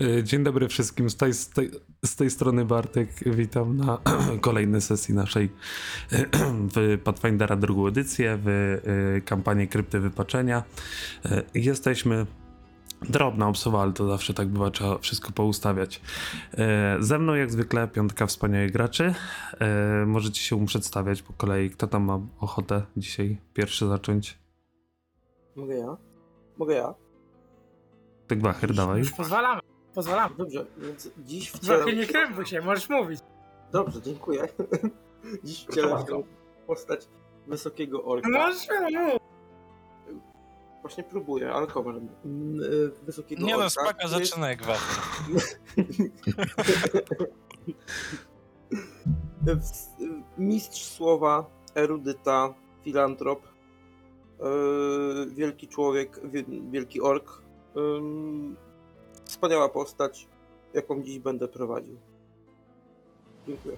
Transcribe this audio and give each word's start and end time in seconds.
E, 0.00 0.24
Dzień 0.24 0.44
dobry 0.44 0.68
wszystkim. 0.68 1.10
Z 1.10 1.16
tej, 1.16 1.34
z 1.34 1.48
tej, 1.48 1.70
z 2.04 2.16
tej 2.16 2.30
strony 2.30 2.64
Bartek. 2.64 3.08
Witam 3.26 3.76
na 3.76 3.98
kolejnej 4.40 4.80
sesji 4.80 5.14
naszej 5.14 5.48
w 6.74 6.98
Pathfindera 7.04 7.56
drugą 7.56 7.86
edycję, 7.86 8.38
w 8.42 8.48
e, 8.48 9.20
kampanii 9.20 9.68
Krypty 9.68 10.00
Wypaczenia. 10.00 10.62
E, 11.24 11.42
Jesteśmy 11.54 12.26
drobna 13.02 13.48
obsuwa, 13.48 13.82
ale 13.82 13.92
to 13.92 14.08
zawsze 14.08 14.34
tak 14.34 14.48
bywa, 14.48 14.70
trzeba 14.70 14.98
wszystko 14.98 15.32
poustawiać. 15.32 16.00
Ze 17.00 17.18
mną 17.18 17.34
jak 17.34 17.52
zwykle 17.52 17.88
piątka 17.88 18.26
wspaniałych 18.26 18.72
graczy. 18.72 19.14
Możecie 20.06 20.40
się 20.40 20.66
przedstawiać 20.66 21.22
po 21.22 21.32
kolei. 21.32 21.70
Kto 21.70 21.86
tam 21.86 22.02
ma 22.04 22.20
ochotę 22.40 22.82
dzisiaj 22.96 23.38
pierwszy 23.54 23.86
zacząć? 23.86 24.38
Mogę 25.56 25.74
ja? 25.74 25.96
Mogę 26.58 26.74
ja? 26.74 26.94
Wacher, 28.36 28.74
dawaj. 28.74 28.98
Już 28.98 29.12
pozwalamy, 29.12 29.60
pozwalamy. 29.94 30.34
Dobrze, 30.36 30.66
więc 30.78 31.10
dziś 31.18 31.50
wcielam 31.50 31.76
Trochę 31.82 31.96
nie 31.96 32.06
się... 32.06 32.12
krępuj 32.12 32.46
się, 32.46 32.60
możesz 32.60 32.88
mówić. 32.88 33.20
Dobrze, 33.72 34.02
dziękuję. 34.02 34.48
dziś 35.44 35.66
wcielam 35.66 36.06
się 36.06 36.22
postać 36.66 37.08
wysokiego 37.46 38.04
orka. 38.04 38.28
Możesz 38.28 38.68
mówić. 38.80 38.96
Właśnie 40.82 41.04
próbuję, 41.04 41.52
ale 41.52 41.66
kogo. 41.66 41.90
Mm, 41.90 42.60
y, 42.62 42.90
Wysokiego 43.02 43.46
Nie 43.46 43.54
orka. 43.54 43.64
no, 43.64 43.70
spaka 43.70 43.92
który 43.92 44.18
jest- 44.20 44.30
zaczyna 44.30 44.48
jak 44.50 44.62
ważne. 44.62 45.02
w- 49.44 50.38
Mistrz 50.38 50.82
słowa, 50.84 51.50
erudyta, 51.74 52.54
filantrop, 52.84 53.42
yy, 54.40 55.26
wielki 55.34 55.68
człowiek, 55.68 56.20
wie- 56.30 56.44
wielki 56.70 57.00
ork. 57.00 57.42
Wspaniała 59.28 59.68
postać, 59.68 60.26
jaką 60.74 61.02
dziś 61.02 61.18
będę 61.18 61.48
prowadził. 61.48 61.96
Dziękuję. 63.46 63.76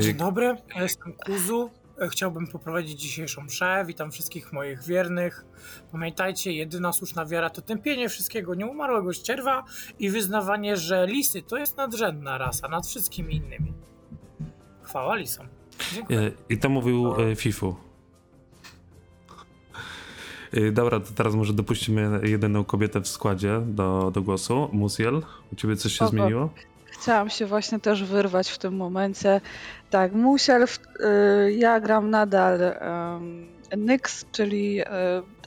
Dzień 0.00 0.14
dobry, 0.14 0.56
ja 0.76 0.82
jestem 0.82 1.12
Kuzu. 1.12 1.70
E, 2.00 2.08
Chciałbym 2.08 2.46
poprowadzić 2.46 3.00
dzisiejszą 3.00 3.42
mszę. 3.42 3.84
Witam 3.86 4.10
wszystkich 4.10 4.52
moich 4.52 4.82
wiernych. 4.82 5.44
Pamiętajcie, 5.92 6.52
jedyna 6.52 6.92
słuszna 6.92 7.26
wiara 7.26 7.50
to 7.50 7.62
tępienie 7.62 8.08
wszystkiego 8.08 8.54
nieumarłego 8.54 9.12
ścierwa 9.12 9.64
i 9.98 10.10
wyznawanie, 10.10 10.76
że 10.76 11.06
lisy 11.06 11.42
to 11.42 11.56
jest 11.56 11.76
nadrzędna 11.76 12.38
rasa 12.38 12.68
nad 12.68 12.86
wszystkimi 12.86 13.34
innymi. 13.34 13.72
Chwała 14.82 15.16
lisom. 15.16 15.48
Dziękuję. 15.94 16.18
E, 16.20 16.30
I 16.48 16.58
to 16.58 16.68
mówił 16.68 17.14
e, 17.20 17.36
Fifu. 17.36 17.87
E, 20.52 20.72
Dobra, 20.72 21.00
to 21.00 21.06
teraz 21.14 21.34
może 21.34 21.52
dopuścimy 21.52 22.20
jedyną 22.22 22.64
kobietę 22.64 23.00
w 23.00 23.08
składzie 23.08 23.60
do, 23.66 24.10
do 24.10 24.22
głosu. 24.22 24.68
Musiel, 24.72 25.22
u 25.52 25.56
ciebie 25.56 25.76
coś 25.76 25.92
się 25.92 25.96
Spoko. 25.96 26.10
zmieniło? 26.10 26.50
Chciałam 26.84 27.30
się 27.30 27.46
właśnie 27.46 27.80
też 27.80 28.04
wyrwać 28.04 28.50
w 28.50 28.58
tym 28.58 28.76
momencie. 28.76 29.40
Tak, 29.90 30.12
Musiel, 30.12 30.62
y, 30.64 31.52
ja 31.52 31.80
gram 31.80 32.10
nadal 32.10 32.60
um, 32.60 33.46
Nyx, 33.76 34.24
czyli 34.32 34.80
y, 34.80 34.84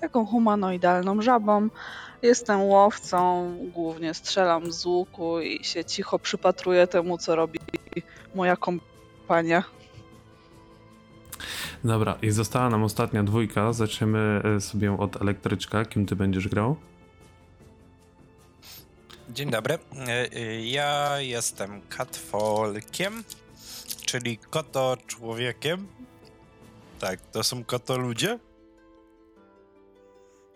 taką 0.02 0.25
humanoidalną 0.25 1.22
żabą. 1.22 1.69
Jestem 2.22 2.61
łowcą, 2.61 3.52
głównie 3.73 4.13
strzelam 4.13 4.72
z 4.72 4.85
łuku 4.85 5.39
i 5.39 5.63
się 5.63 5.85
cicho 5.85 6.19
przypatruję 6.19 6.88
temu, 6.88 7.17
co 7.17 7.35
robi 7.35 7.59
moja 8.35 8.55
kompania. 8.55 9.63
Dobra, 11.83 12.17
i 12.21 12.31
została 12.31 12.69
nam 12.69 12.83
ostatnia 12.83 13.23
dwójka. 13.23 13.73
Zaczniemy 13.73 14.41
e, 14.57 14.61
sobie 14.61 14.97
od 14.97 15.21
elektryczka. 15.21 15.85
Kim 15.85 16.05
ty 16.05 16.15
będziesz 16.15 16.47
grał? 16.47 16.75
Dzień 19.29 19.51
dobry. 19.51 19.73
E, 19.73 20.31
e, 20.33 20.61
Ja 20.66 21.19
jestem 21.19 21.81
katfolkiem, 21.89 23.23
czyli 24.06 24.38
koto 24.38 24.97
człowiekiem. 25.07 25.88
Tak, 27.00 27.22
to 27.22 27.44
są 27.44 27.63
koto 27.63 27.97
ludzie. 27.97 28.39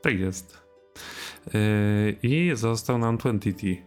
Tak 0.01 0.19
jest. 0.19 0.65
I 2.23 2.51
został 2.55 2.97
nam 2.97 3.17
20T. 3.17 3.77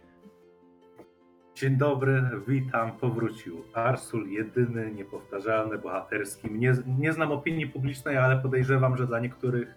Dzień 1.60 1.76
dobry, 1.76 2.22
witam, 2.48 2.92
powrócił. 2.92 3.64
Arsul, 3.74 4.30
jedyny, 4.30 4.92
niepowtarzalny, 4.94 5.78
bohaterski. 5.78 6.50
Nie, 6.50 6.72
nie 6.98 7.12
znam 7.12 7.32
opinii 7.32 7.66
publicznej, 7.66 8.16
ale 8.16 8.36
podejrzewam, 8.36 8.96
że 8.96 9.06
dla 9.06 9.20
niektórych 9.20 9.74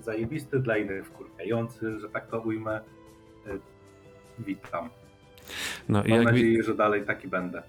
zajebisty, 0.00 0.58
dla 0.60 0.76
innych 0.76 1.06
wkurwiający, 1.06 2.00
że 2.00 2.08
tak 2.08 2.26
to 2.26 2.40
ujmę. 2.40 2.80
Y, 3.46 3.60
Witam. 4.38 4.88
No 5.88 6.02
Mam 6.08 6.24
nadzieję, 6.24 6.62
że 6.62 6.74
dalej 6.74 7.06
taki 7.06 7.28
będę. 7.28 7.62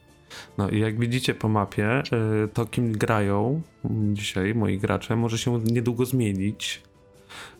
no 0.58 0.70
i 0.70 0.80
jak 0.80 1.00
widzicie 1.00 1.34
po 1.34 1.50
mapie, 1.50 1.86
e, 1.86 2.04
to 2.54 2.66
kim 2.66 2.92
grają 2.92 3.62
dzisiaj 4.14 4.56
moi 4.56 4.78
gracze 4.78 5.16
może 5.16 5.38
się 5.38 5.60
niedługo 5.60 6.06
zmienić, 6.06 6.84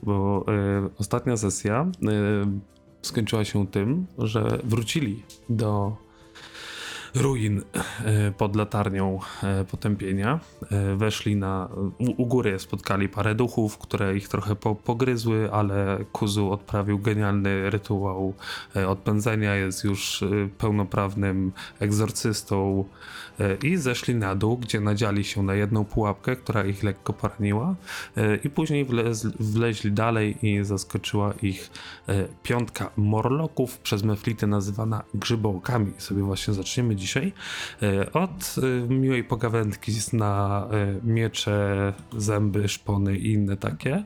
bo 0.04 0.46
e, 0.48 0.90
ostatnia 0.98 1.38
sesja 1.38 1.82
e, 1.82 2.70
skończyła 3.02 3.46
się 3.46 3.68
tym, 3.68 4.06
że 4.18 4.60
wrócili 4.64 5.24
do 5.50 5.98
ruin 7.16 7.62
e, 8.06 8.32
pod 8.32 8.56
latarnią 8.56 9.20
e, 9.44 9.66
potępienia. 9.66 10.40
E, 10.72 10.96
Weszli 10.96 11.36
na. 11.36 11.70
U, 11.98 12.24
u 12.24 12.26
góry 12.26 12.60
spotkali 12.60 13.10
parę 13.10 13.36
duchów, 13.36 13.78
które 13.78 14.18
ich 14.18 14.28
trochę 14.28 14.56
po, 14.56 14.76
pogryzły, 14.76 15.50
ale 15.52 15.98
Kuzu 16.12 16.52
odprawił 16.52 17.00
genialny 17.00 17.70
rytuał 17.70 18.34
odpędzenia. 18.88 19.56
Jest 19.56 19.84
już 19.84 20.24
pełnoprawnym 20.58 21.52
egzorcystą 21.80 22.86
i 23.64 23.78
zeszli 23.78 24.16
na 24.16 24.36
dół, 24.36 24.58
gdzie 24.58 24.80
nadziali 24.80 25.24
się 25.24 25.44
na 25.44 25.54
jedną 25.54 25.86
pułapkę, 25.86 26.36
która 26.36 26.66
ich 26.66 26.84
lekko 26.84 27.14
poraniła 27.14 27.76
e, 28.18 28.36
i 28.36 28.50
później 28.50 28.86
wlez, 28.86 29.26
wleźli 29.26 29.92
dalej 29.92 30.38
i 30.42 30.64
zaskoczyła 30.64 31.34
ich 31.42 31.70
piątka 32.44 32.92
morloków, 32.98 33.78
przez 33.78 34.04
meflity 34.04 34.48
nazywana 34.48 35.04
grzybołkami. 35.14 35.94
Sobie 35.98 36.24
właśnie 36.24 36.54
zaczniemy 36.54 36.96
dzisiaj 37.00 37.34
e, 37.82 38.14
od 38.14 38.56
e, 38.58 38.94
miłej 38.94 39.24
pogawędki 39.24 39.92
na 40.14 40.68
e, 40.72 41.00
miecze, 41.04 41.94
zęby, 42.18 42.68
szpony 42.68 43.18
i 43.18 43.32
inne 43.34 43.58
takie, 43.58 44.04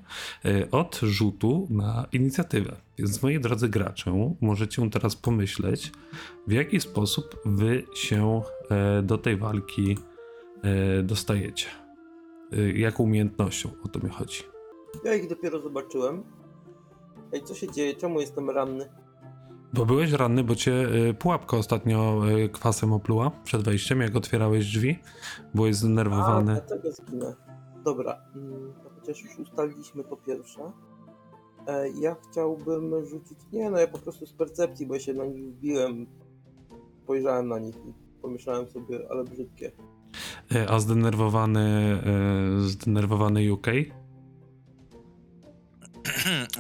od 0.72 1.00
rzutu 1.04 1.68
na 1.70 2.08
inicjatywę. 2.12 2.76
Więc 2.98 3.24
moi 3.24 3.40
drodzy 3.40 3.70
gracze, 3.70 4.36
możecie 4.42 4.90
teraz 4.90 5.16
pomyśleć, 5.16 5.92
w 6.48 6.52
jaki 6.52 6.80
sposób 6.80 7.36
wy 7.46 7.84
się 7.96 8.42
do 9.04 9.18
tej 9.18 9.38
walki 9.38 9.98
dostajecie. 11.04 11.68
Jaką 12.76 13.04
umiejętnością 13.04 13.70
o 13.84 13.88
to 13.88 14.00
mi 14.00 14.10
chodzi. 14.10 14.44
Ja 15.04 15.16
ich 15.16 15.30
dopiero 15.30 15.60
zobaczyłem. 15.60 16.24
Ej, 17.34 17.44
co 17.44 17.56
się 17.56 17.72
dzieje? 17.72 17.94
Czemu 17.94 18.22
jestem 18.22 18.50
ranny? 18.50 19.03
Bo 19.74 19.86
byłeś 19.86 20.12
ranny, 20.12 20.44
bo 20.44 20.56
cię 20.56 20.72
y, 21.10 21.14
pułapka 21.14 21.58
ostatnio 21.58 22.22
y, 22.30 22.50
kwasem 22.50 22.94
opluła 22.94 23.32
przed 23.44 23.64
wejściem, 23.64 24.02
jak 24.02 24.16
otwierałeś 24.16 24.66
drzwi. 24.66 25.00
Byłeś 25.54 25.76
A, 25.76 25.80
zdenerwowany. 25.80 26.54
dlatego 26.54 26.92
zginę. 26.92 27.36
Dobra, 27.84 28.18
mm, 28.36 28.74
to 28.84 28.90
chociaż 28.90 29.22
już 29.24 29.40
ustaliliśmy 29.40 30.04
to 30.04 30.18
pierwsze. 30.18 30.72
E, 31.68 31.90
ja 31.90 32.16
chciałbym 32.32 33.06
rzucić... 33.06 33.38
Nie 33.54 33.70
no, 33.70 33.78
ja 33.78 33.88
po 33.88 34.00
prostu 34.00 34.26
z 34.26 34.34
percepcji, 34.34 34.86
bo 34.86 34.94
ja 34.94 35.00
się 35.00 35.14
na 35.14 35.26
nich 35.26 35.44
wbiłem. 35.44 36.08
Spojrzałem 37.04 37.48
na 37.48 37.60
nich 37.60 37.76
i 37.76 37.94
pomyślałem 38.22 38.70
sobie, 38.70 39.00
ale 39.10 39.24
brzydkie. 39.24 39.72
Y, 40.56 40.70
A 40.70 40.80
zdenerwowany, 40.80 41.98
y, 42.66 42.70
zdenerwowany 42.70 43.54
UK? 43.54 43.68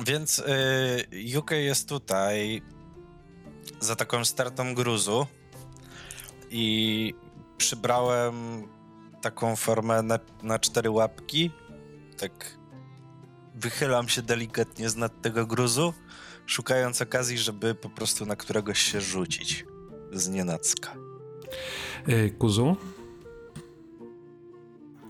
Więc 0.08 0.40
y, 0.40 1.40
UK 1.40 1.52
jest 1.52 1.90
tutaj 1.90 2.62
za 3.84 3.96
taką 3.96 4.26
stertą 4.26 4.74
gruzu 4.74 5.28
i 6.50 7.14
przybrałem 7.58 8.68
taką 9.22 9.56
formę 9.56 10.02
na, 10.02 10.20
na 10.44 10.60
cztery 10.60 10.90
łapki. 10.90 11.52
Tak 12.18 12.58
wychylam 13.56 14.10
się 14.10 14.22
delikatnie 14.22 14.90
z 14.90 14.96
nad 14.96 15.22
tego 15.22 15.46
gruzu, 15.46 15.94
szukając 16.46 17.02
okazji, 17.02 17.38
żeby 17.38 17.76
po 17.76 17.90
prostu 17.90 18.26
na 18.26 18.36
któregoś 18.36 18.80
się 18.80 19.02
rzucić 19.02 19.66
z 20.12 20.30
nienacka. 20.30 20.96
Y, 22.10 22.36
Kuzu? 22.40 22.76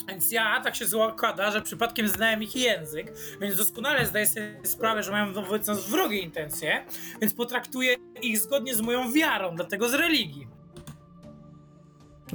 Więc 0.07 0.31
ja 0.31 0.61
tak 0.61 0.75
się 0.75 0.85
zakłada, 0.85 1.51
że 1.51 1.61
przypadkiem 1.61 2.07
znałem 2.07 2.43
ich 2.43 2.55
język, 2.55 3.13
więc 3.41 3.57
doskonale 3.57 4.05
zdaję 4.05 4.27
sobie 4.27 4.59
sprawę, 4.63 5.03
że 5.03 5.11
mają 5.11 5.33
wobec 5.33 5.67
nas 5.67 5.89
wrogie 5.89 6.19
intencje, 6.19 6.85
więc 7.21 7.33
potraktuję 7.33 7.95
ich 8.21 8.39
zgodnie 8.39 8.75
z 8.75 8.81
moją 8.81 9.11
wiarą, 9.11 9.55
dlatego 9.55 9.89
z 9.89 9.93
religii. 9.93 10.47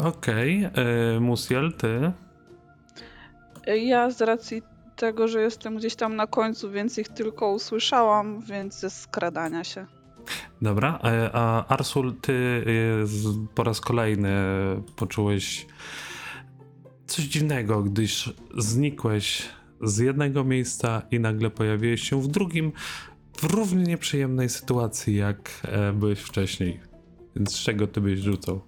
Okej. 0.05 0.65
y, 1.17 1.21
Musiel, 1.21 1.73
ty? 1.73 2.13
Ja 3.67 4.11
z 4.11 4.21
racji 4.21 4.63
tego, 4.97 5.29
że 5.29 5.41
jestem 5.41 5.77
gdzieś 5.77 5.97
tam 5.97 6.17
na 6.17 6.27
końcu, 6.27 6.71
więc 6.71 6.99
ich 6.99 7.09
tylko 7.09 7.53
usłyszałam, 7.53 8.41
więc 8.41 8.81
ze 8.81 8.91
skradania 8.91 9.65
się. 9.65 9.87
Dobra, 10.63 10.99
e, 11.05 11.31
a 11.33 11.67
Arsul, 11.67 12.15
ty 12.21 12.65
e, 12.67 13.55
po 13.55 13.65
raz 13.65 13.81
kolejny 13.81 14.31
poczułeś 14.97 15.67
coś 17.09 17.25
dziwnego, 17.25 17.83
gdyż 17.83 18.35
znikłeś 18.59 19.49
z 19.83 19.99
jednego 19.99 20.45
miejsca 20.45 21.03
i 21.11 21.21
nagle 21.21 21.51
pojawiłeś 21.51 22.03
się 22.03 22.23
w 22.23 22.29
drugim, 22.29 22.73
w 23.37 23.45
równie 23.45 23.85
nieprzyjemnej 23.85 24.49
sytuacji, 24.49 25.17
jak 25.17 25.51
e, 25.65 25.93
byłeś 25.93 26.21
wcześniej. 26.21 26.81
Więc 27.37 27.53
z 27.53 27.59
czego 27.59 27.87
ty 27.87 28.01
byś 28.01 28.21
rzucał? 28.21 28.61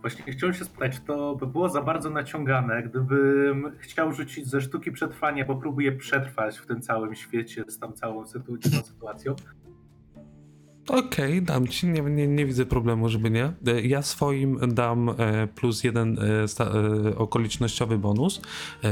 Właśnie 0.00 0.32
chciałem 0.32 0.54
się 0.54 0.64
spytać, 0.64 0.94
czy 0.94 1.00
to 1.00 1.36
by 1.36 1.46
było 1.46 1.68
za 1.68 1.82
bardzo 1.82 2.10
naciągane, 2.10 2.82
gdybym 2.82 3.72
chciał 3.78 4.12
rzucić 4.12 4.46
ze 4.46 4.60
sztuki 4.60 4.92
przetrwania, 4.92 5.44
bo 5.44 5.56
próbuję 5.56 5.92
przetrwać 5.92 6.58
w 6.58 6.66
tym 6.66 6.80
całym 6.80 7.14
świecie 7.14 7.64
z 7.68 7.78
tam 7.78 7.92
całą 7.92 8.24
sytu- 8.24 8.82
sytuacją. 8.84 9.36
Okej, 10.88 11.42
dam 11.42 11.68
ci, 11.68 11.86
nie, 11.86 12.00
nie, 12.02 12.26
nie 12.28 12.46
widzę 12.46 12.66
problemu, 12.66 13.08
żeby 13.08 13.30
nie. 13.30 13.52
E, 13.66 13.80
Ja 13.82 14.02
swoim 14.02 14.58
dam 14.74 15.08
e, 15.08 15.46
plus 15.54 15.84
jeden 15.84 16.18
e, 16.18 17.16
okolicznościowy 17.18 17.98
bonus, 17.98 18.40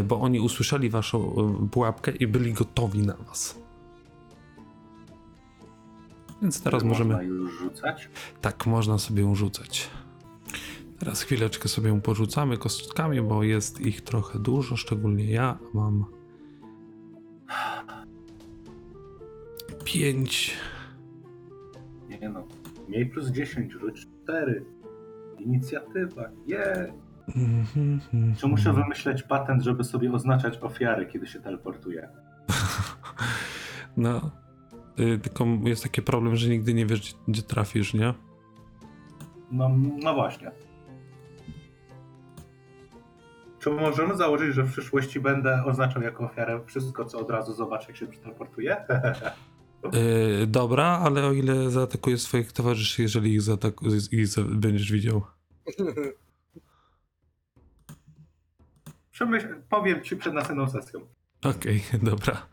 bo 0.04 0.20
oni 0.20 0.40
usłyszeli 0.40 0.90
waszą 0.90 1.34
pułapkę 1.72 2.10
i 2.12 2.26
byli 2.26 2.52
gotowi 2.52 3.02
na 3.02 3.16
was. 3.16 3.58
Więc 6.42 6.62
teraz 6.62 6.82
Można 6.84 7.04
możemy. 7.04 7.24
już 7.24 7.58
rzucać. 7.58 8.08
Tak, 8.40 8.66
można 8.66 8.98
sobie 8.98 9.22
ją 9.22 9.34
rzucać. 9.34 9.90
Teraz 10.98 11.22
chwileczkę 11.22 11.68
sobie 11.68 11.88
ją 11.88 12.00
porzucamy 12.00 12.58
kostkami, 12.58 13.22
bo 13.22 13.42
jest 13.42 13.80
ich 13.80 14.00
trochę 14.00 14.38
dużo, 14.38 14.76
szczególnie 14.76 15.24
ja 15.30 15.58
mam. 15.74 16.04
Pięć. 19.84 20.54
Nie 22.22 22.28
no. 22.28 22.44
Mniej 22.88 23.06
plus 23.06 23.30
10, 23.30 23.72
rzuć 23.72 24.06
4. 24.24 24.64
Inicjatywa. 25.38 26.28
Je. 26.46 26.92
Mhm, 27.36 28.00
Czy 28.36 28.46
muszę 28.46 28.72
wymyśleć 28.72 29.22
patent, 29.22 29.62
żeby 29.62 29.84
sobie 29.84 30.12
oznaczać 30.12 30.58
ofiary, 30.62 31.06
kiedy 31.06 31.26
się 31.26 31.40
teleportuję? 31.40 32.08
No. 33.96 34.30
Y, 35.00 35.18
tylko 35.18 35.46
jest 35.64 35.82
taki 35.82 36.02
problem, 36.02 36.36
że 36.36 36.48
nigdy 36.48 36.74
nie 36.74 36.86
wiesz, 36.86 37.14
gdzie, 37.28 37.42
trafisz, 37.42 37.94
nie? 37.94 38.14
No, 39.50 39.70
no 40.02 40.14
właśnie. 40.14 40.50
Czy 43.58 43.70
możemy 43.70 44.16
założyć, 44.16 44.54
że 44.54 44.62
w 44.62 44.72
przyszłości 44.72 45.20
będę 45.20 45.64
oznaczał 45.64 46.02
jako 46.02 46.24
ofiarę 46.24 46.60
wszystko, 46.66 47.04
co 47.04 47.18
od 47.18 47.30
razu 47.30 47.52
zobaczę, 47.52 47.86
jak 47.88 47.96
się 47.96 48.06
przeteleportuję? 48.06 48.76
Y, 50.42 50.46
dobra, 50.46 50.86
ale 50.86 51.26
o 51.26 51.32
ile 51.32 51.70
zaatakujesz 51.70 52.22
swoich 52.22 52.52
towarzyszy, 52.52 53.02
jeżeli 53.02 53.32
ich, 53.34 53.40
zaataku- 53.40 54.08
ich 54.14 54.26
za- 54.26 54.42
będziesz 54.42 54.92
widział. 54.92 55.22
Przemyśl, 59.10 59.62
powiem 59.68 60.02
ci 60.04 60.16
przed 60.16 60.34
następną 60.34 60.70
sesją. 60.70 61.00
Okej, 61.44 61.82
dobra. 62.02 62.46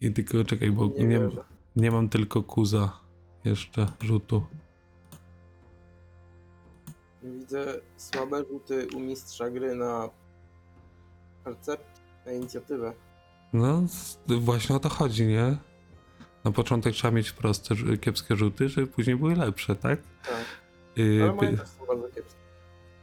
I 0.00 0.12
tylko 0.12 0.44
czekaj, 0.44 0.70
bo 0.70 0.86
Nie 0.86 1.04
nie, 1.04 1.18
wierzę. 1.20 1.44
nie 1.76 1.90
mam 1.90 2.08
tylko 2.08 2.42
kuza 2.42 3.00
jeszcze 3.44 3.86
rzutu. 4.00 4.46
Widzę 7.22 7.80
słabe 7.96 8.44
rzuty 8.44 8.88
u 8.96 9.00
mistrza 9.00 9.50
gry 9.50 9.74
na 9.74 10.08
percept, 11.44 12.00
na 12.26 12.32
inicjatywę. 12.32 12.92
No, 13.52 13.82
właśnie 14.26 14.76
o 14.76 14.78
to 14.78 14.88
chodzi, 14.88 15.26
nie? 15.26 15.56
Na 16.44 16.52
początek 16.52 16.94
trzeba 16.94 17.14
mieć 17.14 17.32
proste, 17.32 17.74
kiepskie 18.00 18.36
rzuty, 18.36 18.68
żeby 18.68 18.86
później 18.86 19.16
były 19.16 19.36
lepsze, 19.36 19.76
tak? 19.76 20.00
Tak. 20.22 20.44
Y, 20.98 21.20
Ale 21.22 21.32
moje 21.32 21.56
też 21.56 21.68
są 21.68 21.86
bardzo 21.86 22.08
kiepskie. 22.08 22.40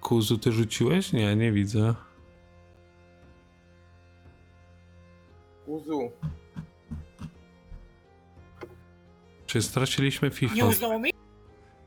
Kuzu, 0.01 0.37
ty 0.37 0.51
rzuciłeś? 0.51 1.13
Nie, 1.13 1.35
nie 1.35 1.51
widzę. 1.51 1.95
Uzu, 5.67 6.11
Czy 9.45 9.61
straciliśmy 9.61 10.29
FIFA? 10.31 10.55
Nie 10.55 10.65
uznało 10.65 10.99
mi? 10.99 11.11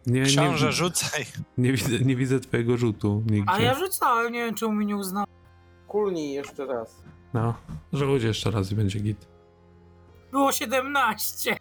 Nie, 0.06 0.20
nie, 0.20 0.26
Książę, 0.26 0.72
rzucaj. 0.72 1.24
nie, 1.58 1.72
widzę, 1.72 1.98
nie 1.98 2.16
widzę 2.16 2.40
twojego 2.40 2.76
rzutu 2.76 3.22
nigdzie. 3.30 3.50
A 3.52 3.60
ja 3.60 3.74
rzucałem, 3.74 4.32
nie 4.32 4.44
wiem 4.44 4.54
czemu 4.54 4.72
mi 4.72 4.86
nie 4.86 4.96
uznało. 4.96 5.26
kulnij 5.88 6.32
jeszcze 6.32 6.66
raz. 6.66 7.02
No, 7.34 7.54
rzuć 7.92 8.22
jeszcze 8.22 8.50
raz 8.50 8.72
i 8.72 8.74
będzie 8.74 9.00
git. 9.00 9.28
Było 10.30 10.52
17. 10.52 11.56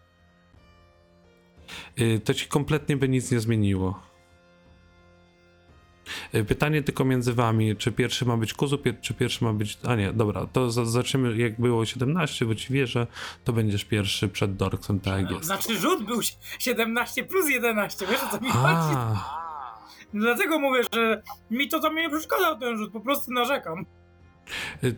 Y, 1.99 2.19
to 2.25 2.33
ci 2.33 2.47
kompletnie 2.47 2.97
by 2.97 3.09
nic 3.09 3.31
nie 3.31 3.39
zmieniło. 3.39 3.99
Y, 6.35 6.43
Pytanie 6.45 6.81
tylko 6.83 7.05
między 7.05 7.33
wami, 7.33 7.75
czy 7.75 7.91
pierwszy 7.91 8.25
ma 8.25 8.37
być 8.37 8.53
Kuzu, 8.53 8.77
czy 9.01 9.13
pierwszy 9.13 9.43
ma 9.43 9.53
być... 9.53 9.77
A 9.87 9.95
nie, 9.95 10.13
dobra, 10.13 10.45
to 10.45 10.71
za- 10.71 10.85
zaczniemy 10.85 11.37
jak 11.37 11.61
było 11.61 11.85
17, 11.85 12.45
bo 12.45 12.55
ci 12.55 12.73
wierzę, 12.73 13.07
to 13.43 13.53
będziesz 13.53 13.85
pierwszy 13.85 14.27
przed 14.29 14.55
Dorksem, 14.55 14.99
tak 14.99 15.21
jak 15.21 15.31
jest. 15.31 15.45
Znaczy 15.45 15.77
rzut 15.79 16.05
był 16.05 16.19
17 16.59 17.23
plus 17.23 17.49
11, 17.49 18.07
wiesz 18.07 18.23
o 18.23 18.27
co 18.27 18.39
mi 18.39 18.49
chodzi? 18.49 18.95
A, 18.97 19.75
Dlatego 20.13 20.59
mówię, 20.59 20.81
że 20.93 21.21
mi 21.51 21.67
to 21.69 21.79
tam 21.79 21.95
nie 21.95 22.09
przeszkadzał 22.09 22.59
ten 22.59 22.77
rzut, 22.77 22.91
po 22.93 22.99
prostu 22.99 23.31
narzekam. 23.31 23.85
y, 24.83 24.95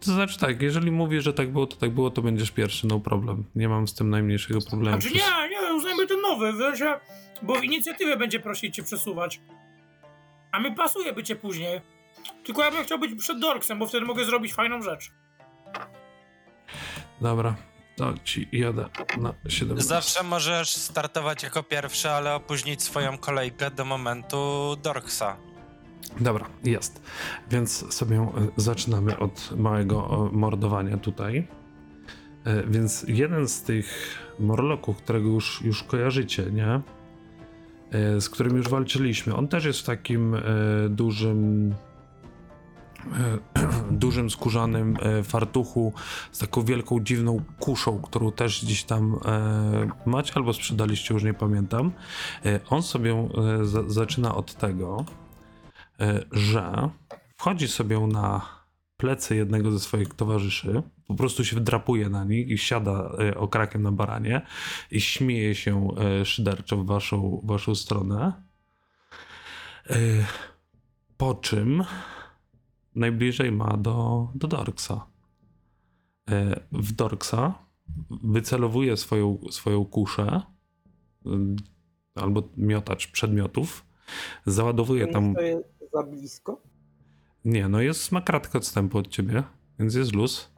to 0.00 0.12
znaczy 0.12 0.38
tak, 0.38 0.62
jeżeli 0.62 0.90
mówię, 0.90 1.20
że 1.20 1.32
tak 1.32 1.52
było, 1.52 1.66
to 1.66 1.76
tak 1.76 1.90
było, 1.90 2.10
to 2.10 2.22
będziesz 2.22 2.50
pierwszy, 2.50 2.86
no 2.86 3.00
problem. 3.00 3.44
Nie 3.54 3.68
mam 3.68 3.88
z 3.88 3.94
tym 3.94 4.10
najmniejszego 4.10 4.60
problemu. 4.60 5.00
Znaczy 5.00 5.16
nie, 5.16 5.48
nie, 5.48 5.74
uznajmy 5.74 6.06
ten 6.06 6.20
nowy, 6.20 6.52
w 6.52 6.56
sensie, 6.56 6.94
bo 7.42 7.56
inicjatywę 7.56 8.16
będzie 8.16 8.40
prosić 8.40 8.74
cię 8.74 8.82
przesuwać. 8.82 9.40
A 10.52 10.60
mi 10.60 10.74
pasuje 10.74 11.12
bycie 11.12 11.36
później. 11.36 11.80
Tylko 12.44 12.64
ja 12.64 12.70
bym 12.70 12.84
chciał 12.84 12.98
być 12.98 13.20
przed 13.20 13.40
Dorksem, 13.40 13.78
bo 13.78 13.86
wtedy 13.86 14.06
mogę 14.06 14.24
zrobić 14.24 14.54
fajną 14.54 14.82
rzecz. 14.82 15.10
Dobra, 17.20 17.56
to 17.96 18.14
ci 18.24 18.48
jadę 18.52 18.88
na 19.18 19.34
17. 19.48 19.88
Zawsze 19.88 20.22
możesz 20.22 20.70
startować 20.70 21.42
jako 21.42 21.62
pierwszy, 21.62 22.10
ale 22.10 22.34
opóźnić 22.34 22.82
swoją 22.82 23.18
kolejkę 23.18 23.70
do 23.70 23.84
momentu 23.84 24.76
Dorksa. 24.82 25.36
Dobra, 26.20 26.46
jest. 26.64 27.02
Więc 27.50 27.94
sobie 27.94 28.16
e, 28.16 28.30
zaczynamy 28.56 29.18
od 29.18 29.52
małego 29.56 30.28
e, 30.32 30.36
mordowania 30.36 30.96
tutaj. 30.96 31.48
E, 32.44 32.66
Więc 32.66 33.04
jeden 33.08 33.48
z 33.48 33.62
tych 33.62 34.18
morloków, 34.38 34.96
którego 34.96 35.28
już, 35.28 35.62
już 35.64 35.82
kojarzycie, 35.82 36.50
nie? 36.50 36.80
Z 38.20 38.30
którym 38.30 38.56
już 38.56 38.68
walczyliśmy. 38.68 39.34
On 39.34 39.48
też 39.48 39.64
jest 39.64 39.80
w 39.80 39.84
takim 39.84 40.36
dużym 40.88 41.74
dużym 43.90 44.30
skórzanym 44.30 44.96
fartuchu 45.24 45.92
z 46.32 46.38
taką 46.38 46.62
wielką 46.62 47.00
dziwną 47.00 47.40
kuszą, 47.58 47.98
którą 48.02 48.32
też 48.32 48.64
gdzieś 48.64 48.84
tam 48.84 49.18
macie 50.06 50.32
albo 50.34 50.52
sprzedaliście, 50.52 51.14
już 51.14 51.22
nie 51.22 51.34
pamiętam. 51.34 51.92
On 52.70 52.82
sobie 52.82 53.28
za, 53.62 53.82
zaczyna 53.88 54.34
od 54.34 54.54
tego, 54.54 55.04
że 56.32 56.90
wchodzi 57.36 57.68
sobie 57.68 58.00
na 58.00 58.56
plecy 58.96 59.36
jednego 59.36 59.72
ze 59.72 59.80
swoich 59.80 60.14
towarzyszy, 60.14 60.82
po 61.06 61.14
prostu 61.14 61.44
się 61.44 61.56
wdrapuje 61.56 62.08
na 62.08 62.24
nich 62.24 62.48
i 62.48 62.58
siada 62.58 63.10
e, 63.18 63.36
okrakiem 63.36 63.82
na 63.82 63.92
baranie 63.92 64.42
i 64.90 65.00
śmieje 65.00 65.54
się 65.54 65.88
e, 65.98 66.24
szyderczo 66.24 66.76
w 66.76 66.86
waszą, 66.86 67.40
waszą 67.44 67.74
stronę. 67.74 68.32
E, 69.90 69.96
Po 71.16 71.34
czym 71.34 71.84
najbliżej 72.94 73.52
ma 73.52 73.76
do, 73.76 74.28
do 74.34 74.48
Dorksa. 74.48 75.06
E, 76.30 76.60
W 76.72 76.92
Dorksa 76.92 77.54
wycelowuje 78.10 78.96
swoją, 78.96 79.38
swoją 79.50 79.84
kuszę 79.84 80.42
albo 82.14 82.48
miotacz 82.56 83.06
przedmiotów, 83.06 83.86
załadowuje 84.46 85.06
tam 85.06 85.34
za 85.96 86.02
blisko. 86.02 86.60
nie, 87.44 87.68
no 87.68 87.80
jest, 87.80 88.12
ma 88.12 88.20
kratkę 88.20 88.58
odstępu 88.58 88.98
od 88.98 89.08
ciebie, 89.08 89.42
więc 89.78 89.94
jest 89.94 90.12
luz. 90.14 90.50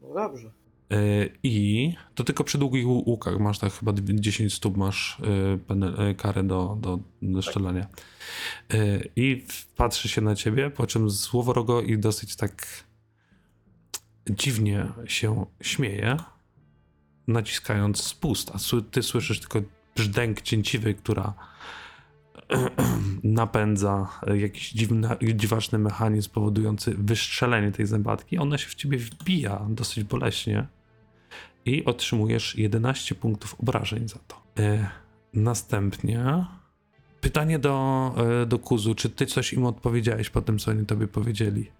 No 0.00 0.14
dobrze. 0.14 0.50
Yy, 0.90 1.32
I 1.42 1.94
to 2.14 2.24
tylko 2.24 2.44
przy 2.44 2.58
długich 2.58 2.86
łu- 2.86 3.02
łukach 3.06 3.38
masz 3.38 3.58
tak 3.58 3.72
chyba 3.72 3.92
dwie- 3.92 4.20
10 4.20 4.54
stóp 4.54 4.76
masz 4.76 5.18
yy, 5.68 6.06
yy, 6.06 6.14
karę 6.14 6.42
do, 6.42 6.76
do, 6.80 6.98
do 7.22 7.42
strzelania. 7.42 7.86
Yy, 8.72 9.10
I 9.16 9.44
patrzy 9.76 10.08
się 10.08 10.20
na 10.20 10.34
ciebie, 10.34 10.70
po 10.70 10.86
czym 10.86 11.10
złowrogo 11.10 11.82
i 11.82 11.98
dosyć 11.98 12.36
tak 12.36 12.66
dziwnie 14.30 14.86
się 15.06 15.46
śmieje, 15.60 16.16
naciskając 17.26 18.02
spust. 18.02 18.50
A 18.54 18.58
ty 18.90 19.02
słyszysz 19.02 19.40
tylko 19.40 19.60
brzdęk 19.96 20.40
cięciwy, 20.40 20.94
która 20.94 21.34
napędza 23.22 24.08
jakiś 24.34 24.72
dziwny, 24.72 25.08
dziwaczny 25.34 25.78
mechanizm 25.78 26.30
powodujący 26.30 26.94
wystrzelenie 26.98 27.72
tej 27.72 27.86
zębatki. 27.86 28.38
Ona 28.38 28.58
się 28.58 28.68
w 28.68 28.74
ciebie 28.74 28.98
wbija 28.98 29.66
dosyć 29.68 30.04
boleśnie 30.04 30.66
i 31.64 31.84
otrzymujesz 31.84 32.58
11 32.58 33.14
punktów 33.14 33.60
obrażeń 33.60 34.08
za 34.08 34.18
to. 34.28 34.42
E, 34.58 34.88
następnie 35.32 36.44
pytanie 37.20 37.58
do, 37.58 38.14
e, 38.42 38.46
do 38.46 38.58
Kuzu. 38.58 38.94
Czy 38.94 39.10
ty 39.10 39.26
coś 39.26 39.52
im 39.52 39.66
odpowiedziałeś 39.66 40.30
po 40.30 40.42
tym, 40.42 40.58
co 40.58 40.70
oni 40.70 40.86
tobie 40.86 41.08
powiedzieli? 41.08 41.70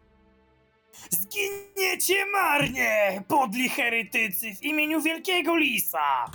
Zginiecie 1.11 2.27
marnie, 2.33 3.23
podli 3.29 3.69
heretycy, 3.69 4.55
w 4.55 4.63
imieniu 4.63 5.03
wielkiego 5.03 5.57
lisa! 5.57 6.31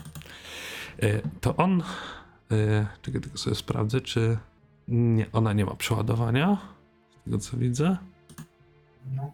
E, 1.02 1.22
to 1.42 1.56
on. 1.56 1.84
E, 2.52 2.88
czekaj, 3.02 3.22
tylko 3.22 3.38
sobie 3.38 3.56
sprawdzę, 3.56 4.02
czy. 4.02 4.38
Nie, 4.88 5.32
ona 5.32 5.54
nie 5.54 5.66
ma 5.66 5.76
przeładowania. 5.76 6.58
Z 7.22 7.24
tego 7.24 7.38
co 7.38 7.58
widzę. 7.58 7.98
No. 9.16 9.34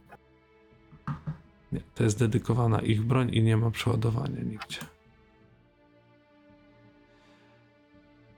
Nie, 1.72 1.82
to 1.96 2.04
jest 2.04 2.20
dedykowana 2.20 2.80
ich 2.80 3.04
broń 3.04 3.30
i 3.34 3.44
nie 3.44 3.58
ma 3.58 3.72
przeładowania 3.72 4.42
nigdzie. 4.42 4.80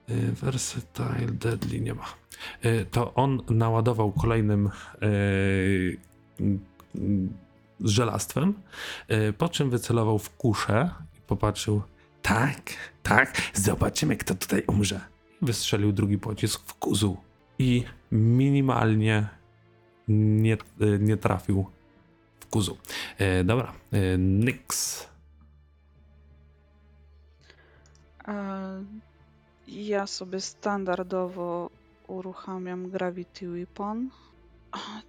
E, 0.09 0.13
Versatile 0.31 1.31
Deadly 1.31 1.79
nie 1.79 1.93
ma. 1.93 2.05
E, 2.61 2.85
To 2.85 3.13
on 3.13 3.41
naładował 3.49 4.11
kolejnym 4.11 4.69
m, 6.39 6.59
m, 6.95 7.33
z 7.79 7.89
żelastwem, 7.89 8.53
po 9.37 9.49
czym 9.49 9.69
wycelował 9.69 10.19
w 10.19 10.29
kuszę 10.29 10.89
i 11.17 11.21
popatrzył. 11.21 11.81
Tak, 12.27 12.61
tak, 13.03 13.41
zobaczymy, 13.53 14.17
kto 14.17 14.35
tutaj 14.35 14.63
umrze. 14.67 15.01
Wystrzelił 15.41 15.91
drugi 15.91 16.17
pocisk 16.17 16.61
w 16.65 16.73
kuzu 16.73 17.17
i 17.59 17.83
minimalnie 18.11 19.27
nie, 20.07 20.53
e, 20.53 20.57
nie 20.99 21.17
trafił 21.17 21.65
w 22.39 22.45
kuzu. 22.45 22.77
E, 23.17 23.43
dobra, 23.43 23.73
e, 23.91 24.17
Nyx. 24.17 25.07
Ja 29.67 30.07
sobie 30.07 30.41
standardowo 30.41 31.69
uruchamiam 32.07 32.89
Gravity 32.89 33.49
Weapon. 33.49 34.09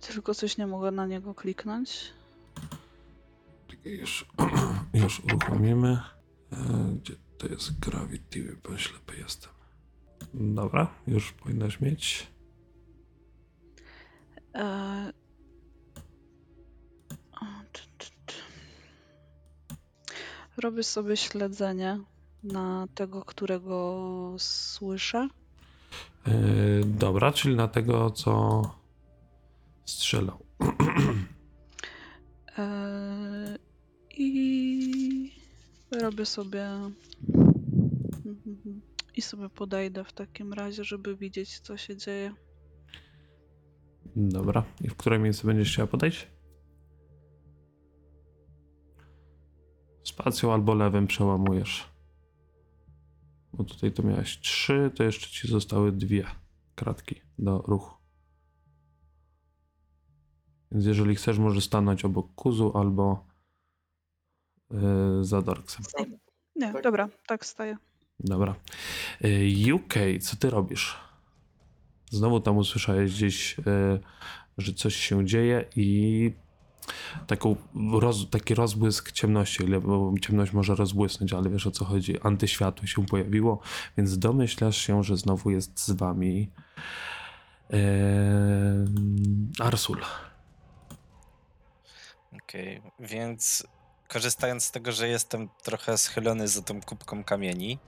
Tylko 0.00 0.34
coś 0.34 0.58
nie 0.58 0.66
mogę 0.66 0.90
na 0.90 1.06
niego 1.06 1.34
kliknąć. 1.34 2.12
Już, 3.84 4.26
już 5.02 5.20
uruchomimy. 5.20 5.98
E, 6.52 6.56
Gdzie 7.02 7.14
to 7.38 7.46
jest 7.46 7.78
Gravity? 7.80 8.56
Bo 8.64 8.78
ślepy 8.78 9.16
jestem. 9.18 9.52
Dobra, 10.34 10.94
już 11.06 11.32
powinnaś 11.32 11.80
mieć. 11.80 12.26
E, 14.54 15.12
o, 17.32 17.44
czy- 17.72 17.82
czy- 17.98 18.10
czy. 18.26 18.36
Robię 20.56 20.82
sobie 20.82 21.16
śledzenie 21.16 22.00
na 22.42 22.88
tego, 22.94 23.24
którego 23.24 24.34
słyszę. 24.38 25.28
E, 26.26 26.30
Dobra, 26.84 27.32
czyli 27.32 27.56
na 27.56 27.68
tego, 27.68 28.10
co 28.10 28.62
strzelał. 29.84 30.38
E, 32.58 33.58
I 34.10 35.32
robię 35.90 36.26
sobie. 36.26 36.68
I 39.16 39.22
sobie 39.22 39.48
podejdę 39.48 40.04
w 40.04 40.12
takim 40.12 40.52
razie, 40.52 40.84
żeby 40.84 41.16
widzieć, 41.16 41.60
co 41.60 41.76
się 41.76 41.96
dzieje. 41.96 42.34
Dobra, 44.16 44.64
i 44.84 44.88
w 44.88 44.96
które 44.96 45.18
miejsce 45.18 45.46
będziesz 45.46 45.72
chciała 45.72 45.86
podejść? 45.86 46.28
Spacją 50.04 50.52
albo 50.52 50.74
lewym 50.74 51.06
przełamujesz. 51.06 51.88
Bo 53.52 53.64
tutaj 53.64 53.92
to 53.92 54.02
miałeś 54.02 54.40
trzy, 54.40 54.90
to 54.94 55.04
jeszcze 55.04 55.28
ci 55.28 55.48
zostały 55.48 55.92
dwie 55.92 56.24
kratki 56.74 57.20
do 57.38 57.58
ruchu. 57.58 57.94
Więc 60.72 60.86
jeżeli 60.86 61.14
chcesz, 61.14 61.38
możesz 61.38 61.64
stanąć 61.64 62.04
obok 62.04 62.34
Kuzu 62.34 62.72
albo 62.74 63.27
za 65.20 65.42
Dorksem. 65.42 65.84
Nie, 66.56 66.72
Tak. 66.72 66.82
dobra, 66.82 67.08
tak 67.26 67.46
staję. 67.46 67.76
Dobra. 68.20 68.54
Y, 69.24 69.74
UK, 69.74 69.94
co 70.22 70.36
ty 70.36 70.50
robisz? 70.50 70.96
Znowu 72.10 72.40
tam 72.40 72.56
usłyszałeś 72.56 73.12
gdzieś, 73.14 73.58
y, 73.58 73.62
że 74.58 74.72
coś 74.74 74.96
się 74.96 75.26
dzieje 75.26 75.64
i 75.76 76.32
taką 77.26 77.56
roz, 77.92 78.30
taki 78.30 78.54
rozbłysk 78.54 79.12
ciemności, 79.12 79.62
ile- 79.64 79.80
bo 79.80 80.14
ciemność 80.22 80.52
może 80.52 80.74
rozbłysnąć, 80.74 81.32
ale 81.32 81.50
wiesz 81.50 81.66
o 81.66 81.70
co 81.70 81.84
chodzi. 81.84 82.20
Antyświatło 82.20 82.86
się 82.86 83.06
pojawiło, 83.06 83.60
więc 83.96 84.18
domyślasz 84.18 84.76
się, 84.76 85.04
że 85.04 85.16
znowu 85.16 85.50
jest 85.50 85.80
z 85.80 85.90
wami 85.90 86.50
em, 87.70 89.50
Arsul. 89.60 89.98
Okej, 92.44 92.82
więc 93.00 93.66
korzystając 94.08 94.64
z 94.64 94.70
tego, 94.70 94.92
że 94.92 95.08
jestem 95.08 95.48
trochę 95.62 95.98
schylony 95.98 96.48
za 96.48 96.62
tą 96.62 96.80
kubką 96.80 97.24
kamieni, 97.24 97.78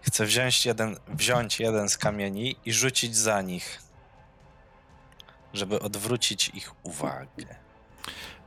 chcę 0.00 0.26
wziąć 0.26 0.66
jeden, 0.66 0.96
wziąć 1.08 1.60
jeden 1.60 1.88
z 1.88 1.98
kamieni 1.98 2.56
i 2.64 2.72
rzucić 2.72 3.16
za 3.16 3.42
nich, 3.42 3.82
żeby 5.52 5.80
odwrócić 5.80 6.48
ich 6.48 6.74
uwagę. 6.82 7.46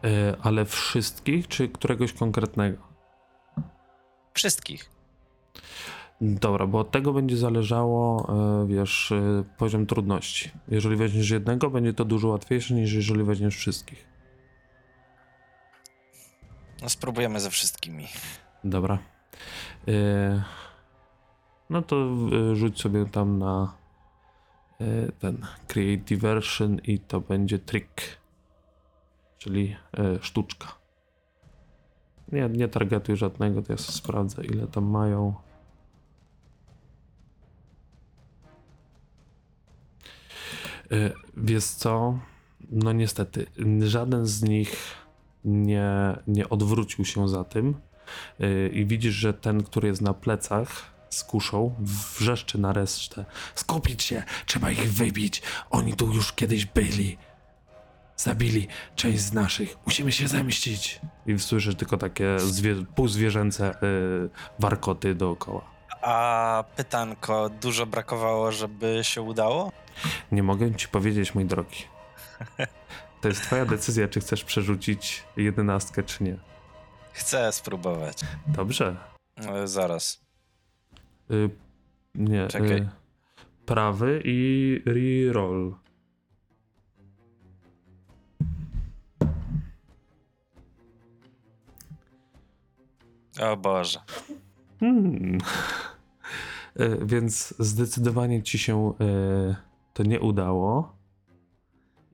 Y, 0.06 0.36
ale 0.42 0.66
wszystkich, 0.66 1.48
czy 1.48 1.70
któregoś 1.70 2.14
konkretnego? 2.14 2.78
Wszystkich. 4.34 4.90
Dobra, 6.22 6.68
bo 6.68 6.80
od 6.80 6.92
tego 6.92 7.14
będzie 7.14 7.38
zależało, 7.38 8.28
e, 8.64 8.68
wiesz, 8.68 9.12
e, 9.12 9.44
poziom 9.58 9.86
trudności. 9.86 10.52
Jeżeli 10.68 10.96
weźmiesz 10.96 11.30
jednego, 11.30 11.70
będzie 11.70 11.94
to 11.94 12.06
dużo 12.06 12.28
łatwiejsze 12.28 12.74
niż 12.74 12.94
jeżeli 12.94 13.24
weźmiesz 13.24 13.58
wszystkich. 13.58 14.11
No 16.82 16.90
spróbujemy 16.90 17.40
ze 17.40 17.50
wszystkimi. 17.50 18.08
Dobra. 18.64 18.98
E, 19.88 20.44
No 21.70 21.82
to 21.82 21.96
e, 22.52 22.56
rzuć 22.56 22.82
sobie 22.82 23.06
tam 23.06 23.40
na 23.40 23.74
e, 24.82 25.12
ten 25.12 25.46
Create 25.68 26.04
Diversion 26.04 26.78
i 26.84 27.00
to 27.00 27.22
będzie 27.22 27.60
trick, 27.60 28.02
czyli 29.38 29.76
sztuczka. 30.22 30.68
Nie, 32.32 32.50
nie 32.50 32.68
targetuj 32.68 33.16
żadnego, 33.18 33.62
to 33.62 33.74
ja 33.74 33.78
sprawdzę 33.78 34.46
ile 34.46 34.68
tam 34.68 34.86
mają. 34.86 35.34
Wiesz 41.38 41.66
co? 41.66 42.20
No 42.72 42.92
niestety, 42.92 43.46
żaden 43.80 44.26
z 44.26 44.44
nich 44.44 44.96
nie, 45.46 45.92
nie 46.28 46.50
odwrócił 46.50 47.06
się 47.06 47.28
za 47.30 47.44
tym. 47.44 47.76
Yy, 48.40 48.70
I 48.74 48.86
widzisz, 48.86 49.14
że 49.14 49.34
ten, 49.34 49.64
który 49.64 49.88
jest 49.88 50.02
na 50.02 50.14
plecach 50.14 50.92
z 51.10 51.24
kuszą, 51.24 51.76
wrzeszczy 51.80 52.58
na 52.60 52.74
resztę. 52.74 53.26
Skupić 53.56 54.04
się, 54.04 54.24
trzeba 54.46 54.72
ich 54.72 54.94
wybić. 54.94 55.42
Oni 55.70 55.94
tu 55.94 56.14
już 56.14 56.34
kiedyś 56.34 56.66
byli. 56.66 57.18
Zabili 58.18 58.68
część 58.96 59.20
z 59.20 59.34
naszych. 59.34 59.78
Musimy 59.86 60.12
się 60.12 60.28
zemścić. 60.28 61.02
I 61.26 61.40
słyszysz 61.40 61.76
tylko 61.76 61.98
takie 61.98 62.38
zwie- 62.40 62.86
półzwierzęce 62.96 63.76
yy, 63.82 64.30
warkoty 64.60 65.16
dookoła. 65.16 65.72
A 66.02 66.64
pytanko, 66.76 67.50
dużo 67.50 67.86
brakowało, 67.86 68.52
żeby 68.52 69.00
się 69.02 69.22
udało? 69.22 69.72
Nie 70.32 70.44
mogę 70.44 70.76
ci 70.76 70.88
powiedzieć, 70.88 71.36
mój 71.36 71.46
drogi. 71.46 71.84
To 73.22 73.28
jest 73.28 73.42
twoja 73.42 73.66
decyzja, 73.66 74.08
czy 74.08 74.20
chcesz 74.20 74.44
przerzucić 74.44 75.24
jedenastkę, 75.38 76.04
czy 76.04 76.24
nie. 76.24 76.38
Chcę 77.14 77.52
spróbować. 77.52 78.18
Dobrze. 78.48 78.98
E, 79.38 79.68
zaraz. 79.68 80.22
Y, 81.32 81.50
nie. 82.16 82.48
Czekaj. 82.48 82.78
Y, 82.78 82.90
prawy 83.66 84.22
i 84.26 84.82
reroll. 84.86 85.76
O 93.42 93.58
Boże. 93.58 94.00
Hmm. 94.80 95.38
Y, 96.80 97.00
Więc 97.06 97.54
zdecydowanie 97.60 98.44
ci 98.44 98.60
się 98.60 98.94
y, 99.02 99.56
to 99.94 100.04
nie 100.04 100.20
udało 100.20 101.01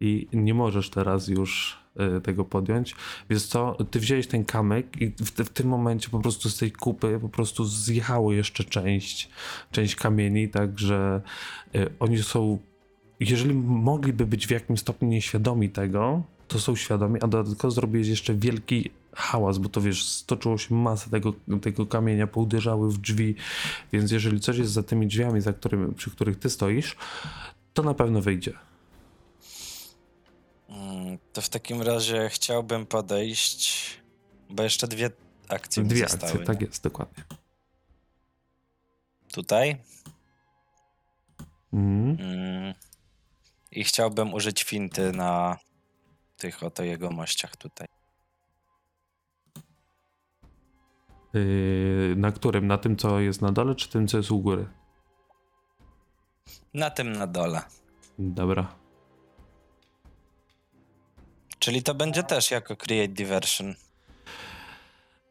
i 0.02 0.28
nie 0.34 0.54
możesz 0.54 0.90
teraz 0.90 1.28
już 1.28 1.80
y, 2.18 2.22
tego 2.22 2.46
podjąć. 2.46 2.96
Więc 3.30 3.48
co, 3.48 3.78
ty 3.92 4.00
wziąłeś 4.00 4.28
ten 4.28 4.46
kamyk 4.46 5.02
i 5.02 5.10
w, 5.10 5.32
w 5.32 5.50
tym 5.50 5.68
momencie 5.68 6.10
po 6.10 6.20
prostu 6.20 6.50
z 6.50 6.58
tej 6.58 6.72
kupy 6.72 7.20
po 7.22 7.30
prostu 7.30 7.66
zjechało 7.66 8.34
jeszcze 8.34 8.64
część, 8.64 9.30
część 9.72 9.96
kamieni, 9.96 10.50
także 10.50 11.22
y, 11.76 11.90
oni 12.00 12.24
są, 12.24 12.60
jeżeli 13.20 13.54
mogliby 13.64 14.26
być 14.26 14.48
w 14.48 14.52
jakimś 14.52 14.80
stopniu 14.80 15.08
nieświadomi 15.08 15.70
tego, 15.70 16.24
to 16.48 16.60
są 16.60 16.76
świadomi, 16.76 17.20
a 17.22 17.28
dodatkowo 17.28 17.72
zrobiłeś 17.72 18.08
jeszcze 18.08 18.34
wielki 18.34 18.90
hałas, 19.16 19.58
bo 19.58 19.70
to 19.70 19.82
wiesz, 19.82 20.04
stoczyło 20.04 20.58
się 20.58 20.76
masę 20.76 21.10
tego, 21.10 21.34
tego 21.62 21.86
kamienia, 21.86 22.28
pouderzały 22.28 22.92
w 22.92 22.98
drzwi, 22.98 23.36
więc 23.94 24.12
jeżeli 24.12 24.40
coś 24.40 24.58
jest 24.58 24.72
za 24.72 24.84
tymi 24.84 25.08
drzwiami, 25.08 25.42
za 25.42 25.54
którymi, 25.54 25.94
przy 25.94 26.12
których 26.12 26.40
ty 26.40 26.50
stoisz, 26.50 26.96
to 27.74 27.84
na 27.84 27.94
pewno 27.94 28.22
wyjdzie. 28.22 28.54
Mm, 30.70 31.18
To 31.34 31.42
w 31.42 31.50
takim 31.50 31.82
razie 31.82 32.30
chciałbym 32.30 32.86
podejść, 32.86 33.90
bo 34.50 34.64
jeszcze 34.64 34.88
dwie 34.88 35.10
akcje 35.50 35.84
Dwie 35.84 36.08
zostały. 36.08 36.32
akcje, 36.32 36.46
tak 36.46 36.62
nie? 36.62 36.68
jest, 36.68 36.84
dokładnie. 36.84 37.24
Tutaj. 39.34 39.78
Mhm. 41.74 42.18
Mm. 42.30 42.74
I 43.72 43.84
chciałbym 43.84 44.34
użyć 44.34 44.64
finty 44.64 45.12
na 45.12 45.58
tych 46.38 46.64
oto 46.64 46.84
jego 46.84 47.12
mościach 47.12 47.56
tutaj. 47.56 47.88
Yy, 51.34 52.14
na 52.18 52.32
którym? 52.32 52.68
Na 52.68 52.78
tym, 52.78 52.96
co 52.98 53.20
jest 53.20 53.42
na 53.42 53.52
dole, 53.52 53.76
czy 53.76 53.90
tym, 53.90 54.08
co 54.08 54.18
jest 54.18 54.32
u 54.32 54.40
góry? 54.40 54.68
Na 56.74 56.90
tym 56.90 57.12
na 57.12 57.28
dole. 57.28 57.62
Dobra. 58.20 58.76
Czyli 61.68 61.84
to 61.84 61.96
będzie 61.96 62.24
też 62.24 62.52
jako 62.52 62.76
create 62.76 63.08
diversion, 63.14 63.76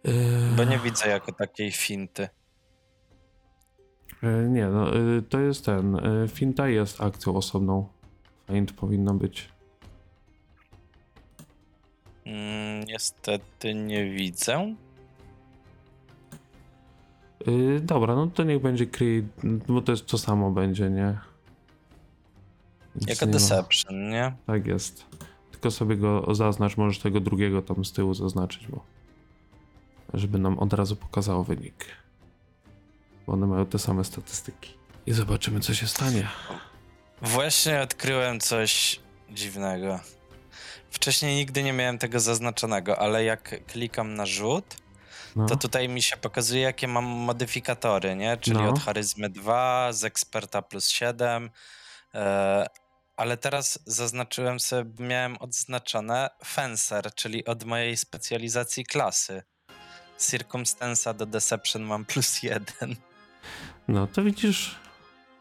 Yy, 0.04 0.12
bo 0.56 0.64
nie 0.64 0.78
widzę 0.78 1.08
jako 1.08 1.32
takiej 1.32 1.72
finty. 1.72 2.28
yy, 4.22 4.48
nie, 4.50 4.66
no, 4.66 4.94
yy, 4.94 5.22
to 5.22 5.40
jest 5.40 5.64
ten. 5.64 6.00
Finta 6.28 6.68
jest 6.68 7.00
akcją 7.00 7.36
osobną. 7.36 7.88
Feint 8.46 8.72
powinno 8.72 9.14
być. 9.14 9.48
Mm, 12.26 12.84
niestety 12.84 13.74
nie 13.74 14.10
widzę. 14.10 14.74
Dobra, 17.82 18.14
no 18.14 18.26
to 18.26 18.44
niech 18.44 18.62
będzie 18.62 18.86
create, 18.86 19.28
bo 19.68 19.82
to 19.82 19.92
jest 19.92 20.06
to 20.06 20.18
samo 20.18 20.50
będzie, 20.50 20.90
nie? 20.90 21.18
Więc 22.96 23.08
Jako 23.08 23.26
nie 23.26 23.32
ma- 23.32 23.38
deception, 23.38 24.08
nie? 24.10 24.32
Tak 24.46 24.66
jest. 24.66 25.06
Tylko 25.66 25.76
sobie 25.78 25.96
go 25.96 26.34
zaznacz, 26.34 26.76
możesz 26.76 26.98
tego 26.98 27.20
drugiego 27.20 27.62
tam 27.62 27.84
z 27.84 27.92
tyłu 27.92 28.14
zaznaczyć, 28.14 28.66
bo 28.66 28.84
żeby 30.14 30.38
nam 30.38 30.58
od 30.58 30.72
razu 30.72 30.96
pokazało 30.96 31.44
wynik. 31.44 31.84
Bo 33.26 33.32
one 33.32 33.46
mają 33.46 33.66
te 33.66 33.78
same 33.78 34.04
statystyki. 34.04 34.74
I 35.06 35.12
zobaczymy, 35.12 35.60
co 35.60 35.74
się 35.74 35.86
stanie. 35.86 36.28
Właśnie 37.22 37.80
odkryłem 37.80 38.40
coś 38.40 39.00
dziwnego. 39.30 40.00
Wcześniej 40.90 41.36
nigdy 41.36 41.62
nie 41.62 41.72
miałem 41.72 41.98
tego 41.98 42.20
zaznaczonego, 42.20 42.98
ale 42.98 43.24
jak 43.24 43.66
klikam 43.66 44.14
na 44.14 44.26
rzut, 44.26 44.76
No, 45.36 45.46
to 45.46 45.56
tutaj 45.56 45.88
mi 45.88 46.02
się 46.02 46.16
pokazuje, 46.16 46.62
jakie 46.62 46.88
mam 46.88 47.04
modyfikatory, 47.04 48.16
nie? 48.16 48.36
Czyli 48.36 48.56
No. 48.56 48.68
od 48.68 48.78
charyzmy 48.80 49.30
2, 49.30 49.92
z 49.92 50.04
eksperta 50.04 50.62
plus 50.62 50.88
7. 50.88 51.50
Ale 53.16 53.36
teraz 53.36 53.78
zaznaczyłem 53.86 54.60
sobie, 54.60 55.06
miałem 55.06 55.36
odznaczone 55.36 56.30
Fencer, 56.44 57.14
czyli 57.14 57.44
od 57.44 57.64
mojej 57.64 57.96
specjalizacji 57.96 58.84
klasy. 58.84 59.42
Circumstansa 60.18 61.14
do 61.14 61.26
Deception 61.26 61.82
mam 61.82 62.04
plus 62.04 62.42
1. 62.42 62.96
no 63.88 64.06
to 64.06 64.22
widzisz, 64.22 64.74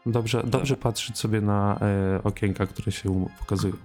dobrze, 0.06 0.42
dobrze 0.44 0.76
patrzeć 0.76 1.18
sobie 1.18 1.40
na 1.40 1.78
e, 1.80 2.22
okienka, 2.22 2.66
które 2.66 2.92
się 2.92 3.28
pokazują. 3.38 3.76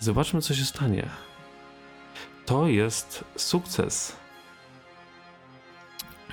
I 0.00 0.04
zobaczmy, 0.04 0.42
co 0.42 0.54
się 0.54 0.64
stanie. 0.64 1.08
To 2.46 2.66
jest 2.66 3.24
sukces. 3.36 4.16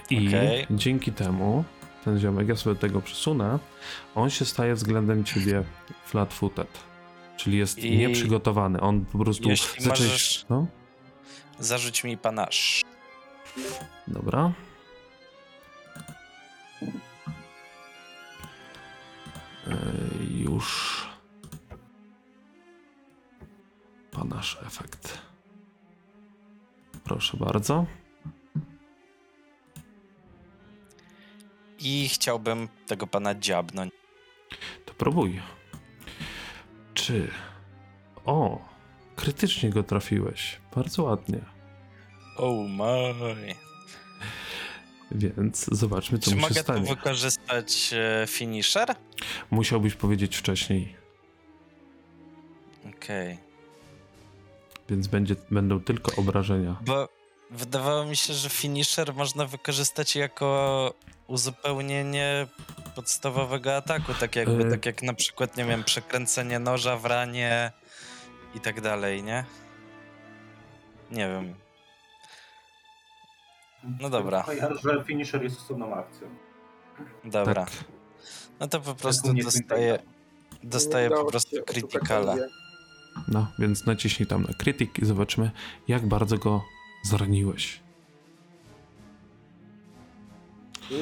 I 0.10 0.28
Okej. 0.28 0.68
dzięki 0.72 1.12
temu 1.12 1.64
ten 2.06 2.20
ziomek, 2.20 2.48
ja 2.48 2.56
sobie 2.56 2.76
tego 2.76 3.02
przesunę, 3.02 3.60
on 4.16 4.30
się 4.30 4.46
staje 4.46 4.76
względem 4.76 5.24
ciebie 5.24 5.64
flat-footed. 6.06 6.68
Czyli 7.38 7.58
jest 7.58 7.78
I- 7.80 7.98
nieprzygotowany. 7.98 8.82
On 8.82 9.06
po 9.06 9.18
prostu 9.20 9.50
Jeśli 9.50 9.88
możesz- 9.88 10.46
No, 10.50 10.68
Zarzuć 11.60 12.04
mi 12.04 12.18
panasz. 12.18 12.82
dobra. 14.08 14.52
E, 19.68 19.74
już. 20.44 21.02
Panasz 24.12 24.58
efekt. 24.68 25.18
Proszę 27.04 27.38
bardzo. 27.38 27.86
I 31.82 32.10
chciałbym 32.10 32.68
tego 32.88 33.08
pana 33.08 33.36
dziabnąć. 33.36 33.92
To 34.86 34.94
próbuj. 34.94 35.42
Czy. 36.94 37.28
O! 38.26 38.60
Krytycznie 39.16 39.70
go 39.70 39.84
trafiłeś. 39.84 40.60
Bardzo 40.76 41.04
ładnie. 41.04 41.40
Oh 42.38 42.68
my. 42.68 43.56
Więc 45.12 45.66
zobaczmy, 45.72 46.20
co 46.20 46.32
Czy 46.32 46.36
mu 46.38 46.42
się 46.42 46.48
mogę 46.48 46.64
tu 46.64 46.96
wykorzystać 46.96 47.94
e, 47.94 48.28
finisher? 48.28 48.96
Musiałbyś 49.52 49.96
powiedzieć 49.96 50.38
wcześniej, 50.38 50.96
Okej. 52.98 53.38
więc 54.90 55.08
będzie, 55.08 55.36
będą 55.52 55.80
tylko 55.80 56.16
obrażenia. 56.16 56.76
Bo 56.86 57.10
wydawało 57.52 58.06
mi 58.06 58.16
się, 58.16 58.34
że 58.34 58.50
finisher 58.50 59.14
można 59.14 59.46
wykorzystać 59.46 60.16
jako 60.16 60.94
uzupełnienie 61.28 62.48
podstawowego 62.96 63.76
ataku, 63.76 64.14
tak 64.14 64.36
jakby, 64.36 64.68
E. 64.68 64.72
tak 64.72 64.86
jak 64.86 65.04
na 65.04 65.14
przykład, 65.14 65.58
nie 65.58 65.66
wiem, 65.66 65.84
przekręcenie 65.84 66.60
noża 66.60 66.98
w 66.98 67.06
ranie 67.06 67.72
i 68.56 68.60
tak 68.60 68.82
dalej, 68.82 69.24
nie? 69.24 69.46
Nie 71.12 71.28
wiem. 71.28 71.56
No 74.00 74.10
dobra. 74.10 74.46
Że 74.84 75.04
finisher 75.04 75.44
jest 75.44 75.60
osobną 75.60 75.94
akcją. 75.96 76.28
Dobra. 77.24 77.66
Tak. 77.66 77.74
No 78.60 78.68
to 78.68 78.82
po 78.82 78.96
prostu 78.96 79.34
mnie 79.34 79.44
dostaję, 80.64 81.10
po 81.10 81.26
prostu 81.26 81.56
criticala. 81.66 82.36
No, 83.28 83.48
więc 83.60 83.86
naciśnij 83.86 84.28
tam 84.28 84.44
na 84.44 84.54
krytyk 84.54 85.00
i 85.00 85.06
zobaczymy, 85.06 85.52
jak 85.88 86.08
bardzo 86.08 86.38
go 86.38 86.64
zraniłeś. 87.04 87.80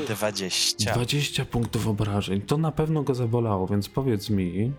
20. 0.08 0.94
20 0.94 1.46
punktów 1.46 1.88
obrażeń. 1.88 2.42
To 2.42 2.58
na 2.58 2.72
pewno 2.72 3.04
go 3.04 3.16
zabolało, 3.16 3.68
więc 3.68 3.90
powiedz 3.90 4.30
mi, 4.30 4.72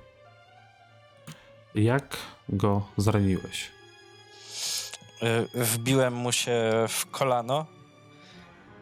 jak 1.75 2.17
go 2.49 2.87
zraniłeś? 2.97 3.71
Y, 5.55 5.65
Wbiłem 5.65 6.15
mu 6.15 6.33
się 6.33 6.61
w 6.89 7.07
kolano 7.07 7.67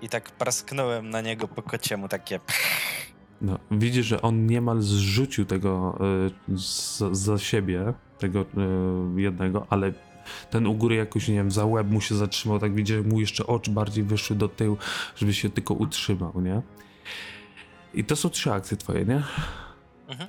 i 0.02 0.08
tak 0.08 0.30
prasknąłem 0.30 1.10
na 1.10 1.20
niego 1.20 1.48
po 1.48 1.62
kociemu, 1.62 2.08
takie 2.08 2.40
No, 3.40 3.58
widzisz, 3.70 4.06
że 4.06 4.22
on 4.22 4.46
niemal 4.46 4.80
zrzucił 4.82 5.44
tego 5.44 5.98
y, 6.48 6.58
z, 6.58 6.98
za 7.12 7.38
siebie, 7.38 7.92
tego 8.18 8.40
y, 8.40 9.20
jednego, 9.20 9.66
ale 9.70 9.92
ten 10.50 10.66
u 10.66 10.74
góry 10.74 10.96
jakoś, 10.96 11.28
nie 11.28 11.34
wiem, 11.34 11.50
za 11.50 11.66
łeb 11.66 11.90
mu 11.90 12.00
się 12.00 12.14
zatrzymał, 12.14 12.58
tak 12.58 12.74
widzisz, 12.74 12.96
że 12.96 13.02
mu 13.02 13.20
jeszcze 13.20 13.46
oczy 13.46 13.70
bardziej 13.70 14.04
wyszły 14.04 14.36
do 14.36 14.48
tyłu, 14.48 14.76
żeby 15.16 15.34
się 15.34 15.50
tylko 15.50 15.74
utrzymał, 15.74 16.40
nie? 16.40 16.62
I 17.94 18.04
to 18.04 18.16
są 18.16 18.30
trzy 18.30 18.52
akcje 18.52 18.76
twoje, 18.76 19.04
nie? 19.04 19.22
Mhm. 20.08 20.28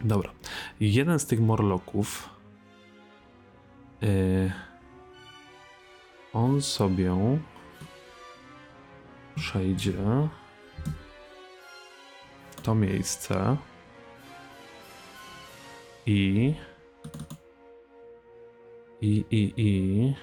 Dobra. 0.00 0.30
Jeden 0.80 1.18
z 1.18 1.26
tych 1.26 1.40
morloków 1.40 2.28
y, 4.02 4.52
on 6.32 6.62
sobie 6.62 7.38
przejdzie 9.36 9.92
w 12.50 12.60
to 12.62 12.74
miejsce 12.74 13.56
i 16.06 16.54
i 19.02 19.24
i 19.30 19.52
i 19.56 20.14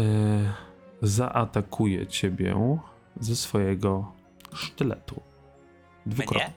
y, 0.00 0.52
zaatakuje 1.02 2.06
ciebie 2.06 2.78
ze 3.20 3.36
swojego 3.36 4.12
sztyletu. 4.54 5.14
mnie. 6.06 6.14
Dwukrotnie. 6.14 6.52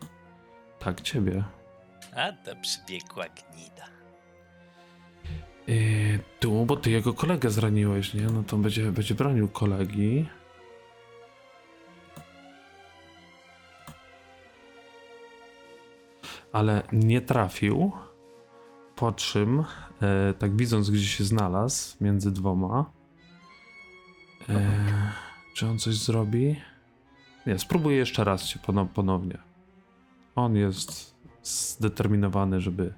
Tak, 0.79 1.01
ciebie. 1.01 1.43
A 2.15 2.31
to 2.31 2.55
przybiegła 2.61 3.25
gnida. 3.25 3.85
Yy, 5.67 6.19
tu, 6.39 6.65
bo 6.65 6.75
ty 6.77 6.91
jego 6.91 7.13
kolegę 7.13 7.49
zraniłeś, 7.49 8.13
nie? 8.13 8.21
No 8.21 8.43
to 8.43 8.57
będzie, 8.57 8.91
będzie 8.91 9.15
bronił 9.15 9.47
kolegi. 9.47 10.25
Ale 16.51 16.83
nie 16.91 17.21
trafił. 17.21 17.91
Po 18.95 19.12
czym, 19.12 19.63
e, 20.01 20.34
tak 20.34 20.56
widząc, 20.56 20.89
gdzie 20.89 21.06
się 21.08 21.23
znalazł 21.23 21.95
między 22.01 22.32
dwoma, 22.32 22.91
e, 24.49 24.71
czy 25.56 25.67
on 25.67 25.79
coś 25.79 25.95
zrobi? 25.95 26.56
Nie, 27.47 27.60
spróbuję 27.60 27.97
jeszcze 27.97 28.23
raz 28.23 28.45
się 28.45 28.60
pono- 28.60 28.88
ponownie. 28.93 29.38
On 30.36 30.56
jest 30.56 31.15
zdeterminowany, 31.43 32.62
żeby, 32.62 32.93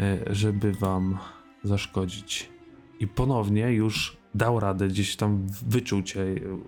e, 0.00 0.34
żeby 0.34 0.72
wam 0.72 1.18
zaszkodzić. 1.64 2.50
I 3.00 3.06
ponownie 3.08 3.72
już 3.72 4.16
dał 4.34 4.60
radę, 4.60 4.88
gdzieś 4.88 5.16
tam 5.16 5.46
wyczuł 5.48 6.02
cię 6.02 6.24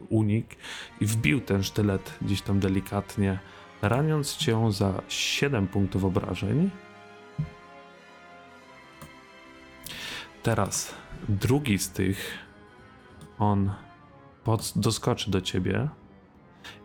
unik 0.08 0.56
i 1.00 1.06
wbił 1.06 1.40
ten 1.40 1.62
sztylet 1.62 2.18
gdzieś 2.22 2.42
tam 2.42 2.60
delikatnie, 2.60 3.38
raniąc 3.82 4.36
cię 4.36 4.72
za 4.72 5.02
7 5.08 5.68
punktów 5.68 6.04
obrażeń. 6.04 6.70
Teraz 10.42 10.94
drugi 11.28 11.78
z 11.78 11.90
tych, 11.90 12.38
on 13.38 13.74
pod, 14.44 14.72
doskoczy 14.76 15.30
do 15.30 15.40
ciebie 15.40 15.88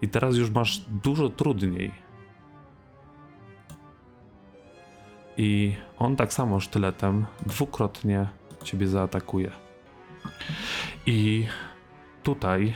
i 0.02 0.10
teraz 0.10 0.36
już 0.36 0.50
masz 0.50 0.78
dużo 0.78 1.30
trudniej. 1.30 1.92
I 5.38 5.76
on 5.98 6.16
tak 6.16 6.34
samo 6.34 6.60
sztyletem 6.60 7.26
dwukrotnie 7.46 8.28
ciebie 8.64 8.88
zaatakuje. 8.88 9.52
I 11.06 11.48
tutaj 12.24 12.74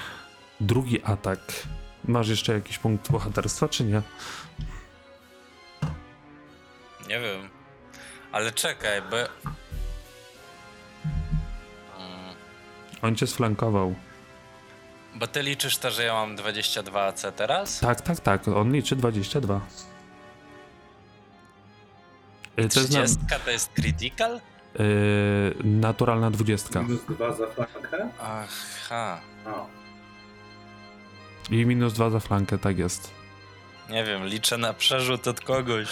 drugi 0.60 1.04
atak. 1.04 1.40
Masz 2.06 2.30
jeszcze 2.30 2.54
jakiś 2.54 2.78
punkt 2.78 3.12
bohaterstwa, 3.12 3.68
czy 3.68 3.84
nie? 3.84 4.02
Nie 7.08 7.20
wiem. 7.20 7.50
Ale 8.32 8.52
czekaj, 8.52 9.02
bo... 9.02 9.18
On 13.02 13.16
cię 13.16 13.28
sflankował. 13.28 13.96
Bo 15.16 15.28
ty 15.28 15.44
liczysz 15.44 15.78
to, 15.78 15.92
że 15.92 16.04
ja 16.04 16.14
mam 16.14 16.36
22 16.36 17.02
AC 17.06 17.26
teraz? 17.36 17.80
Tak, 17.80 18.02
tak, 18.02 18.20
tak. 18.20 18.48
On 18.48 18.72
liczy 18.74 18.96
22. 18.96 19.62
Y, 22.60 22.70
To 22.70 22.80
jest 22.80 22.92
na, 22.94 23.00
30 23.06 23.18
to 23.46 23.52
jest 23.52 23.72
critical? 23.74 24.38
y, 24.80 25.54
naturalna 25.64 26.32
20. 26.32 26.82
Minus 26.82 27.06
dwa 27.10 27.34
za 27.34 27.48
flankę. 27.48 28.10
Aha. 28.22 29.22
A, 29.46 29.66
I 31.50 31.66
minus 31.66 31.94
2 31.94 32.10
za 32.10 32.20
flankę, 32.20 32.58
tak 32.60 32.78
jest. 32.78 33.12
Nie 33.90 34.04
wiem, 34.04 34.26
liczę 34.26 34.58
na 34.58 34.74
przerzut 34.74 35.28
od 35.28 35.42
kogoś. 35.42 35.88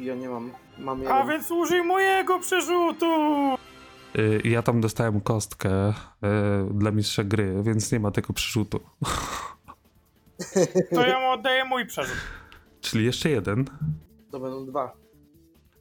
Ja 0.00 0.14
nie 0.14 0.28
mam. 0.28 0.52
Mam 0.80 1.00
A 1.00 1.02
jeden. 1.04 1.28
więc 1.28 1.50
użyj 1.50 1.82
mojego 1.84 2.38
przerzutu! 2.38 3.06
Y, 4.18 4.40
Ja 4.44 4.62
tam 4.62 4.80
dostałem 4.80 5.20
kostkę 5.20 5.88
y, 5.90 5.92
dla 6.74 6.90
mistrza 6.90 7.24
gry, 7.24 7.62
więc 7.62 7.92
nie 7.92 8.00
ma 8.00 8.10
tego 8.10 8.32
przerzutu. 8.32 8.80
To 10.94 11.06
ja 11.06 11.20
mu 11.20 11.30
oddaję 11.30 11.64
mój 11.64 11.86
przerzut. 11.86 12.16
Czyli 12.80 13.04
jeszcze 13.04 13.30
jeden. 13.30 13.64
To 14.30 14.40
będą 14.40 14.66
dwa. 14.66 14.92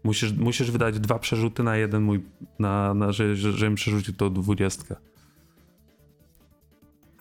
Musisz, 0.03 0.33
musisz 0.33 0.71
wydać 0.71 0.99
dwa 0.99 1.19
przerzuty 1.19 1.63
na 1.63 1.75
jeden 1.77 2.01
mój, 2.03 2.23
na, 2.59 2.93
na 2.93 3.11
że, 3.11 3.35
że, 3.35 3.51
żebym 3.51 3.75
przerzucił 3.75 4.13
tą 4.13 4.33
dwudziestkę. 4.33 4.95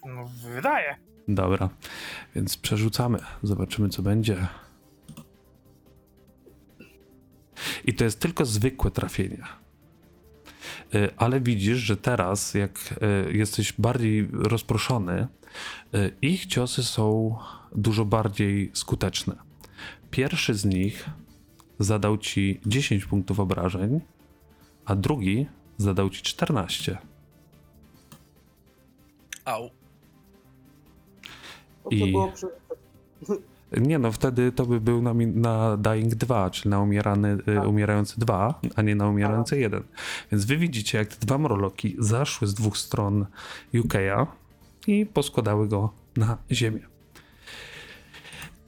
No, 0.07 0.25
wydaje. 0.55 0.97
Dobra, 1.29 1.69
więc 2.35 2.57
przerzucamy. 2.57 3.19
Zobaczymy, 3.43 3.89
co 3.89 4.03
będzie. 4.03 4.47
I 7.85 7.95
to 7.95 8.05
jest 8.05 8.21
tylko 8.21 8.45
zwykłe 8.45 8.91
trafienie. 8.91 9.43
Y, 10.95 11.11
Ale 11.17 11.41
widzisz, 11.41 11.79
że 11.79 11.97
teraz, 11.97 12.55
jak 12.55 12.95
y, 13.29 13.33
jesteś 13.33 13.73
bardziej 13.73 14.29
rozproszony, 14.33 15.27
y, 15.95 16.17
ich 16.23 16.47
ciosy 16.47 16.85
są 16.85 17.37
dużo 17.75 18.05
bardziej 18.05 18.71
skuteczne. 18.75 19.37
Pierwszy 20.11 20.55
z 20.55 20.65
nich 20.65 21.11
zadał 21.79 22.19
ci 22.19 22.61
10 22.67 23.05
punktów 23.05 23.41
obrażeń, 23.41 24.01
a 24.85 24.95
drugi 24.95 25.47
zadał 25.77 26.11
ci 26.11 26.23
14. 26.23 26.99
Au. 29.45 29.71
To 31.85 31.91
I- 31.91 32.13
było 32.13 32.33
przy... 32.33 32.47
Nie 33.77 33.99
no, 33.99 34.13
wtedy 34.13 34.53
to 34.53 34.67
by 34.67 34.81
był 34.81 35.03
na, 35.03 35.15
na 35.35 35.77
Dying 35.77 36.15
2, 36.15 36.51
czyli 36.51 36.71
na 36.71 36.81
umierany, 36.81 37.39
y, 37.49 37.59
A. 37.61 37.67
umierający 37.67 38.21
2, 38.21 38.61
a 38.77 38.83
nie 38.83 38.95
na 38.95 39.09
umierający 39.09 39.59
1. 39.59 39.83
Więc 40.33 40.45
wy 40.45 40.57
widzicie, 40.57 40.99
jak 40.99 41.09
te 41.09 41.27
dwa 41.27 41.39
mroloki 41.39 41.97
zaszły 41.99 42.47
z 42.47 42.55
dwóch 42.55 42.79
stron 42.79 43.27
UK'a 43.75 44.27
i 44.87 45.07
poskładały 45.07 45.69
go 45.69 45.93
na 46.17 46.37
ziemię. 46.51 46.81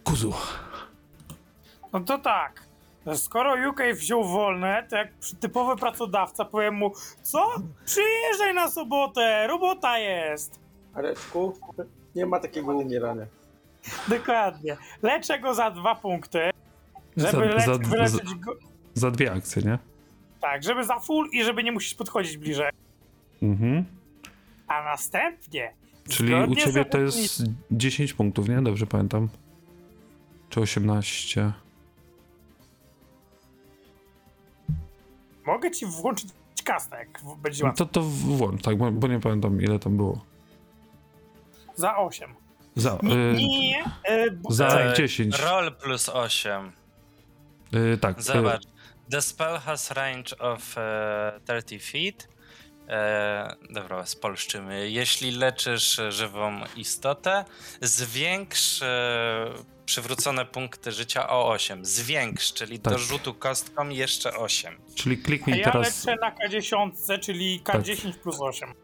Kuzu, 0.05 0.33
No 1.93 2.01
to 2.01 2.19
tak. 2.19 2.63
Skoro 3.15 3.71
UK 3.71 3.81
wziął 3.95 4.25
wolne, 4.25 4.87
to 4.91 4.97
jak 4.97 5.09
typowy 5.41 5.77
pracodawca 5.77 6.45
powiem 6.45 6.75
mu, 6.75 6.93
co? 7.23 7.47
Przyjeżdżaj 7.85 8.55
na 8.55 8.71
sobotę, 8.71 9.47
robota 9.47 9.99
jest. 9.99 10.61
Areczku, 10.95 11.53
nie 12.15 12.27
ma 12.27 12.41
takiego 12.41 12.73
umierania. 12.73 13.27
Dokładnie. 14.09 14.77
Leczę 15.03 15.39
go 15.41 15.55
za 15.55 15.71
dwa 15.71 15.95
punkty, 15.95 16.51
żeby 17.17 17.31
za, 17.33 17.39
lec- 17.39 17.65
za, 17.67 17.79
wyleczyć 17.91 18.35
go. 18.35 18.57
za 18.95 19.11
dwie 19.11 19.33
akcje, 19.33 19.63
nie? 19.63 19.79
Tak, 20.41 20.63
żeby 20.65 20.85
za 20.85 20.99
full 20.99 21.29
i 21.33 21.45
żeby 21.45 21.65
nie 21.65 21.73
musisz 21.73 21.95
podchodzić 21.95 22.37
bliżej. 22.37 22.71
Mhm. 23.43 23.85
A 24.69 24.83
następnie. 24.85 25.73
Czyli 26.09 26.35
u 26.35 26.55
ciebie 26.57 26.85
to 26.85 26.99
jest 26.99 27.43
10 27.71 28.13
punktów, 28.13 28.49
nie? 28.49 28.63
Dobrze 28.63 28.87
pamiętam. 28.87 29.29
Czy 30.49 30.61
18? 30.61 31.53
Mogę 35.47 35.71
ci 35.71 35.87
włączyć 35.87 36.29
kastek. 36.65 37.21
w- 37.23 37.37
Będzie 37.37 37.63
No 37.63 37.69
łatwo. 37.69 37.87
to 37.87 37.93
to 37.93 38.03
włącz, 38.03 38.63
tak, 38.63 38.77
bo 38.93 39.09
nie 39.09 39.21
pamiętam 39.21 39.61
ile 39.63 39.79
tam 39.79 39.97
było. 39.97 40.25
Za 41.77 41.97
8. 41.97 42.35
Za, 42.81 42.99
Nie, 43.03 43.15
y, 43.15 43.33
nie, 43.33 43.59
nie. 43.71 43.85
e, 44.05 44.31
bo- 44.31 44.53
za 44.53 44.69
e, 44.81 44.95
10. 44.95 45.39
Roll 45.39 45.73
plus 45.75 46.09
8. 46.09 46.73
Y, 47.75 47.99
tak. 47.99 48.19
y, 48.19 48.23
Zobacz. 48.23 48.63
The 49.11 49.23
spell 49.23 49.59
has 49.59 49.91
range 49.91 50.39
of 50.39 50.79
e, 50.79 51.41
30 51.47 51.79
feet. 51.79 52.29
E, 52.89 53.55
dobra, 53.71 54.07
spolszczymy. 54.07 54.91
Jeśli 54.91 55.31
leczysz 55.31 56.01
żywą 56.09 56.61
istotę, 56.77 57.45
zwiększ 57.81 58.83
e, 58.83 59.47
przywrócone 59.87 60.45
punkty 60.45 60.93
życia 60.93 61.29
o 61.29 61.49
8. 61.51 61.85
Zwiększ, 61.85 62.53
czyli 62.53 62.79
Tak. 62.81 62.93
do 62.93 62.99
rzutu 62.99 63.35
kostką 63.35 63.89
jeszcze 63.89 64.37
8. 64.37 64.79
Czyli 64.95 65.19
A 65.23 65.27
kliknij 65.27 65.59
ja 65.59 65.65
teraz 65.71 65.87
lecę 66.07 66.21
na 66.21 66.31
K10, 66.31 67.19
czyli 67.21 67.61
K10 67.65 68.13
plus 68.13 68.37
8. 68.41 68.75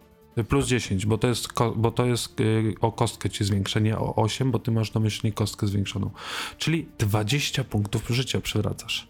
plus 0.44 0.66
10, 0.66 1.06
bo 1.06 1.18
to 1.18 1.28
jest, 1.28 1.52
ko- 1.52 1.72
bo 1.76 1.90
to 1.90 2.04
jest 2.06 2.40
y, 2.40 2.74
o 2.80 2.92
kostkę 2.92 3.30
ci 3.30 3.44
zwiększenie 3.44 3.98
o 3.98 4.14
8, 4.14 4.50
bo 4.50 4.58
ty 4.58 4.70
masz 4.70 4.90
domyślnie 4.90 5.32
kostkę 5.32 5.66
zwiększoną. 5.66 6.10
Czyli 6.58 6.88
20 6.98 7.64
punktów 7.64 8.08
życia 8.08 8.40
przywracasz. 8.40 9.08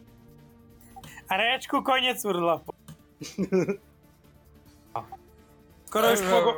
Areczku, 1.28 1.82
koniec 1.82 2.24
urlopu. 2.24 2.72
Skoro 5.86 6.10
już, 6.10 6.20
pogo- 6.20 6.54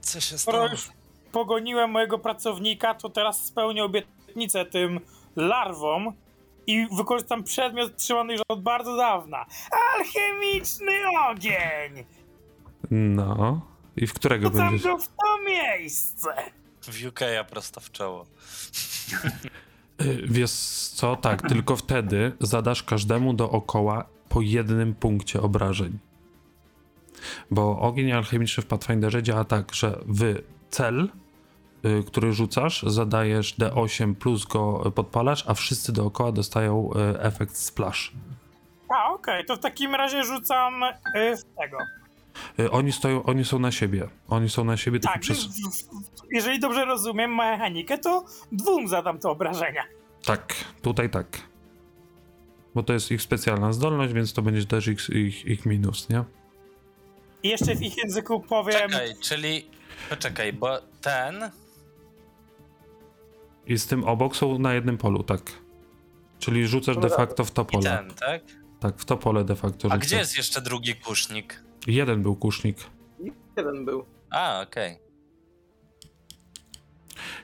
Co 0.00 0.20
się 0.20 0.38
skoro 0.38 0.68
już 0.68 0.88
pogoniłem 1.32 1.90
mojego 1.90 2.18
pracownika, 2.18 2.94
to 2.94 3.10
teraz 3.10 3.46
spełnię 3.46 3.84
obietnicę 3.84 4.64
tym 4.64 5.00
larwom 5.36 6.12
i 6.66 6.86
wykorzystam 6.96 7.44
przedmiot 7.44 7.96
trzymany 7.96 8.32
już 8.32 8.42
od 8.48 8.62
bardzo 8.62 8.96
dawna. 8.96 9.46
Alchemiczny 9.98 10.92
ogień! 11.30 12.04
No. 12.90 13.60
I 13.96 14.06
w 14.06 14.14
którego 14.14 14.48
Rzucam 14.48 14.68
będziesz? 14.68 14.82
go 14.86 14.98
w 14.98 15.06
to 15.08 15.42
miejsce! 15.46 16.28
W 16.82 17.06
UK 17.06 17.20
ja 17.20 17.44
prosto 17.44 17.80
w 17.80 17.90
czoło. 17.90 18.26
Y, 20.02 20.22
Wiesz 20.28 20.50
co? 20.94 21.16
Tak, 21.16 21.48
tylko 21.48 21.76
wtedy 21.76 22.32
zadasz 22.40 22.82
każdemu 22.82 23.34
dookoła 23.34 24.04
po 24.28 24.40
jednym 24.40 24.94
punkcie 24.94 25.42
obrażeń. 25.42 25.98
Bo 27.50 27.78
ogień 27.80 28.12
alchemiczny 28.12 28.62
w 28.62 28.66
Pathfinderze 28.66 29.22
działa 29.22 29.44
tak, 29.44 29.74
że 29.74 29.98
wy 30.06 30.42
cel 30.70 31.08
y, 31.84 32.04
który 32.06 32.32
rzucasz, 32.32 32.82
zadajesz 32.82 33.54
D8 33.58 34.14
plus 34.14 34.44
go 34.44 34.92
podpalasz, 34.94 35.44
a 35.48 35.54
wszyscy 35.54 35.92
dookoła 35.92 36.32
dostają 36.32 36.90
y, 37.14 37.20
efekt 37.20 37.56
splash. 37.56 38.12
A, 38.88 39.12
okej, 39.12 39.44
to 39.44 39.56
w 39.56 39.58
takim 39.58 39.94
razie 39.94 40.24
rzucam 40.24 40.82
y, 40.82 41.36
tego. 41.60 41.78
Y, 42.60 42.70
Oni 42.70 42.92
stoją, 42.92 43.22
oni 43.22 43.44
są 43.44 43.58
na 43.58 43.72
siebie. 43.72 44.08
Oni 44.28 44.50
są 44.50 44.64
na 44.64 44.76
siebie 44.76 45.00
Tak, 45.00 45.20
przez... 45.20 45.48
jeżeli 46.32 46.60
dobrze 46.60 46.84
rozumiem 46.84 47.34
mechanikę, 47.34 47.98
to 47.98 48.24
dwóm 48.52 48.88
zadam 48.88 49.18
te 49.18 49.28
obrażenia. 49.28 49.82
Tak, 50.24 50.54
tutaj 50.82 51.10
tak. 51.10 51.26
Bo 52.74 52.82
to 52.82 52.92
jest 52.92 53.10
ich 53.10 53.22
specjalna 53.22 53.72
zdolność, 53.72 54.12
więc 54.12 54.32
to 54.32 54.42
będzie 54.42 54.64
też 54.66 54.86
ich, 54.86 55.10
ich, 55.10 55.46
ich 55.46 55.66
minus, 55.66 56.08
nie? 56.08 56.24
I 57.42 57.48
jeszcze 57.48 57.74
w 57.74 57.82
ich 57.82 57.96
języku 57.98 58.40
powiem... 58.40 58.90
Czekaj, 58.90 59.14
czyli... 59.20 59.66
Poczekaj, 60.10 60.52
bo 60.52 60.78
ten... 61.00 61.50
I 63.66 63.78
z 63.78 63.86
tym 63.86 64.04
obok 64.04 64.36
są 64.36 64.58
na 64.58 64.74
jednym 64.74 64.98
polu, 64.98 65.22
tak. 65.22 65.40
Czyli 66.38 66.66
rzucasz 66.66 66.96
de 66.96 67.10
facto 67.10 67.44
w 67.44 67.50
to 67.50 67.62
I 67.62 67.66
pole. 67.66 67.82
ten, 67.82 68.14
tak? 68.14 68.42
Tak, 68.80 68.96
w 68.98 69.04
to 69.04 69.16
pole 69.16 69.44
de 69.44 69.56
facto 69.56 69.88
A 69.88 69.94
rzucasz. 69.94 70.06
gdzie 70.08 70.16
jest 70.16 70.36
jeszcze 70.36 70.60
drugi 70.62 70.94
kusznik? 70.94 71.62
Jeden 71.86 72.22
był 72.22 72.36
kusznik. 72.36 72.76
Jeden 73.56 73.84
był. 73.84 74.04
A, 74.30 74.60
okej. 74.62 74.98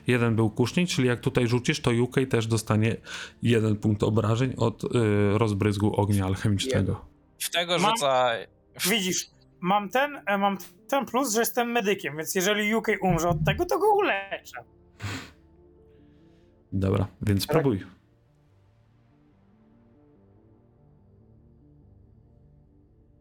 Jeden 0.07 0.35
był 0.35 0.49
kusznik, 0.49 0.89
czyli 0.89 1.07
jak 1.07 1.19
tutaj 1.19 1.47
rzucisz, 1.47 1.81
to 1.81 1.91
UK 2.03 2.15
też 2.29 2.47
dostanie 2.47 2.95
jeden 3.41 3.75
punkt 3.77 4.03
obrażeń 4.03 4.53
od 4.57 4.83
y, 4.83 4.87
rozbryzgu 5.37 5.95
ognia 5.95 6.25
alchemicznego. 6.25 7.05
W 7.39 7.49
tego 7.49 7.79
Mam- 7.79 7.91
rzucaj... 7.91 8.47
Widzisz, 8.89 9.25
mam 9.59 9.89
ten, 9.89 10.21
e, 10.25 10.37
mam 10.37 10.57
ten 10.87 11.05
plus, 11.05 11.33
że 11.33 11.39
jestem 11.39 11.71
medykiem, 11.71 12.17
więc 12.17 12.35
jeżeli 12.35 12.75
UK 12.75 12.87
umrze 13.01 13.29
od 13.29 13.37
tego, 13.45 13.65
to 13.65 13.79
go 13.79 13.93
uleczę. 13.95 14.63
Dobra, 16.73 17.07
więc 17.21 17.47
Tak. 17.47 17.53
próbuj. 17.53 17.83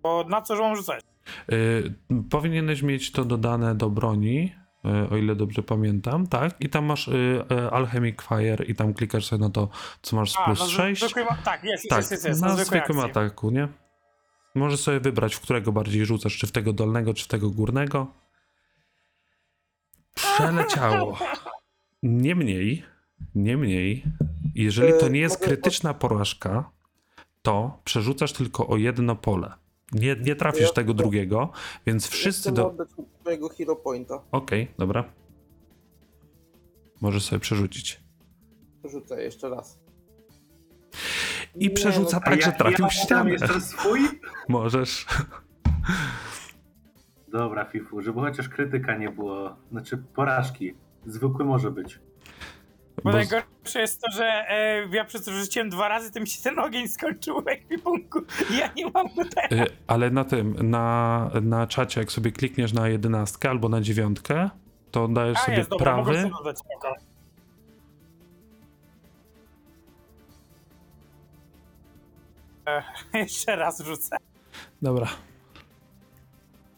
Bo 0.02 0.24
na 0.28 0.42
co 0.42 0.57
mam 0.57 0.76
rzucać? 0.76 1.00
Y, 1.52 1.94
powinieneś 2.30 2.82
mieć 2.82 3.12
to 3.12 3.24
dodane 3.24 3.74
do 3.74 3.90
broni, 3.90 4.52
y, 4.84 5.08
o 5.10 5.16
ile 5.16 5.36
dobrze 5.36 5.62
pamiętam, 5.62 6.26
tak? 6.26 6.60
I 6.60 6.68
tam 6.68 6.84
masz 6.84 7.08
y, 7.08 7.44
y, 7.52 7.70
Alchemic 7.70 8.22
Fire 8.22 8.64
i 8.64 8.74
tam 8.74 8.94
klikasz 8.94 9.26
sobie 9.26 9.40
na 9.44 9.50
to, 9.50 9.68
co 10.02 10.16
masz 10.16 10.32
z 10.32 10.36
plus 10.44 10.60
na 10.60 10.66
6. 10.66 11.02
zwykłym- 11.04 11.26
Tak, 11.44 11.64
jest, 11.64 11.88
Tak, 11.88 11.98
jest, 11.98 12.10
jest, 12.12 12.24
jest, 12.24 12.42
na 12.42 12.56
zwykłym 12.56 12.98
akcji. 13.00 13.10
ataku, 13.10 13.50
nie? 13.50 13.68
Możesz 14.54 14.80
sobie 14.80 15.00
wybrać, 15.00 15.34
w 15.34 15.40
którego 15.40 15.72
bardziej 15.72 16.06
rzucasz, 16.06 16.36
czy 16.38 16.46
w 16.46 16.52
tego 16.52 16.72
dolnego, 16.72 17.14
czy 17.14 17.24
w 17.24 17.28
tego 17.28 17.50
górnego. 17.50 18.06
Przeleciało. 20.14 21.18
Niemniej, 22.02 22.84
niemniej, 23.34 24.04
jeżeli 24.54 24.92
to 25.00 25.08
nie 25.08 25.20
jest 25.20 25.44
krytyczna 25.44 25.94
porażka, 25.94 26.70
to 27.42 27.80
przerzucasz 27.84 28.32
tylko 28.32 28.66
o 28.68 28.76
jedno 28.76 29.16
pole. 29.16 29.52
Nie, 29.92 30.16
nie 30.16 30.37
trafisz 30.37 30.62
Ja- 30.62 30.72
tego 30.72 30.94
drugiego, 30.94 31.53
więc 31.87 32.07
wszyscy 32.09 32.53
do... 32.53 32.74
mojego 33.24 33.48
hero 33.48 33.77
pointa. 33.77 34.22
Okej, 34.33 34.68
dobra. 34.79 35.05
Możesz 37.01 37.24
sobie 37.24 37.40
przerzucić. 37.40 38.01
Rzucę 38.85 39.22
jeszcze 39.22 39.48
raz. 39.48 39.79
I 41.55 41.59
Nie, 41.64 41.70
przerzuca 41.70 42.16
no, 42.16 42.22
tak, 42.24 42.42
że 42.42 42.51
ja- 42.51 42.57
trafił 42.57 42.85
ja 42.85 42.90
ścianę. 42.90 43.31
jeszcze 43.31 43.61
swój? 43.61 44.01
Możesz. 44.48 45.07
Dobra, 47.29 47.64
Fifu, 47.64 48.03
żeby 48.03 48.20
chociaż 48.20 48.48
krytyka 48.48 48.96
nie 48.96 49.11
było, 49.11 49.57
znaczy 49.70 49.96
porażki. 50.14 50.74
Zwykły 51.07 51.44
może 51.44 51.70
być. 51.70 52.01
Bo 53.04 53.11
Bo- 53.11 53.12
najgorsze 53.12 53.80
jest 53.80 54.00
to, 54.02 54.11
że 54.11 54.24
e, 54.24 54.88
ja 54.92 55.04
przez 55.04 55.24
to 55.24 55.32
że 55.32 55.40
rzuciłem 55.40 55.70
dwa 55.70 55.88
razy, 55.88 56.12
to 56.12 56.20
mi 56.20 56.26
się 56.26 56.42
ten 56.42 56.58
ogień 56.58 56.88
skończył 56.88 57.42
w 57.42 57.48
ekwipunku. 57.48 58.18
Ja 58.61 58.70
nie 58.76 58.90
mam 58.90 59.08
tutaj. 59.08 59.44
Y, 59.52 59.66
Ale 59.87 60.11
na 60.11 60.24
tym, 60.24 60.70
na, 60.70 61.30
na 61.42 61.66
czacie, 61.66 62.00
jak 62.00 62.12
sobie 62.12 62.32
klikniesz 62.32 62.72
na 62.72 62.88
jedenastkę 62.88 63.50
albo 63.50 63.68
na 63.68 63.80
dziewiątkę, 63.80 64.50
to 64.90 65.08
dajesz 65.08 65.38
A 65.38 65.44
sobie 65.44 65.56
jest, 65.58 65.70
dobra, 65.70 65.96
mogę 65.96 66.12
prawy. 66.12 66.22
sobie 66.22 66.34
dodać. 66.44 66.58
E, 72.66 72.82
jeszcze 73.18 73.56
raz 73.56 73.80
rzucę. 73.84 74.16
Dobra. 74.82 75.06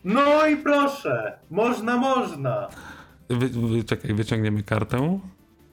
No 0.04 0.46
i 0.46 0.56
proszę! 0.56 1.38
Można, 1.50 1.96
można! 1.96 2.68
Wy, 3.28 3.48
wy, 3.48 3.84
czekaj, 3.84 4.14
wyciągniemy 4.14 4.62
kartę. 4.62 5.20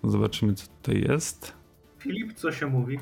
Zobaczymy, 0.10 0.54
co 0.54 0.68
tutaj 0.68 1.02
jest. 1.10 1.54
Filip, 2.00 2.34
co 2.34 2.52
się 2.52 2.68
mówi? 2.68 3.00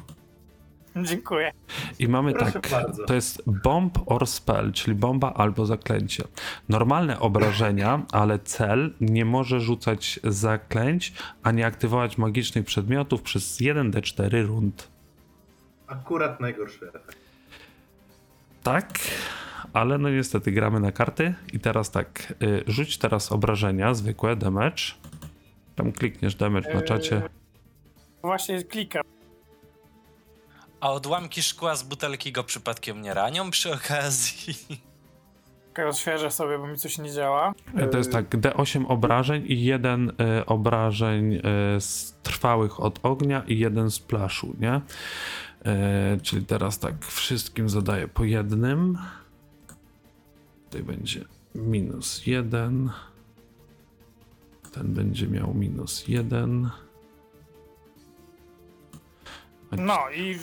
Dziękuję. 1.03 1.51
I 1.99 2.07
mamy 2.07 2.33
Proszę 2.33 2.51
tak, 2.51 2.71
bardzo. 2.71 3.05
to 3.05 3.13
jest 3.13 3.43
bomb 3.63 3.99
or 4.05 4.27
spell, 4.27 4.71
czyli 4.71 4.95
bomba 4.95 5.33
albo 5.33 5.65
zaklęcie. 5.65 6.23
Normalne 6.69 7.19
obrażenia, 7.19 8.05
ale 8.11 8.39
cel 8.39 8.93
nie 9.01 9.25
może 9.25 9.59
rzucać 9.59 10.19
zaklęć, 10.23 11.13
ani 11.43 11.63
aktywować 11.63 12.17
magicznych 12.17 12.65
przedmiotów 12.65 13.21
przez 13.21 13.61
1d4 13.61 14.45
rund. 14.45 14.87
Akurat 15.87 16.39
najgorszy 16.39 16.87
efekt. 16.89 17.15
Tak, 18.63 18.99
ale 19.73 19.97
no 19.97 20.09
niestety 20.09 20.51
gramy 20.51 20.79
na 20.79 20.91
karty 20.91 21.33
i 21.53 21.59
teraz 21.59 21.91
tak, 21.91 22.33
y, 22.43 22.63
rzuć 22.67 22.97
teraz 22.97 23.31
obrażenia, 23.31 23.93
zwykłe, 23.93 24.35
damage. 24.35 24.83
Tam 25.75 25.91
klikniesz 25.91 26.35
damage 26.35 26.73
na 26.73 26.81
czacie. 26.81 27.21
Właśnie 28.21 28.63
klikam. 28.63 29.03
A 30.79 30.91
odłamki 30.91 31.43
szkła 31.43 31.75
z 31.75 31.83
butelki 31.83 32.31
go 32.31 32.43
przypadkiem 32.43 33.01
nie 33.01 33.13
ranią 33.13 33.51
przy 33.51 33.73
okazji? 33.73 34.55
Odświeżę 35.89 36.31
sobie, 36.31 36.57
bo 36.57 36.67
mi 36.67 36.77
coś 36.77 36.97
nie 36.97 37.11
działa. 37.11 37.53
Y, 37.83 37.87
To 37.87 37.97
jest 37.97 38.11
tak, 38.11 38.29
D8 38.29 38.85
obrażeń 38.87 39.43
i 39.47 39.63
jeden 39.63 40.09
y, 40.09 40.45
obrażeń 40.45 41.33
y, 41.33 41.41
z 41.81 42.15
trwałych 42.23 42.79
od 42.79 42.99
ognia 43.03 43.43
i 43.47 43.59
jeden 43.59 43.91
z 43.91 43.99
plaszu, 43.99 44.55
nie? 44.59 44.81
Y, 46.15 46.21
czyli 46.21 46.45
teraz 46.45 46.79
tak, 46.79 47.05
wszystkim 47.05 47.69
zadaję 47.69 48.07
po 48.07 48.23
jednym. 48.23 48.97
Tutaj 50.65 50.83
będzie 50.83 51.25
minus 51.55 52.27
jeden. 52.27 52.89
Ten 54.75 54.93
będzie 54.93 55.27
miał 55.27 55.53
minus 55.53 56.07
jeden. 56.07 56.69
A 59.71 59.75
No 59.75 59.97
i... 60.15 60.37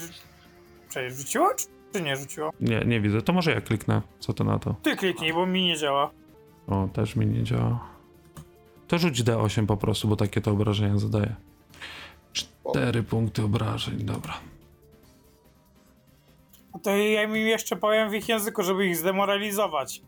Przecież 0.88 1.14
rzuciło, 1.14 1.50
czy- 1.54 2.02
nie 2.02 2.16
rzuciło? 2.16 2.50
Nie, 2.60 2.80
nie 2.80 3.00
widzę. 3.00 3.22
To 3.22 3.32
może 3.32 3.50
ja 3.52 3.60
kliknę. 3.60 4.02
Co 4.18 4.32
to 4.32 4.44
na 4.44 4.58
to? 4.58 4.74
Ty 4.82 4.96
kliknij, 4.96 5.32
bo 5.32 5.46
mi 5.46 5.66
nie 5.66 5.76
działa. 5.76 6.10
O, 6.66 6.88
też 6.92 7.16
mi 7.16 7.26
nie 7.26 7.42
działa. 7.44 7.88
To 8.88 8.98
rzuć 8.98 9.22
D8 9.22 9.66
po 9.66 9.76
prostu, 9.76 10.08
bo 10.08 10.16
takie 10.16 10.40
to 10.40 10.50
obrażenia 10.50 10.98
zadaję. 10.98 11.34
Cztery 12.32 13.02
punkty 13.02 13.42
obrażeń, 13.42 13.96
dobra. 13.98 14.34
No 16.74 16.80
To 16.80 16.90
ja 16.96 17.26
mi 17.28 17.40
jeszcze 17.40 17.76
powiem 17.76 18.10
w 18.10 18.14
ich 18.14 18.28
języku, 18.28 18.62
żeby 18.62 18.86
ich 18.86 18.96
zdemoralizować. 18.96 20.02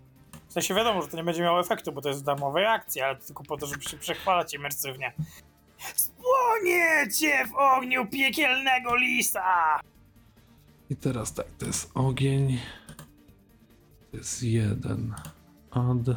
W 0.54 0.62
sensie 0.62 0.74
wiadomo, 0.74 1.02
że 1.02 1.08
to 1.08 1.16
nie 1.16 1.24
będzie 1.24 1.42
miało 1.42 1.60
efektu, 1.60 1.92
bo 1.92 2.00
to 2.00 2.08
jest 2.08 2.20
w 2.20 2.24
darmowej 2.24 2.66
akcji, 2.66 3.00
ale 3.02 3.16
tylko 3.16 3.44
po 3.44 3.56
to, 3.56 3.66
żeby 3.66 3.82
się 3.82 3.96
przechwalać 3.96 4.54
imersywnie. 4.54 5.12
Spłoniecie 5.94 7.46
w 7.46 7.54
ogniu 7.54 8.06
piekielnego 8.06 8.96
lisa! 8.96 9.80
I 10.90 10.96
teraz 10.96 11.34
tak, 11.34 11.46
to 11.58 11.66
jest 11.66 11.90
ogień. 11.94 12.58
To 14.10 14.16
jest 14.16 14.42
jeden. 14.42 15.14
Ad. 15.70 16.16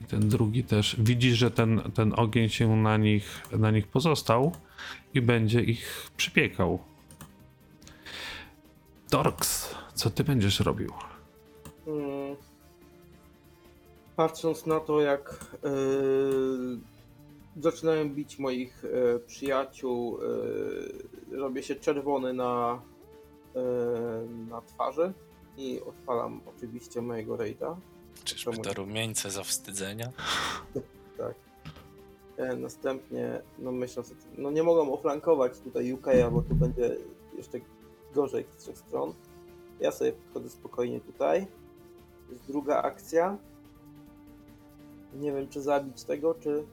I 0.00 0.04
ten 0.04 0.28
drugi 0.28 0.64
też. 0.64 0.96
Widzisz, 0.98 1.38
że 1.38 1.50
ten, 1.50 1.92
ten 1.94 2.12
ogień 2.16 2.48
się 2.48 2.76
na 2.76 2.96
nich, 2.96 3.42
na 3.58 3.70
nich 3.70 3.86
pozostał 3.86 4.52
i 5.14 5.20
będzie 5.20 5.60
ich 5.60 6.10
przypiekał. 6.16 6.78
Dorks, 9.10 9.74
co 9.94 10.10
ty 10.10 10.24
będziesz 10.24 10.60
robił? 10.60 10.92
Patrząc 14.22 14.66
na 14.66 14.80
to, 14.80 15.00
jak 15.00 15.46
yy, 15.62 16.78
zaczynają 17.62 18.10
bić 18.10 18.38
moich 18.38 18.82
yy, 18.84 19.20
przyjaciół, 19.26 20.18
yy, 21.30 21.38
robię 21.38 21.62
się 21.62 21.74
czerwony 21.74 22.32
na, 22.32 22.82
na 24.48 24.62
twarzy 24.62 25.12
i 25.56 25.80
odpalam 25.80 26.40
oczywiście 26.56 27.02
mojego 27.02 27.36
rejda. 27.36 27.76
Czyżby 28.24 28.58
to 28.58 28.74
rumieńce 28.74 29.30
za 29.30 29.42
wstydzenia? 29.42 30.12
Tak. 31.18 31.34
E, 32.36 32.56
następnie, 32.56 33.42
no 33.58 33.72
myślę 33.72 34.04
sobie, 34.04 34.20
no 34.38 34.50
nie 34.50 34.62
mogą 34.62 34.92
oflankować 34.92 35.58
tutaj 35.58 35.92
UK, 35.92 36.06
bo 36.32 36.42
tu 36.42 36.54
będzie 36.54 36.96
jeszcze 37.36 37.60
gorzej 38.14 38.44
z 38.56 38.62
trzech 38.62 38.78
stron. 38.78 39.14
Ja 39.80 39.92
sobie 39.92 40.12
podchodzę 40.12 40.50
spokojnie 40.50 41.00
tutaj. 41.00 41.46
To 42.26 42.32
jest 42.32 42.46
druga 42.46 42.82
akcja. 42.82 43.38
Nie 45.14 45.32
wiem, 45.32 45.48
czy 45.48 45.62
zabić 45.62 46.04
tego, 46.04 46.34
czy... 46.34 46.64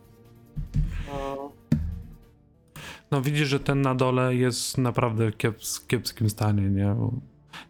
A, 1.12 1.36
No 3.12 3.22
widzisz, 3.22 3.48
że 3.48 3.60
ten 3.60 3.82
na 3.82 3.96
dole 3.96 4.36
jest 4.36 4.78
naprawdę 4.78 5.32
w 5.32 5.38
kieps, 5.38 5.80
kiepskim 5.88 6.30
stanie, 6.30 6.70
nie? 6.70 6.96
Bo 7.00 7.12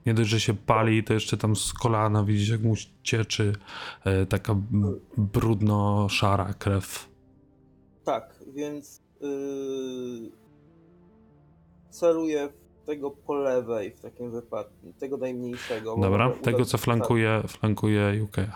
Nie 0.06 0.14
dość, 0.14 0.30
że 0.30 0.40
się 0.40 0.54
pali, 0.54 1.04
to 1.04 1.14
jeszcze 1.14 1.38
tam 1.38 1.56
z 1.56 1.74
kolana 1.74 2.24
widzisz, 2.24 2.50
jak 2.50 2.62
mu 2.62 2.74
cieczy 3.04 3.54
e, 4.06 4.26
taka 4.26 4.56
brudno-szara 5.18 6.54
krew. 6.54 7.10
tak, 8.04 8.36
więc 8.54 9.02
yy, 9.22 10.32
celuję 11.90 12.50
w 12.84 12.86
tego 12.86 13.12
po 13.12 13.34
lewej 13.36 13.92
w 13.92 14.00
takim 14.00 14.32
wypadku, 14.32 14.94
tego 15.00 15.18
najmniejszego. 15.18 15.98
Dobra, 16.02 16.30
tego 16.30 16.66
co 16.66 16.78
flankuje, 16.78 17.44
flankuje 17.48 18.16
Yukeya. 18.16 18.52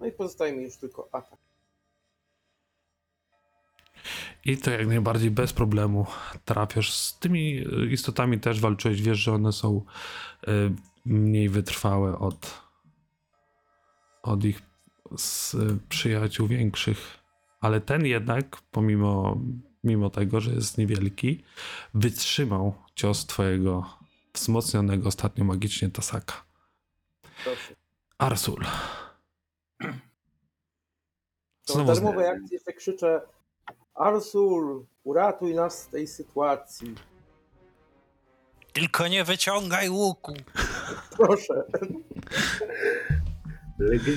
No 0.00 0.06
i 0.06 0.12
pozostaje 0.12 0.52
mi 0.52 0.62
już 0.64 0.76
tylko 0.76 1.08
atak. 1.12 1.38
I 4.44 4.56
to 4.56 4.70
jak 4.70 4.86
najbardziej 4.86 5.30
bez 5.30 5.52
problemu 5.52 6.06
trafiasz. 6.44 6.92
Z 6.94 7.18
tymi 7.18 7.58
y, 7.58 7.90
istotami 7.90 8.40
też 8.40 8.60
walczyłeś, 8.60 9.02
wiesz, 9.02 9.18
że 9.18 9.32
one 9.32 9.52
są 9.52 9.84
y, 10.48 10.50
mniej 11.04 11.48
wytrwałe 11.48 12.18
od, 12.18 12.60
od 14.22 14.44
ich 14.44 14.62
przyjaciół 15.88 16.48
większych. 16.48 17.18
Ale 17.60 17.80
ten 17.80 18.06
jednak, 18.06 18.62
pomimo 18.70 19.40
mimo 19.84 20.10
tego, 20.10 20.40
że 20.40 20.52
jest 20.52 20.78
niewielki, 20.78 21.44
wytrzymał 21.94 22.74
cios 22.94 23.26
twojego 23.26 23.98
wzmocnionego 24.34 25.08
ostatnio 25.08 25.44
magicznie 25.44 25.90
Tasaka. 25.90 26.44
Proszę. 27.44 27.74
Arsul. 28.18 28.64
W 31.84 31.94
z- 31.94 32.00
darmowej 32.00 32.26
akcji 32.28 32.48
jeszcze 32.54 32.72
krzyczę 32.72 33.20
Arsul, 33.94 34.84
uratuj 35.04 35.54
nas 35.54 35.82
z 35.82 35.88
tej 35.88 36.06
sytuacji. 36.06 36.94
Tylko 38.72 39.08
nie 39.08 39.24
wyciągaj 39.24 39.88
łuku. 39.88 40.34
Proszę. 41.16 41.54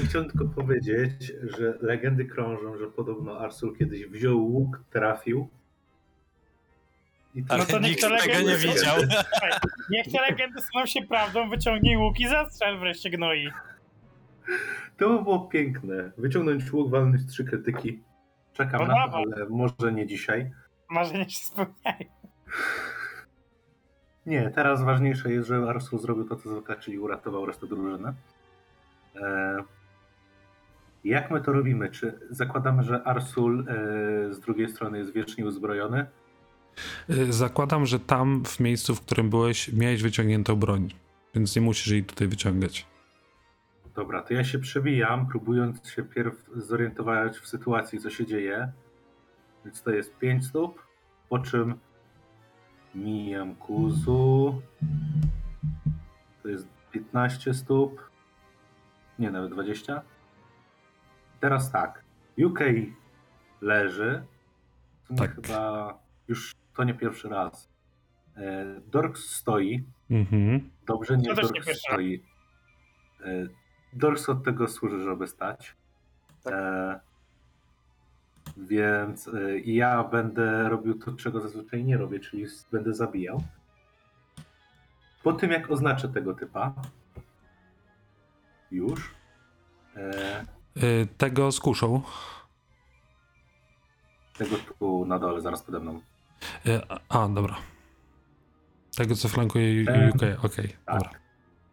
Chciałem 0.10 0.30
tylko 0.30 0.45
powiedzieć, 0.56 1.34
że 1.58 1.78
legendy 1.82 2.26
krążą, 2.26 2.78
że 2.78 2.88
podobno 2.88 3.39
Arsul 3.39 3.78
kiedyś 3.78 4.06
wziął 4.06 4.45
łuk, 4.45 4.80
trafił. 4.91 5.47
I 7.36 7.43
Ale 7.50 7.65
No 7.71 7.80
nikt 7.80 8.02
tego 8.02 8.15
legendy 8.15 8.52
nie 8.52 8.58
widział. 8.58 8.95
Niech 9.89 10.06
te 10.12 10.21
legendy 10.21 10.62
staną 10.62 10.86
się 10.86 11.02
prawdą, 11.02 11.50
wyciągnij 11.50 11.97
łuk 11.97 12.19
i 12.19 12.28
zastrzel 12.28 12.80
wreszcie 12.80 13.10
gnoi. 13.10 13.50
To 15.02 15.10
by 15.10 15.24
było 15.24 15.40
piękne. 15.40 16.12
Wyciągnąć 16.18 16.74
łuk, 16.74 16.90
walnąć 16.92 17.26
trzy 17.26 17.46
krytyki. 17.46 18.00
Czekam 18.54 18.82
No 18.82 18.88
na 18.88 18.94
to, 18.94 19.00
dawaj. 19.00 19.24
ale 19.36 19.50
może 19.50 19.94
nie 19.94 20.08
dzisiaj. 20.08 20.52
Marzenia 20.90 21.30
się 21.30 21.44
spełniają. 21.46 22.10
Nie, 24.26 24.52
teraz 24.56 24.84
ważniejsze 24.84 25.32
jest, 25.32 25.48
że 25.48 25.58
Arsul 25.70 26.00
zrobił 26.00 26.24
to, 26.24 26.36
co 26.36 26.50
zwykle, 26.50 26.76
czyli 26.76 27.00
uratował 27.00 27.46
resztę 27.46 27.68
drużyny. 27.68 28.14
E, 29.16 29.58
jak 31.04 31.32
my 31.32 31.42
to 31.42 31.52
robimy? 31.54 31.90
Czy 31.90 32.20
zakładamy, 32.30 32.84
że 32.84 33.04
Arsul 33.04 33.60
e, 33.70 34.34
z 34.34 34.40
drugiej 34.40 34.70
strony 34.70 34.98
jest 34.98 35.14
wiecznie 35.14 35.46
uzbrojony? 35.46 36.06
Y, 37.10 37.34
Zakładam, 37.34 37.86
że 37.86 38.00
tam 38.00 38.46
w 38.46 38.60
miejscu, 38.60 38.96
w 38.96 39.02
którym 39.02 39.30
byłeś, 39.30 39.74
miałeś 39.74 40.02
wyciągniętą 40.04 40.56
broń, 40.56 40.90
więc 41.36 41.56
nie 41.56 41.62
musisz 41.62 41.88
jej 41.88 42.04
tutaj 42.04 42.28
wyciągać. 42.28 42.91
Dobra, 43.96 44.22
to 44.22 44.34
ja 44.34 44.44
się 44.44 44.60
przebijam, 44.60 45.28
próbując 45.28 45.90
się 45.90 46.04
pierw 46.04 46.50
zorientować 46.56 47.38
w 47.38 47.48
sytuacji, 47.48 48.00
co 48.00 48.10
się 48.10 48.26
dzieje. 48.26 48.72
Więc 49.66 49.84
to 49.84 49.92
jest 49.92 50.18
5 50.18 50.46
stóp, 50.46 50.84
po 51.30 51.40
czym 51.40 51.76
mijam 52.96 53.56
Kuzu. 53.56 54.62
To 56.44 56.50
jest 56.50 56.68
15 56.92 57.54
stóp. 57.54 58.10
Nie, 59.20 59.32
nawet 59.32 59.52
20. 59.52 60.02
Teraz 61.40 61.72
tak. 61.72 62.04
UK 62.46 62.60
leży. 63.62 64.24
Tak. 65.18 65.36
chyba 65.36 66.00
już 66.28 66.56
to 66.76 66.84
nie 66.84 66.94
pierwszy 66.94 67.30
raz. 67.30 67.70
E, 68.36 68.66
Dorks 68.88 69.30
stoi. 69.30 69.84
Mhm. 70.10 70.70
Dobrze, 70.88 71.18
nie 71.18 71.34
Dorks 71.34 71.80
stoi. 71.80 72.24
E, 73.94 73.98
Dorks 73.98 74.30
od 74.30 74.44
tego 74.44 74.68
służy, 74.68 75.04
żeby 75.04 75.28
stać. 75.28 75.76
Tak. 76.44 76.54
E, 76.54 77.00
więc 78.58 79.28
e, 79.28 79.60
ja 79.60 80.04
będę 80.04 80.70
robił 80.70 81.00
to, 81.00 81.12
czego 81.12 81.42
zazwyczaj 81.42 81.84
nie 81.84 81.98
robię, 81.98 82.20
czyli 82.20 82.46
będę 82.72 82.94
zabijał. 82.94 83.44
Po 85.24 85.34
tym, 85.34 85.52
jak 85.52 85.72
oznaczę 85.72 86.10
tego 86.10 86.34
typa, 86.34 86.74
już, 88.72 89.12
e, 89.96 90.46
Y, 90.84 91.08
Tego 91.18 91.52
z 91.52 91.60
kuszą. 91.60 92.02
tego 94.38 94.56
tu 94.80 95.06
na 95.06 95.20
dole, 95.20 95.42
zaraz 95.42 95.64
pode 95.64 95.80
mną. 95.80 96.02
Y, 96.66 96.82
A, 97.10 97.28
dobra. 97.28 97.56
Tego, 98.98 99.16
co 99.16 99.28
flankuje 99.30 99.86
Ten- 99.86 100.10
UK, 100.10 100.46
okej, 100.46 100.76
tak. 100.86 100.96
dobra. 100.96 101.10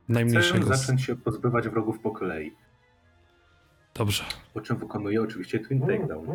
Chcę 0.08 0.14
Najmniejszego. 0.14 0.74
z- 0.74 0.80
zacząć 0.80 1.02
się 1.04 1.16
pozbywać 1.16 1.68
wrogów 1.68 2.00
po 2.00 2.10
kolei, 2.10 2.56
Dobrze. 3.94 4.24
po 4.54 4.60
czym 4.60 4.76
wykonuję 4.76 5.22
oczywiście 5.22 5.58
Twin 5.60 5.80
Takedown, 5.80 6.26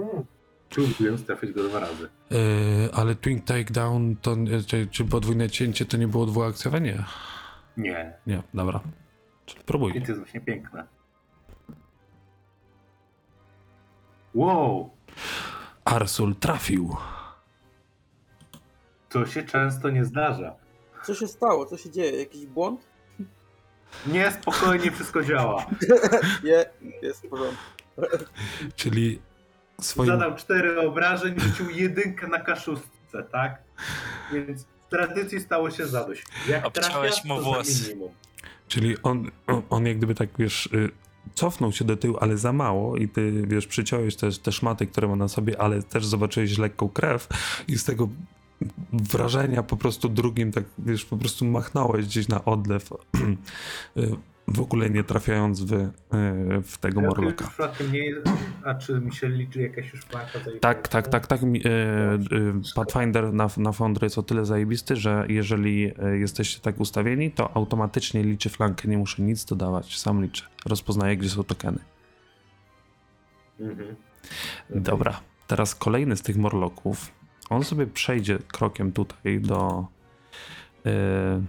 próbując 0.69 1.25
trafić 1.25 1.51
go 1.51 1.63
dwa 1.63 1.79
razy. 1.79 2.09
Y, 2.31 2.93
ale 2.93 3.15
Twin 3.15 3.41
Takedown, 3.41 4.15
to, 4.15 4.33
y, 4.33 4.63
czy, 4.67 4.87
czy 4.87 5.05
podwójne 5.05 5.49
cięcie 5.49 5.85
to 5.85 5.97
nie 5.97 6.07
było 6.07 6.25
dwuakcjowe? 6.25 6.81
Nie. 6.81 7.03
Nie, 7.77 8.13
Nie, 8.27 8.43
dobra. 8.53 8.79
Czyli 9.45 9.63
próbuj. 9.63 9.93
Więc 9.93 10.07
jest 10.07 10.19
właśnie 10.21 10.41
piękne. 10.41 10.87
Wow! 14.35 14.89
Arsul 15.85 16.35
trafił. 16.35 16.95
To 19.09 19.25
się 19.25 19.43
często 19.43 19.89
nie 19.89 20.05
zdarza. 20.05 20.55
Co 21.03 21.15
się 21.15 21.27
stało? 21.27 21.65
Co 21.65 21.77
się 21.77 21.91
dzieje? 21.91 22.19
Jakiś 22.19 22.45
błąd? 22.45 22.87
Nie, 24.07 24.31
spokojnie, 24.31 24.91
wszystko 24.91 25.23
działa. 25.23 25.65
Nie, 26.43 26.65
jest 27.01 27.25
w 27.25 27.29
porządku. 27.29 27.63
Czyli 28.75 29.19
swoim... 29.81 30.07
Zadał 30.07 30.35
cztery 30.35 30.79
obrażeń, 30.79 31.39
rzucił 31.39 31.69
jedynkę 31.69 32.27
na 32.27 32.39
kaszustce, 32.39 33.23
tak? 33.31 33.61
Więc 34.33 34.63
w 34.63 34.89
tradycji 34.89 35.39
stało 35.39 35.71
się 35.71 35.85
zadość. 35.87 36.23
Jak 36.47 36.65
Obciąłeś 36.65 37.13
trafia, 37.13 37.33
mu 37.33 37.41
minimum. 37.63 38.11
Czyli 38.67 38.95
on, 39.03 39.31
on, 39.69 39.85
jak 39.85 39.97
gdyby 39.97 40.15
tak, 40.15 40.29
wiesz, 40.39 40.65
y, 40.65 40.89
cofnął 41.33 41.71
się 41.71 41.85
do 41.85 41.97
tyłu, 41.97 42.17
ale 42.21 42.37
za 42.37 42.53
mało 42.53 42.97
i 42.97 43.07
ty, 43.07 43.43
wiesz, 43.47 43.67
przyciąłeś 43.67 44.15
też 44.15 44.39
te 44.39 44.51
szmaty, 44.51 44.87
które 44.87 45.07
ma 45.07 45.15
na 45.15 45.27
sobie, 45.27 45.61
ale 45.61 45.83
też 45.83 46.05
zobaczyłeś 46.05 46.57
lekką 46.57 46.89
krew 46.89 47.27
i 47.67 47.77
z 47.77 47.83
tego 47.83 48.09
wrażenia 48.93 49.63
po 49.63 49.77
prostu 49.77 50.09
drugim 50.09 50.51
tak, 50.51 50.63
wiesz, 50.77 51.05
po 51.05 51.17
prostu 51.17 51.45
machnąłeś 51.45 52.05
gdzieś 52.05 52.27
na 52.27 52.45
odlew, 52.45 52.89
y, 53.97 54.15
w 54.47 54.61
ogóle 54.61 54.89
nie 54.89 55.03
trafiając 55.03 55.61
w, 55.61 55.73
y, 55.73 55.91
w 56.63 56.77
tego 56.77 57.01
Ja 57.01 57.07
Morloka. 57.07 57.51
nie. 57.91 58.03
A 58.63 58.75
czy 58.75 59.01
mi 59.01 59.13
się 59.13 59.29
liczy 59.29 59.61
jakaś 59.61 59.93
już 59.93 60.05
zajebista? 60.05 60.59
Tak, 60.59 60.87
tak, 60.87 61.07
tak, 61.07 61.27
tak. 61.27 61.39
e, 61.43 61.47
Pathfinder 62.75 63.33
na, 63.33 63.49
na 63.57 63.71
Foundry 63.71 64.05
jest 64.05 64.17
o 64.17 64.23
tyle 64.23 64.45
zajebisty, 64.45 64.95
że 64.95 65.25
jeżeli 65.29 65.91
jesteście 66.13 66.59
tak 66.59 66.79
ustawieni, 66.79 67.31
to 67.31 67.57
automatycznie 67.57 68.23
liczy 68.23 68.49
flankę, 68.49 68.87
nie 68.87 68.97
muszę 68.97 69.21
nic 69.21 69.45
dodawać, 69.45 69.97
sam 69.97 70.21
liczę. 70.21 70.45
Rozpoznaje, 70.65 71.17
gdzie 71.17 71.29
są 71.29 71.43
tokeny. 71.43 71.79
Mhm. 73.59 73.95
Dobra, 74.69 75.19
teraz 75.47 75.75
kolejny 75.75 76.17
z 76.17 76.21
tych 76.21 76.37
morloków. 76.37 77.11
On 77.55 77.63
sobie 77.63 77.87
przejdzie 77.87 78.39
krokiem 78.39 78.91
tutaj 78.91 79.39
do. 79.41 79.87
e, 80.85 81.41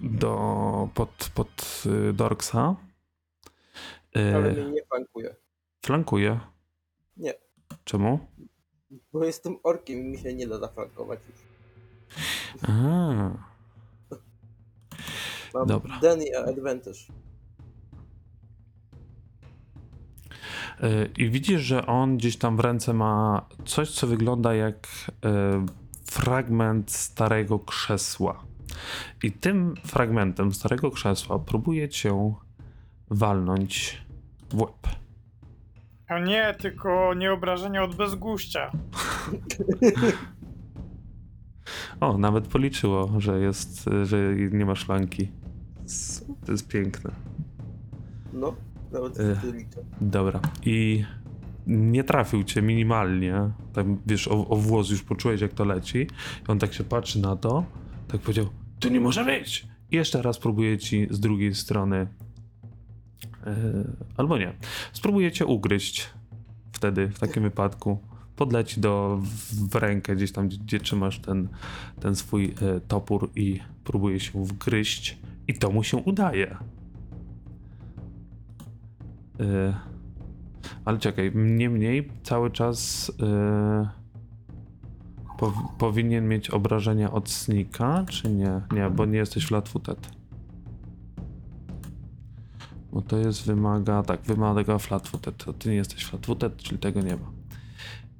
do. 0.00 0.88
pod, 0.94 1.30
pod 1.34 1.82
e, 1.86 2.12
Dorksa. 2.12 2.76
E, 4.16 4.36
Ale 4.36 4.52
mnie 4.52 4.70
nie 4.70 4.84
flankuje. 4.84 5.36
Flankuje. 5.84 6.40
Nie. 7.16 7.34
Czemu? 7.84 8.18
Bo 9.12 9.24
jestem 9.24 9.56
orkiem 9.62 9.98
i 9.98 10.02
mi 10.02 10.18
się 10.18 10.34
nie 10.34 10.46
da 10.46 10.58
zaflankować 10.58 11.20
już. 11.28 11.38
A, 12.68 12.72
Mam 15.54 15.66
Dobra. 15.66 15.98
Danny 16.02 16.24
Advantage. 16.46 17.00
I 21.18 21.30
widzisz, 21.30 21.62
że 21.62 21.86
on 21.86 22.16
gdzieś 22.16 22.36
tam 22.36 22.56
w 22.56 22.60
ręce 22.60 22.94
ma 22.94 23.46
coś, 23.64 23.90
co 23.90 24.06
wygląda 24.06 24.54
jak 24.54 24.88
e, 25.24 25.66
fragment 26.04 26.90
starego 26.90 27.58
krzesła. 27.58 28.44
I 29.22 29.32
tym 29.32 29.74
fragmentem 29.84 30.52
starego 30.52 30.90
krzesła 30.90 31.38
próbuje 31.38 31.88
cię 31.88 32.34
walnąć 33.10 34.02
w 34.50 34.60
łeb. 34.60 34.88
A 36.08 36.18
nie, 36.18 36.54
tylko 36.58 37.14
nie 37.14 37.32
obrażenia 37.32 37.82
od 37.82 37.94
bezguścia. 37.94 38.70
O, 42.00 42.18
nawet 42.18 42.48
policzyło, 42.48 43.12
że 43.18 43.40
jest, 43.40 43.90
że 44.02 44.34
nie 44.34 44.66
ma 44.66 44.74
szlanki. 44.74 45.30
To 46.46 46.52
jest 46.52 46.68
piękne. 46.68 47.10
No, 48.32 48.54
nawet 48.92 49.18
liczę. 49.54 49.80
Dobra. 50.00 50.40
I 50.64 51.04
nie 51.66 52.04
trafił 52.04 52.44
cię 52.44 52.62
minimalnie. 52.62 53.50
Tam 53.72 53.98
wiesz, 54.06 54.28
o, 54.28 54.48
o 54.48 54.56
włos 54.56 54.90
już 54.90 55.02
poczułeś, 55.02 55.40
jak 55.40 55.52
to 55.52 55.64
leci. 55.64 55.98
I 56.48 56.48
on 56.48 56.58
tak 56.58 56.74
się 56.74 56.84
patrzy 56.84 57.20
na 57.20 57.36
to, 57.36 57.64
tak 58.08 58.20
powiedział: 58.20 58.46
Tu 58.80 58.88
nie 58.88 59.00
może 59.00 59.24
być! 59.24 59.66
I 59.90 59.96
jeszcze 59.96 60.22
raz 60.22 60.38
próbuje 60.38 60.78
ci 60.78 61.06
z 61.10 61.20
drugiej 61.20 61.54
strony. 61.54 62.06
Yy, 63.46 63.52
albo 64.16 64.38
nie. 64.38 64.52
Spróbuje 64.92 65.32
cię 65.32 65.46
ugryźć. 65.46 66.10
Wtedy, 66.72 67.08
w 67.08 67.18
takim 67.18 67.42
wypadku. 67.42 67.98
Podleci 68.36 68.80
do, 68.80 69.20
w, 69.52 69.74
rękę, 69.74 70.16
gdzieś 70.16 70.32
tam, 70.32 70.48
gdzie, 70.48 70.58
gdzie 70.58 70.80
trzymasz 70.80 71.20
ten, 71.20 71.48
ten 72.00 72.16
swój 72.16 72.44
e, 72.44 72.80
topór 72.80 73.30
i 73.36 73.60
próbuje 73.84 74.20
się 74.20 74.44
wgryźć. 74.44 75.18
I 75.48 75.54
to 75.54 75.70
mu 75.70 75.82
się 75.82 75.96
udaje. 75.96 76.56
E, 79.42 79.74
ale 80.84 80.98
czekaj, 80.98 81.32
niemniej 81.34 82.08
cały 82.22 82.50
czas 82.50 83.12
e, 83.22 83.88
pow- 85.38 85.76
powinien 85.78 86.28
mieć 86.28 86.50
obrażenia 86.50 87.12
od 87.12 87.30
snika, 87.30 88.04
czy 88.08 88.30
nie? 88.30 88.60
Nie, 88.72 88.90
bo 88.90 89.06
nie 89.06 89.18
jesteś 89.18 89.46
flat-footed. 89.46 89.96
Bo 92.92 93.02
to 93.02 93.16
jest 93.16 93.46
wymaga, 93.46 94.02
tak, 94.02 94.22
wymaga 94.22 94.76
flat-footed. 94.78 95.32
To 95.44 95.52
ty 95.52 95.68
nie 95.68 95.74
jesteś 95.74 96.06
flat-footed, 96.06 96.56
czyli 96.56 96.78
tego 96.78 97.00
nie 97.00 97.16
ma. 97.16 97.32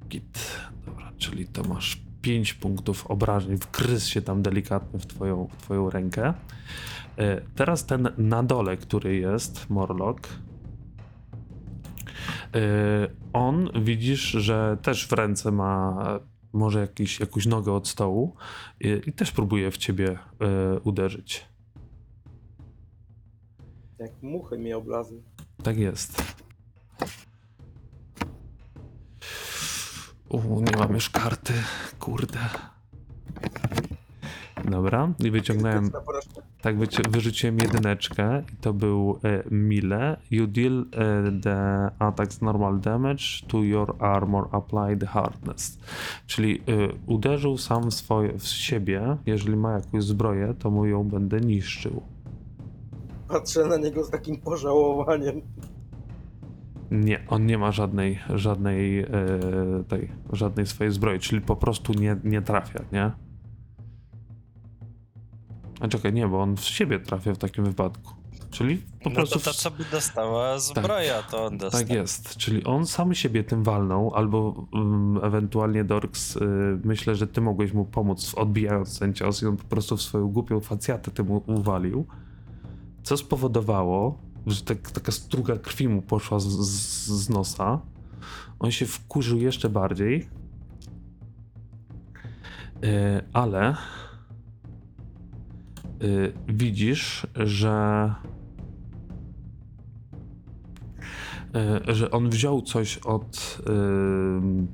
Git. 0.09 0.57
Dobra, 0.85 1.11
czyli 1.17 1.45
to 1.47 1.63
masz 1.63 2.01
5 2.21 2.53
punktów 2.53 3.07
obrażeń. 3.07 3.57
Wgryzł 3.57 4.11
się 4.11 4.21
tam 4.21 4.41
delikatnie 4.41 4.99
w 4.99 5.05
twoją, 5.05 5.47
w 5.47 5.61
twoją 5.61 5.89
rękę. 5.89 6.33
E, 7.17 7.41
teraz 7.55 7.85
ten 7.85 8.09
na 8.17 8.43
dole, 8.43 8.77
który 8.77 9.15
jest, 9.15 9.69
Morlock. 9.69 10.27
E, 12.55 12.59
on 13.33 13.69
widzisz, 13.83 14.21
że 14.21 14.77
też 14.81 15.07
w 15.07 15.11
ręce 15.11 15.51
ma 15.51 16.03
może 16.53 16.79
jakiś, 16.79 17.19
jakąś 17.19 17.45
nogę 17.45 17.73
od 17.73 17.87
stołu 17.87 18.35
e, 18.81 18.87
i 18.87 19.13
też 19.13 19.31
próbuje 19.31 19.71
w 19.71 19.77
ciebie 19.77 20.19
e, 20.41 20.79
uderzyć. 20.79 21.45
Jak 23.99 24.11
muchy 24.23 24.57
mnie 24.57 24.77
oblazły. 24.77 25.21
Tak 25.63 25.77
jest. 25.77 26.23
U, 30.29 30.61
nie 30.61 30.77
mam 30.77 30.93
już 30.93 31.09
karty. 31.09 31.53
Kurde. 31.99 32.39
Dobra, 34.65 35.13
i 35.19 35.31
wyciągnąłem. 35.31 35.91
Tak, 36.63 36.75
wyrzuciłem 37.09 37.57
jedyneczkę 37.57 38.43
i 38.53 38.55
to 38.55 38.73
był 38.73 39.19
e, 39.23 39.43
Mile. 39.51 40.17
You 40.31 40.47
deal 40.47 40.85
e, 40.91 41.31
the 41.41 41.89
attacks 41.99 42.41
normal 42.41 42.79
damage 42.79 43.23
to 43.47 43.63
your 43.63 43.95
armor 43.99 44.47
applied 44.51 45.03
hardness. 45.03 45.79
Czyli 46.27 46.55
e, 46.59 46.61
uderzył 47.07 47.57
sam 47.57 47.91
w, 47.91 47.93
swoje, 47.93 48.39
w 48.39 48.43
siebie. 48.47 49.17
Jeżeli 49.25 49.55
ma 49.55 49.71
jakąś 49.71 50.03
zbroję, 50.03 50.53
to 50.59 50.71
mu 50.71 50.85
ją 50.85 51.03
będę 51.03 51.39
niszczył. 51.39 52.01
Patrzę 53.27 53.65
na 53.65 53.77
niego 53.77 54.03
z 54.03 54.09
takim 54.09 54.37
pożałowaniem. 54.37 55.41
Nie, 56.91 57.19
on 57.27 57.45
nie 57.45 57.57
ma 57.57 57.71
żadnej, 57.71 58.19
żadnej 58.29 58.99
e, 58.99 59.07
tej, 59.87 60.11
żadnej 60.31 60.65
swojej 60.65 60.93
zbroi, 60.93 61.19
czyli 61.19 61.41
po 61.41 61.55
prostu 61.55 61.93
nie, 61.93 62.17
nie 62.23 62.41
trafia, 62.41 62.79
nie? 62.91 63.22
A 65.83 65.87
czekaj, 65.87 66.13
nie, 66.13 66.27
bo 66.27 66.41
on 66.41 66.57
w 66.57 66.61
siebie 66.61 66.99
trafia 66.99 67.33
w 67.33 67.37
takim 67.37 67.65
wypadku. 67.65 68.13
Czyli 68.51 68.77
po 69.03 69.09
No 69.09 69.15
prostu. 69.15 69.39
to 69.39 69.45
to, 69.45 69.53
co 69.53 69.71
by 69.71 69.85
dostała 69.91 70.59
zbroja, 70.59 71.23
to 71.23 71.45
on 71.45 71.57
dostał. 71.57 71.81
Tak 71.81 71.89
jest, 71.89 72.37
czyli 72.37 72.63
on 72.63 72.85
sam 72.87 73.13
siebie 73.13 73.43
tym 73.43 73.63
walnął, 73.63 74.15
albo 74.15 74.67
mm, 74.73 75.25
ewentualnie 75.25 75.83
Dorks, 75.83 76.35
y, 76.35 76.39
myślę, 76.83 77.15
że 77.15 77.27
ty 77.27 77.41
mogłeś 77.41 77.73
mu 77.73 77.85
pomóc 77.85 78.33
odbijając 78.37 78.99
ten 78.99 79.13
cios 79.13 79.41
i 79.43 79.45
on 79.45 79.57
po 79.57 79.63
prostu 79.63 79.97
w 79.97 80.01
swoją 80.01 80.27
głupią 80.27 80.59
facjatę 80.59 81.11
tym 81.11 81.31
uwalił, 81.31 82.05
co 83.03 83.17
spowodowało, 83.17 84.17
że 84.47 84.61
tak, 84.61 84.91
taka 84.91 85.11
struga 85.11 85.57
krwi 85.57 85.87
mu 85.87 86.01
poszła 86.01 86.39
z, 86.39 86.45
z, 86.45 87.05
z 87.07 87.29
nosa. 87.29 87.79
On 88.59 88.71
się 88.71 88.85
wkurzył 88.85 89.39
jeszcze 89.39 89.69
bardziej, 89.69 90.27
Y, 92.83 93.21
ale 93.33 93.75
y, 96.03 96.33
widzisz, 96.47 97.27
że 97.35 98.13
e, 101.55 101.95
że 101.95 102.11
on 102.11 102.29
wziął 102.29 102.61
coś 102.61 102.97
od, 102.97 103.61
ym, 103.69 104.67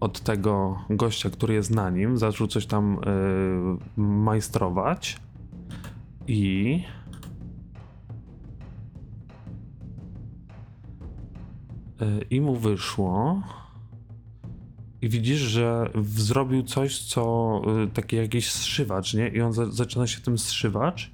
od 0.00 0.20
tego 0.20 0.78
gościa, 0.90 1.30
który 1.30 1.54
jest 1.54 1.70
na 1.70 1.90
nim, 1.90 2.18
zaczął 2.18 2.46
coś 2.46 2.66
tam 2.66 2.98
y, 3.96 4.00
majstrować 4.00 5.20
i 6.26 6.82
y, 12.02 12.24
i 12.30 12.40
mu 12.40 12.56
wyszło 12.56 13.42
i 15.04 15.08
widzisz, 15.08 15.40
że 15.40 15.90
zrobił 16.04 16.62
coś, 16.62 16.98
co 16.98 17.62
y, 17.84 17.90
taki 17.90 18.16
jakiś 18.16 18.52
zszywacz, 18.52 19.14
nie? 19.14 19.28
I 19.28 19.40
on 19.40 19.52
za, 19.52 19.70
zaczyna 19.70 20.06
się 20.06 20.20
tym 20.20 20.38
zszywacz, 20.38 21.10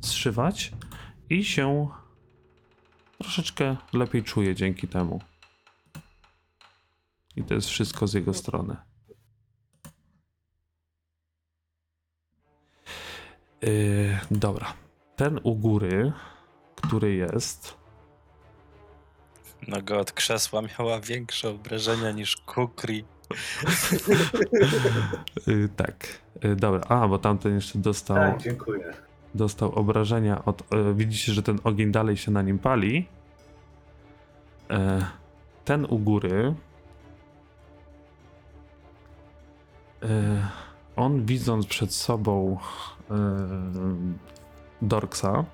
zszywać 0.00 0.72
i 1.30 1.44
się 1.44 1.88
troszeczkę 3.18 3.76
lepiej 3.92 4.22
czuje 4.22 4.54
dzięki 4.54 4.88
temu. 4.88 5.20
I 7.36 7.42
to 7.44 7.54
jest 7.54 7.68
wszystko 7.68 8.06
z 8.06 8.14
jego 8.14 8.34
strony. 8.34 8.76
Yy, 13.62 14.18
dobra. 14.30 14.74
Ten 15.16 15.40
u 15.42 15.54
góry, 15.54 16.12
który 16.76 17.14
jest. 17.14 17.76
Noga 19.68 19.96
od 19.96 20.12
krzesła 20.12 20.62
miała 20.62 21.00
większe 21.00 21.50
obrażenia 21.50 22.10
niż 22.10 22.36
Kukri. 22.36 23.13
Yy, 25.46 25.68
tak. 25.76 26.06
Yy, 26.42 26.56
dobra. 26.56 26.80
A, 26.88 27.08
bo 27.08 27.18
tamten 27.18 27.54
jeszcze 27.54 27.78
dostał. 27.78 28.16
Tak, 28.16 28.42
dziękuję. 28.42 28.92
dostał 29.34 29.74
obrażenia 29.74 30.44
od. 30.44 30.72
E, 30.72 30.94
widzicie, 30.94 31.32
że 31.32 31.42
ten 31.42 31.58
ogień 31.64 31.92
dalej 31.92 32.16
się 32.16 32.30
na 32.30 32.42
nim 32.42 32.58
pali. 32.58 33.08
Ten 35.64 35.86
u 35.88 35.98
góry. 35.98 36.54
On 40.96 41.26
widząc 41.26 41.66
przed 41.66 41.94
sobą 41.94 42.58
Dorksa. 44.82 45.44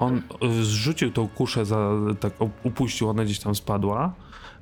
On 0.00 0.16
e, 0.16 0.52
zrzucił 0.62 1.12
tą 1.12 1.28
kuszę, 1.28 1.66
za, 1.66 1.90
tak 2.20 2.32
upuścił, 2.62 3.08
ona 3.08 3.24
gdzieś 3.24 3.38
tam 3.38 3.54
spadła. 3.54 4.14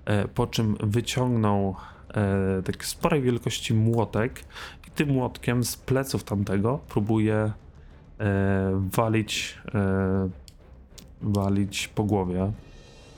E, 0.05 0.29
po 0.29 0.47
czym 0.47 0.77
wyciągnął 0.81 1.77
e, 2.09 2.63
taki 2.63 2.87
sporej 2.87 3.23
wielkości 3.23 3.75
młotek 3.75 4.45
i 4.89 4.91
tym 4.91 5.09
młotkiem 5.09 5.65
z 5.65 5.77
pleców 5.77 6.25
tamtego 6.25 6.81
próbuje 6.89 7.37
e, 7.37 7.53
walić 8.97 9.59
e, 9.75 10.29
walić 11.23 11.89
po 11.89 12.05
głowie 12.05 12.53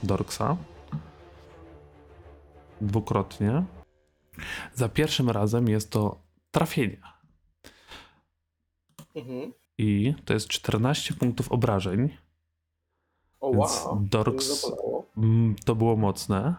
Dorksa 0.03 0.57
dwukrotnie. 2.81 3.63
Za 4.73 4.89
pierwszym 4.89 5.29
razem 5.29 5.67
jest 5.67 5.91
to 5.91 6.21
trafienie 6.51 7.11
Mhm. 9.15 9.53
I 9.81 10.15
to 10.25 10.33
jest 10.33 10.47
14 10.47 11.13
punktów 11.13 11.51
obrażeń. 11.51 12.17
O 13.39 13.51
Więc 13.51 13.57
wow. 13.85 14.07
Dorks- 14.09 14.61
To. 14.61 15.05
Mm, 15.17 15.55
To 15.65 15.75
było 15.75 15.95
mocne. 15.95 16.55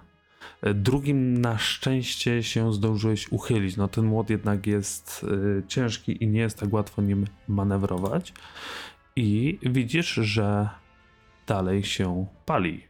E, 0.62 0.74
Drugim 0.74 1.40
na 1.40 1.58
szczęście 1.58 2.42
się 2.42 2.72
zdążyłeś 2.72 3.32
uchylić. 3.32 3.76
No 3.76 3.88
ten 3.88 4.04
młot 4.04 4.30
jednak 4.30 4.66
jest 4.66 5.24
y, 5.24 5.62
ciężki 5.68 6.24
i 6.24 6.28
nie 6.28 6.40
jest 6.40 6.58
tak 6.58 6.72
łatwo 6.72 7.02
nim 7.02 7.26
manewrować. 7.48 8.32
I 9.16 9.58
widzisz, 9.62 10.14
że 10.14 10.68
dalej 11.46 11.84
się 11.84 12.26
pali. 12.46 12.86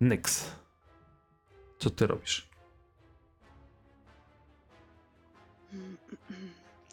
Nyx. 0.00 0.50
Co 1.78 1.90
ty 1.90 2.06
robisz? 2.06 2.48
Mm, 5.72 5.96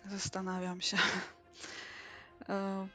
Zastanawiam 0.09 0.81
się. 0.81 0.97
E, 2.51 2.87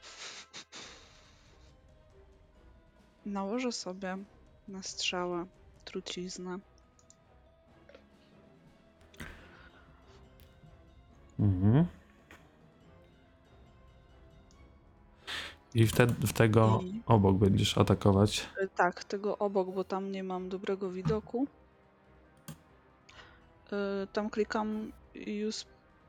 Nałożę 3.25 3.71
sobie 3.71 4.17
na 4.67 4.83
strzałę 4.83 5.45
truciznę. 5.85 6.59
Mhm. 11.39 11.85
I 15.75 15.87
wtedy, 15.87 16.27
w 16.27 16.33
tego 16.33 16.79
I- 16.83 17.01
obok 17.05 17.37
będziesz 17.37 17.77
atakować. 17.77 18.47
E, 18.61 18.67
Tak, 18.67 19.03
tego 19.03 19.37
obok, 19.37 19.73
bo 19.75 19.83
tam 19.83 20.11
nie 20.11 20.23
mam 20.23 20.49
dobrego 20.49 20.91
widoku. 20.91 21.47
E, 23.71 24.07
Tam 24.13 24.29
klikam 24.29 24.91
use 25.49 25.65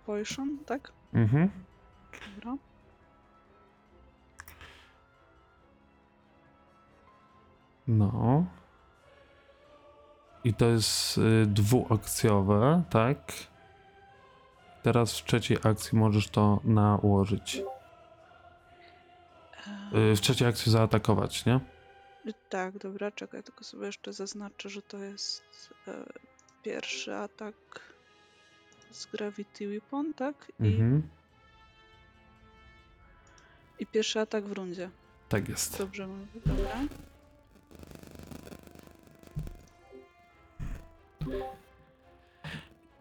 potion, 0.07 0.59
tak? 0.67 0.93
Mhm. 1.15 1.51
Dobra. 2.35 2.57
No. 7.89 8.47
I 10.45 10.55
to 10.55 10.67
jest 10.67 11.19
y, 11.19 11.47
dwuakcjowe, 11.47 12.83
tak? 12.91 13.33
Teraz 14.83 15.19
w 15.19 15.25
trzeciej 15.25 15.59
akcji 15.63 15.99
możesz 15.99 16.29
to 16.29 16.61
nałożyć. 16.65 17.63
Y, 20.13 20.17
w 20.17 20.21
trzeciej 20.21 20.49
akcji 20.49 20.73
zaatakować, 20.73 21.47
nie? 21.47 21.61
Tak, 22.49 22.79
dobra, 22.79 23.11
czekaj, 23.11 23.43
tylko 23.43 23.65
sobie 23.65 23.87
jeszcze 23.87 24.13
zaznaczę, 24.13 24.69
że 24.69 24.83
to 24.83 24.99
jest 24.99 25.43
e, 25.89 26.05
pierwszy 26.63 27.15
atak 27.17 27.55
z 28.91 29.07
Gravity 29.07 29.69
Weapon, 29.69 30.15
tak? 30.15 30.53
I, 30.61 30.67
Mhm. 30.67 31.09
I 33.79 33.87
pierwszy 33.87 34.21
atak 34.21 34.45
w 34.45 34.53
rundzie. 34.53 34.91
Tak 35.29 35.49
jest. 35.49 35.79
Dobrze 35.79 36.07
mówię, 36.07 36.27
dobra. 36.47 36.75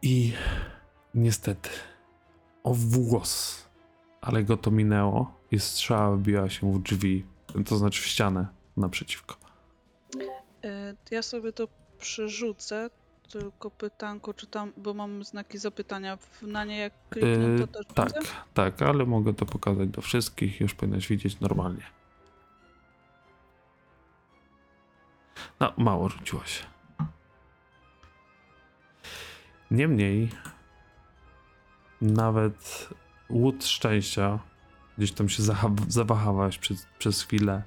I 0.02 0.34
niestety 1.14 1.70
o 2.64 2.74
włos, 2.74 3.64
ale 4.22 4.44
go 4.44 4.58
to 4.58 4.72
minęło 4.72 5.34
i 5.52 5.60
strzała 5.60 6.16
wbiła 6.16 6.50
się 6.50 6.74
w 6.74 6.82
drzwi, 6.84 7.26
to 7.66 7.78
znaczy 7.78 8.02
w 8.02 8.06
ścianę 8.06 8.48
naprzeciwko. 8.78 9.36
E, 10.64 10.96
Ja 11.12 11.22
sobie 11.22 11.54
to 11.54 11.68
przerzucę, 12.00 12.90
tylko 13.32 13.72
pytanko, 13.72 14.34
czy 14.34 14.48
tam, 14.48 14.74
bo 14.78 14.94
mam 14.94 15.24
znaki 15.24 15.58
zapytania 15.58 16.18
na 16.42 16.66
nie 16.66 16.78
jak 16.78 16.94
kliknę, 17.10 17.68
to 17.68 17.80
Yy, 17.80 17.86
też 17.86 17.86
tak, 18.14 18.14
tak, 18.54 18.82
ale 18.82 19.06
mogę 19.06 19.34
to 19.34 19.46
pokazać 19.46 19.90
do 19.90 20.02
wszystkich, 20.02 20.62
już 20.62 20.74
powinnaś 20.74 21.08
widzieć 21.08 21.40
normalnie. 21.40 21.84
No, 25.60 25.74
mało 25.78 26.10
rzuciło 26.10 26.46
się. 26.46 26.66
Niemniej, 29.72 30.30
nawet 32.02 32.90
łód 33.30 33.66
szczęścia, 33.66 34.40
gdzieś 34.98 35.12
tam 35.12 35.30
się 35.30 35.44
zawahałeś 35.88 36.58
przez, 36.58 36.88
przez 37.00 37.22
chwilę, 37.22 37.64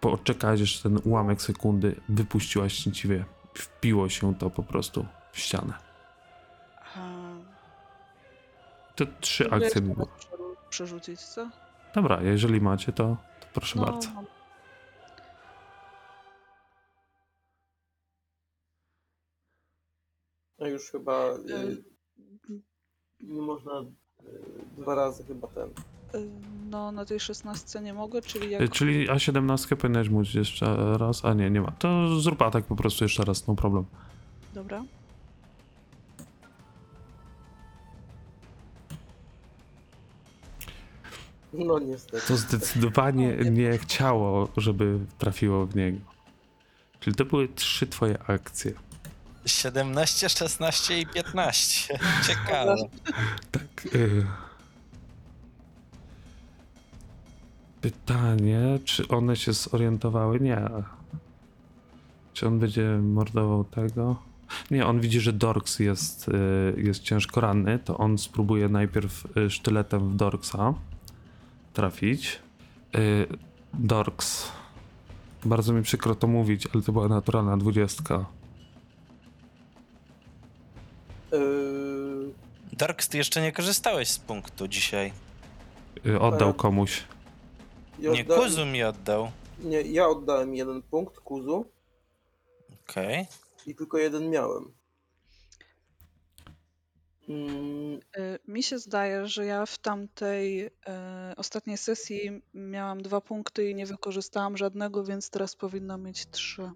poczekałeś 0.00 0.60
jeszcze 0.60 0.82
ten 0.82 1.00
ułamek 1.04 1.42
sekundy, 1.42 2.00
wypuściłaś 2.08 2.72
szczęśliwie, 2.72 3.24
wpiło 3.54 4.08
się 4.08 4.34
to 4.34 4.50
po 4.50 4.62
prostu 4.62 5.06
w 5.32 5.38
ścianę. 5.38 5.74
Te 8.96 9.06
trzy 9.20 9.50
akcje 9.50 9.80
mi 9.82 9.94
było. 9.94 10.08
przerzucić, 10.70 11.20
co? 11.20 11.50
Dobra, 11.94 12.22
jeżeli 12.22 12.60
macie, 12.60 12.92
to, 12.92 13.16
to 13.40 13.46
proszę 13.54 13.78
bardzo. 13.78 14.10
mam. 14.10 14.33
A 20.64 20.68
już 20.68 20.90
chyba 20.90 21.30
y, 21.32 21.84
nie 23.20 23.42
można 23.42 23.80
y, 23.80 23.86
dwa 24.76 24.94
razy 24.94 25.24
chyba 25.24 25.48
ten. 25.48 25.68
y, 26.22 26.30
No, 26.70 26.92
na 26.92 27.04
tej 27.04 27.20
szesnastce 27.20 27.80
nie 27.82 27.94
mogę, 27.94 28.22
czyli 28.22 28.50
jak... 28.50 28.70
Czyli 28.70 29.08
A17 29.08 29.76
powinieneś 29.76 30.08
móc 30.08 30.34
jeszcze 30.34 30.96
raz, 30.98 31.24
a 31.24 31.34
nie, 31.34 31.50
nie 31.50 31.60
ma. 31.60 31.70
To 31.70 32.20
zrób 32.20 32.42
atak 32.42 32.64
po 32.64 32.76
prostu 32.76 33.04
jeszcze 33.04 33.24
raz, 33.24 33.46
no 33.46 33.54
problem. 33.54 33.84
Dobra. 34.54 34.84
No 41.52 41.78
niestety. 41.78 42.26
To 42.28 42.36
zdecydowanie 42.36 43.36
nie 43.36 43.78
chciało, 43.78 44.48
żeby 44.56 44.98
trafiło 45.18 45.66
w 45.66 45.76
niego. 45.76 45.98
Czyli 47.00 47.16
to 47.16 47.24
były 47.24 47.48
trzy 47.48 47.86
twoje 47.86 48.18
akcje. 48.26 48.72
17, 49.46 50.28
16 50.28 51.00
i 51.00 51.06
15. 51.06 51.98
Ciekawe. 52.26 52.76
Tak. 53.50 53.94
y. 53.94 54.26
Pytanie, 57.80 58.78
czy 58.84 59.08
one 59.08 59.36
się 59.36 59.52
zorientowały? 59.52 60.40
Nie. 60.40 60.60
Czy 62.32 62.46
on 62.46 62.58
będzie 62.58 62.98
mordował 63.02 63.64
tego? 63.64 64.16
Nie, 64.70 64.86
on 64.86 65.00
widzi, 65.00 65.20
że 65.20 65.32
Dorks 65.32 65.78
jest, 65.78 66.28
y, 66.28 66.74
jest 66.76 67.02
ciężko 67.02 67.40
ranny, 67.40 67.78
to 67.78 67.98
on 67.98 68.18
spróbuje 68.18 68.68
najpierw 68.68 69.36
y, 69.36 69.50
sztyletem 69.50 70.10
w 70.10 70.16
Dorksa 70.16 70.74
trafić. 71.72 72.38
Y, 72.96 73.26
Dorks. 73.74 74.52
Bardzo 75.44 75.72
mi 75.72 75.82
przykro 75.82 76.14
to 76.14 76.26
mówić, 76.26 76.68
ale 76.74 76.82
to 76.82 76.92
była 76.92 77.08
naturalna 77.08 77.56
dwudziestka. 77.56 78.24
Yy, 81.38 82.32
Darks, 82.72 83.08
ty 83.08 83.18
jeszcze 83.18 83.42
nie 83.42 83.52
korzystałeś 83.52 84.08
z 84.10 84.18
punktu 84.18 84.68
dzisiaj. 84.68 85.12
Y, 86.06 86.20
Oddał 86.20 86.50
E. 86.50 86.54
komuś. 86.54 87.04
ja 87.98 88.10
Nie, 88.12 88.24
odda- 88.24 88.36
Kuzu 88.36 88.66
mi 88.66 88.82
oddał. 88.82 89.30
Nie, 89.58 89.80
ja 89.80 90.08
oddałem 90.08 90.54
jeden 90.54 90.82
punkt 90.82 91.20
Kuzu 91.20 91.64
Okej. 92.88 93.26
i 93.66 93.74
tylko 93.74 93.98
jeden 93.98 94.30
miałem. 94.30 94.72
Mm, 97.28 98.00
Y, 98.18 98.38
Mi 98.48 98.62
się 98.62 98.78
zdaje, 98.78 99.26
że 99.26 99.46
ja 99.46 99.66
w 99.66 99.78
tamtej 99.78 100.66
y, 100.66 100.70
ostatniej 101.36 101.78
sesji 101.78 102.42
miałam 102.54 103.02
dwa 103.02 103.20
punkty 103.20 103.70
i 103.70 103.74
nie 103.74 103.86
wykorzystałam 103.86 104.56
żadnego, 104.56 105.04
więc 105.04 105.30
teraz 105.30 105.56
powinna 105.56 105.96
mieć 105.96 106.26
trzy. 106.30 106.70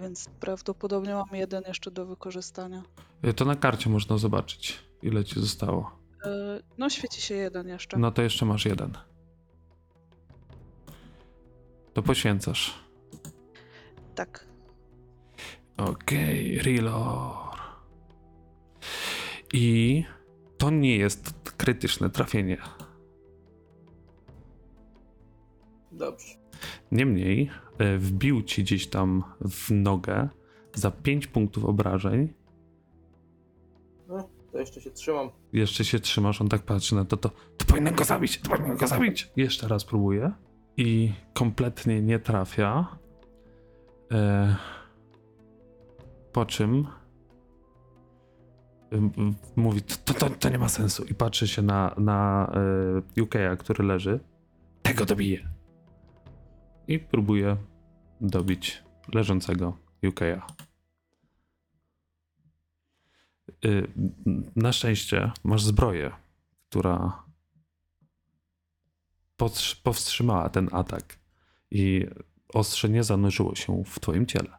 Więc 0.00 0.28
prawdopodobnie 0.40 1.14
mam 1.14 1.28
jeden 1.32 1.62
jeszcze 1.68 1.90
do 1.90 2.06
wykorzystania. 2.06 2.82
Y, 3.24 3.34
To 3.34 3.44
na 3.44 3.56
karcie 3.56 3.90
można 3.90 4.18
zobaczyć, 4.18 4.78
ile 5.02 5.24
ci 5.24 5.40
zostało. 5.40 5.90
Y, 6.26 6.28
No, 6.78 6.90
świeci 6.90 7.20
się 7.20 7.34
jeden 7.34 7.68
jeszcze. 7.68 7.98
No 7.98 8.10
to 8.10 8.22
jeszcze 8.22 8.46
masz 8.46 8.64
jeden. 8.64 8.92
To 11.94 12.02
poświęcasz. 12.02 12.74
Tak. 14.14 14.46
Okej, 15.76 16.58
reload. 16.58 17.56
I 19.52 20.04
to 20.58 20.70
nie 20.70 20.96
jest 20.96 21.32
krytyczne 21.56 22.10
trafienie. 22.10 22.58
dobrze. 25.92 26.39
Niemniej 26.92 27.50
e, 27.78 27.98
wbił 27.98 28.42
ci 28.42 28.62
gdzieś 28.62 28.86
tam 28.86 29.24
w 29.40 29.70
nogę 29.70 30.28
za 30.74 30.90
5 30.90 31.26
punktów 31.26 31.64
obrażeń. 31.64 32.28
No, 34.08 34.28
to 34.52 34.58
jeszcze 34.58 34.80
się 34.80 34.90
trzymam. 34.90 35.30
Jeszcze 35.52 35.84
się 35.84 36.00
trzymasz, 36.00 36.40
on 36.40 36.48
tak 36.48 36.62
patrzy 36.62 36.94
na 36.94 37.04
to, 37.04 37.16
to, 37.16 37.30
to 37.56 37.64
powinien 37.66 37.94
go 37.94 38.04
zabić, 38.04 38.38
to 38.38 38.50
powinien 38.50 38.76
go 38.76 38.86
zabić. 38.86 39.30
Jeszcze 39.36 39.68
raz 39.68 39.84
próbuje 39.84 40.32
i 40.76 41.12
kompletnie 41.34 42.02
nie 42.02 42.18
trafia. 42.18 42.96
E, 44.12 44.56
po 46.32 46.46
czym 46.46 46.86
ym, 48.92 49.12
ym, 49.18 49.34
mówi, 49.56 49.82
to, 49.82 50.14
to, 50.14 50.30
to 50.30 50.48
nie 50.48 50.58
ma 50.58 50.68
sensu 50.68 51.04
i 51.04 51.14
patrzy 51.14 51.48
się 51.48 51.62
na, 51.62 51.94
na 51.98 52.50
e, 53.16 53.20
UK'a, 53.22 53.56
który 53.56 53.84
leży. 53.84 54.20
Tego 54.82 55.04
dobiję. 55.04 55.59
I 56.88 56.98
próbuje 56.98 57.56
dobić 58.20 58.82
leżącego 59.14 59.78
UK'a. 60.02 60.42
Y, 63.64 63.92
na 64.56 64.72
szczęście 64.72 65.32
masz 65.44 65.62
zbroję, 65.62 66.10
która 66.68 67.24
powstrzy- 69.36 69.82
powstrzymała 69.82 70.48
ten 70.48 70.68
atak 70.72 71.18
i 71.70 72.06
ostrze 72.48 72.88
nie 72.88 73.04
zanurzyło 73.04 73.54
się 73.54 73.84
w 73.84 74.00
twoim 74.00 74.26
ciele. 74.26 74.58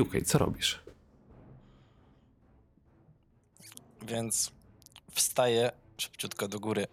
UK, 0.00 0.22
co 0.24 0.38
robisz? 0.38 0.82
Więc 4.02 4.52
wstaję 5.10 5.72
szybciutko 5.96 6.48
do 6.48 6.60
góry. 6.60 6.86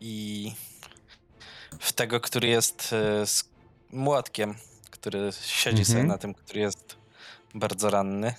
I 0.00 0.52
w 1.80 1.92
tego, 1.92 2.20
który 2.20 2.48
jest 2.48 2.92
e, 2.92 3.26
z 3.26 3.44
młotkiem, 3.92 4.54
który 4.90 5.30
siedzi 5.40 5.84
sobie 5.84 6.00
Mhm. 6.00 6.08
na 6.08 6.18
tym, 6.18 6.34
który 6.34 6.60
jest 6.60 6.96
bardzo 7.54 7.90
ranny. 7.90 8.34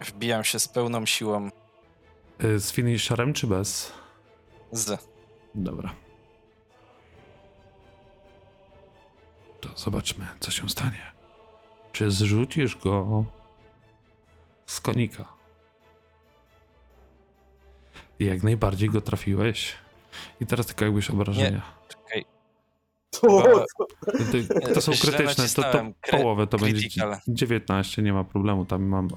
Wbijam 0.00 0.44
się 0.44 0.58
z 0.58 0.68
pełną 0.68 1.06
siłą 1.06 1.50
Y, 2.44 2.58
Z 2.60 2.72
finisherem 2.72 3.32
czy 3.32 3.46
bez? 3.46 3.92
z. 4.72 5.00
Dobra. 5.54 5.94
To 9.60 9.68
zobaczmy, 9.76 10.26
co 10.40 10.50
się 10.50 10.68
stanie. 10.68 11.12
Czy 11.92 12.10
zrzucisz 12.10 12.76
go 12.76 13.24
z 14.66 14.80
konika? 14.80 15.24
Jak 18.18 18.42
najbardziej 18.42 18.90
go 18.90 19.00
trafiłeś. 19.00 19.74
I 20.40 20.46
teraz 20.46 20.66
tylko 20.66 20.84
jakbyś 20.84 21.10
obrażenia. 21.10 21.62
Czekaj, 21.88 22.24
To, 23.10 23.64
to, 24.74 24.80
są 24.80 24.92
krytyczne, 24.92 25.48
to, 25.48 25.62
to 25.62 25.84
połowę 26.10 26.46
to 26.46 26.58
będzie 26.58 26.80
critical. 26.80 27.16
19, 27.28 28.02
nie 28.02 28.12
ma 28.12 28.24
problemu, 28.24 28.64
tam 28.64 28.82
mam 28.82 29.08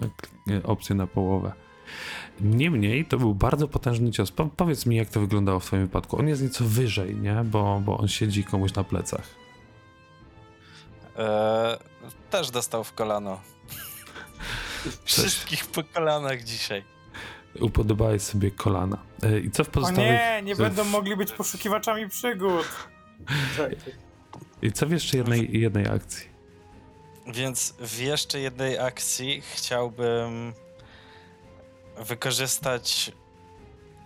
e, 0.52 0.64
opcję 0.64 0.96
na 0.96 1.08
połowę. 1.08 1.52
Niemniej 2.42 3.06
to 3.06 3.18
był 3.18 3.36
bardzo 3.36 3.68
potężny 3.68 4.12
cios. 4.12 4.32
Po, 4.32 4.46
powiedz 4.46 4.86
mi, 4.86 4.96
jak 4.96 5.10
to 5.10 5.20
wyglądało 5.20 5.60
w 5.60 5.66
twoim 5.66 5.82
wypadku. 5.82 6.20
On 6.20 6.28
jest 6.28 6.42
nieco 6.42 6.66
wyżej, 6.66 7.16
nie? 7.16 7.44
Bo, 7.46 7.82
bo 7.86 7.98
on 7.98 8.08
siedzi 8.08 8.44
komuś 8.44 8.74
na 8.74 8.84
plecach. 8.84 9.28
E, 11.18 11.78
też 12.30 12.52
dostał 12.52 12.84
w 12.84 12.94
kolano. 12.94 13.42
Wszystkich 15.06 15.66
po 15.66 15.84
kolanach 15.84 16.44
dzisiaj. 16.44 16.84
Upodobałeś 17.62 18.22
sobie 18.22 18.52
kolana. 18.52 18.98
E, 19.24 19.40
I 19.40 19.52
co 19.52 19.64
w 19.64 19.68
O 19.68 19.72
pozostałych... 19.72 20.12
nie, 20.12 20.42
nie 20.44 20.56
w- 20.56 20.58
będą 20.58 20.84
mogli 20.84 21.16
być 21.16 21.32
poszukiwaczami 21.32 22.10
przygód. 22.10 22.68
I 24.62 24.72
co 24.72 24.86
w 24.88 24.92
jeszcze 24.92 25.18
jednej, 25.18 25.60
jednej 25.60 25.88
akcji? 25.88 26.28
Więc 27.28 27.74
w 27.80 28.00
jeszcze 28.00 28.40
jednej 28.40 28.80
akcji 28.80 29.42
chciałbym 29.54 30.54
wykorzystać. 31.98 33.12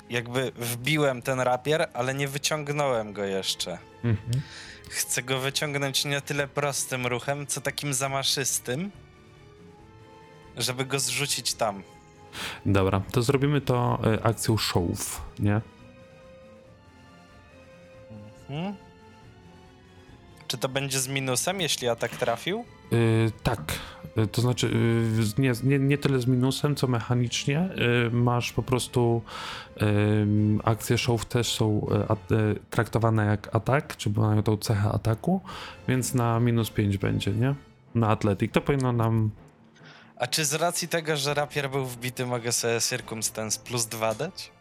Jakby 0.10 0.52
wbiłem 0.56 1.22
ten 1.22 1.39
rapier, 1.39 1.89
ale 1.94 2.14
nie 2.14 2.28
wyciągnąłem 2.28 3.14
go 3.14 3.24
jeszcze. 3.24 3.78
Mhm. 4.04 4.42
Chcę 4.89 5.24
go 5.24 5.39
wyciągnąć 5.39 6.06
nie 6.06 6.22
tyle 6.22 6.48
prostym 6.48 7.08
ruchem, 7.08 7.48
co 7.48 7.62
takim 7.62 7.94
zamaszystym, 7.94 8.92
żeby 10.58 10.86
go 10.86 11.00
zrzucić 11.00 11.54
tam. 11.54 11.84
Dobra, 12.65 13.01
to 13.11 13.21
zrobimy 13.21 13.61
to 13.61 13.99
e, 14.13 14.25
akcją 14.25 14.57
showów, 14.57 15.21
nie? 15.39 15.61
Mhm. 18.49 18.75
Czy 20.47 20.57
to 20.57 20.69
będzie 20.69 20.99
z 20.99 21.07
minusem, 21.07 21.61
jeśli 21.61 21.88
atak 21.88 22.11
trafił? 22.11 22.65
Yy, 22.91 23.32
tak, 23.43 23.79
Yy, 24.15 24.27
to 24.27 24.41
znaczy 24.41 24.71
nie, 25.38 25.53
nie, 25.63 25.79
nie 25.79 25.97
tyle 25.97 26.19
z 26.19 26.27
minusem, 26.27 26.75
co 26.75 26.88
mechanicznie. 26.88 27.69
Masz 28.11 28.53
po 28.53 28.63
prostu 28.63 29.21
akcje 30.63 30.97
show 30.97 31.25
też 31.25 31.51
są 31.51 31.88
at, 32.07 32.19
traktowane 32.69 33.25
jak 33.25 33.55
atak, 33.55 33.97
czy 33.97 34.09
mają 34.09 34.43
tą 34.43 34.57
cechę 34.57 34.89
ataku, 34.89 35.41
więc 35.88 36.13
na 36.13 36.39
minus 36.39 36.69
5 36.69 36.97
będzie, 36.97 37.32
nie? 37.32 37.55
Na 37.95 38.07
atletik. 38.07 38.51
To 38.51 38.61
powinno 38.61 38.91
nam. 38.91 39.32
A 40.22 40.28
czy 40.28 40.45
z 40.45 40.53
racji 40.53 40.88
tego, 40.88 41.17
że 41.17 41.34
rapier 41.34 41.69
był 41.69 41.86
wbity, 41.86 42.26
mogę 42.26 42.51
sobie 42.51 42.82
Circumstance 42.82 43.59
plus 43.59 43.86
2 43.86 44.15
dać? 44.15 44.51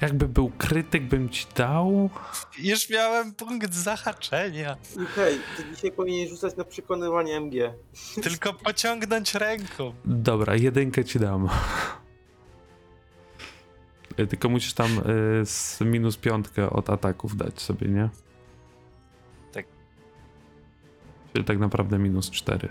Jakby 0.00 0.28
był 0.28 0.50
krytyk, 0.58 1.02
bym 1.02 1.28
ci 1.28 1.46
dał. 1.54 2.10
Już 2.58 2.90
miałem 2.90 3.34
punkt 3.34 3.74
zahaczenia. 3.74 4.76
Okej, 4.94 5.38
ty 5.56 5.64
dzisiaj 5.74 5.92
powinien 5.92 6.28
rzucać 6.28 6.56
na 6.56 6.64
przekonywanie 6.64 7.36
MG. 7.36 7.74
Tylko 8.22 8.52
pociągnąć 8.52 9.34
ręką. 9.34 9.94
Dobra, 10.04 10.56
jedynkę 10.56 11.04
ci 11.04 11.18
dam. 11.18 11.48
Yy, 14.18 14.26
Tylko 14.26 14.48
musisz 14.48 14.74
tam 14.74 14.94
yy, 14.94 15.46
z 15.46 15.80
minus 15.80 16.16
piątkę 16.16 16.70
od 16.70 16.90
ataków 16.90 17.36
dać 17.36 17.60
sobie, 17.60 17.88
nie? 17.88 18.08
Tak. 19.52 19.66
Czyli 21.32 21.44
tak 21.44 21.58
naprawdę 21.58 21.98
minus 21.98 22.30
4. 22.30 22.68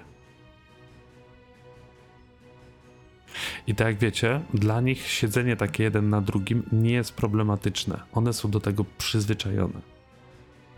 I 3.67 3.75
tak 3.75 3.87
jak 3.87 3.97
wiecie, 3.97 4.41
dla 4.53 4.81
nich 4.81 5.07
siedzenie 5.07 5.55
takie 5.55 5.83
jeden 5.83 6.09
na 6.09 6.21
drugim 6.21 6.63
nie 6.71 6.91
jest 6.91 7.13
problematyczne. 7.13 8.01
One 8.13 8.33
są 8.33 8.51
do 8.51 8.59
tego 8.59 8.85
przyzwyczajone. 8.97 9.81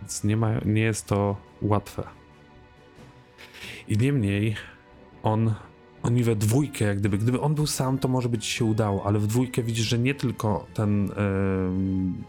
Więc 0.01 0.23
nie, 0.23 0.37
ma, 0.37 0.51
nie 0.65 0.81
jest 0.81 1.05
to 1.05 1.37
łatwe. 1.61 2.03
I 3.87 3.97
niemniej 3.97 4.55
on, 5.23 5.53
oni 6.03 6.23
we 6.23 6.35
dwójkę, 6.35 6.85
jak 6.85 6.99
gdyby, 6.99 7.17
gdyby 7.17 7.41
on 7.41 7.55
był 7.55 7.67
sam, 7.67 7.97
to 7.97 8.07
może 8.07 8.29
być 8.29 8.45
się 8.45 8.65
udało, 8.65 9.05
ale 9.05 9.19
w 9.19 9.27
dwójkę 9.27 9.63
widzisz, 9.63 9.85
że 9.85 9.99
nie 9.99 10.15
tylko 10.15 10.67
ten 10.73 11.11
em, 11.11 12.23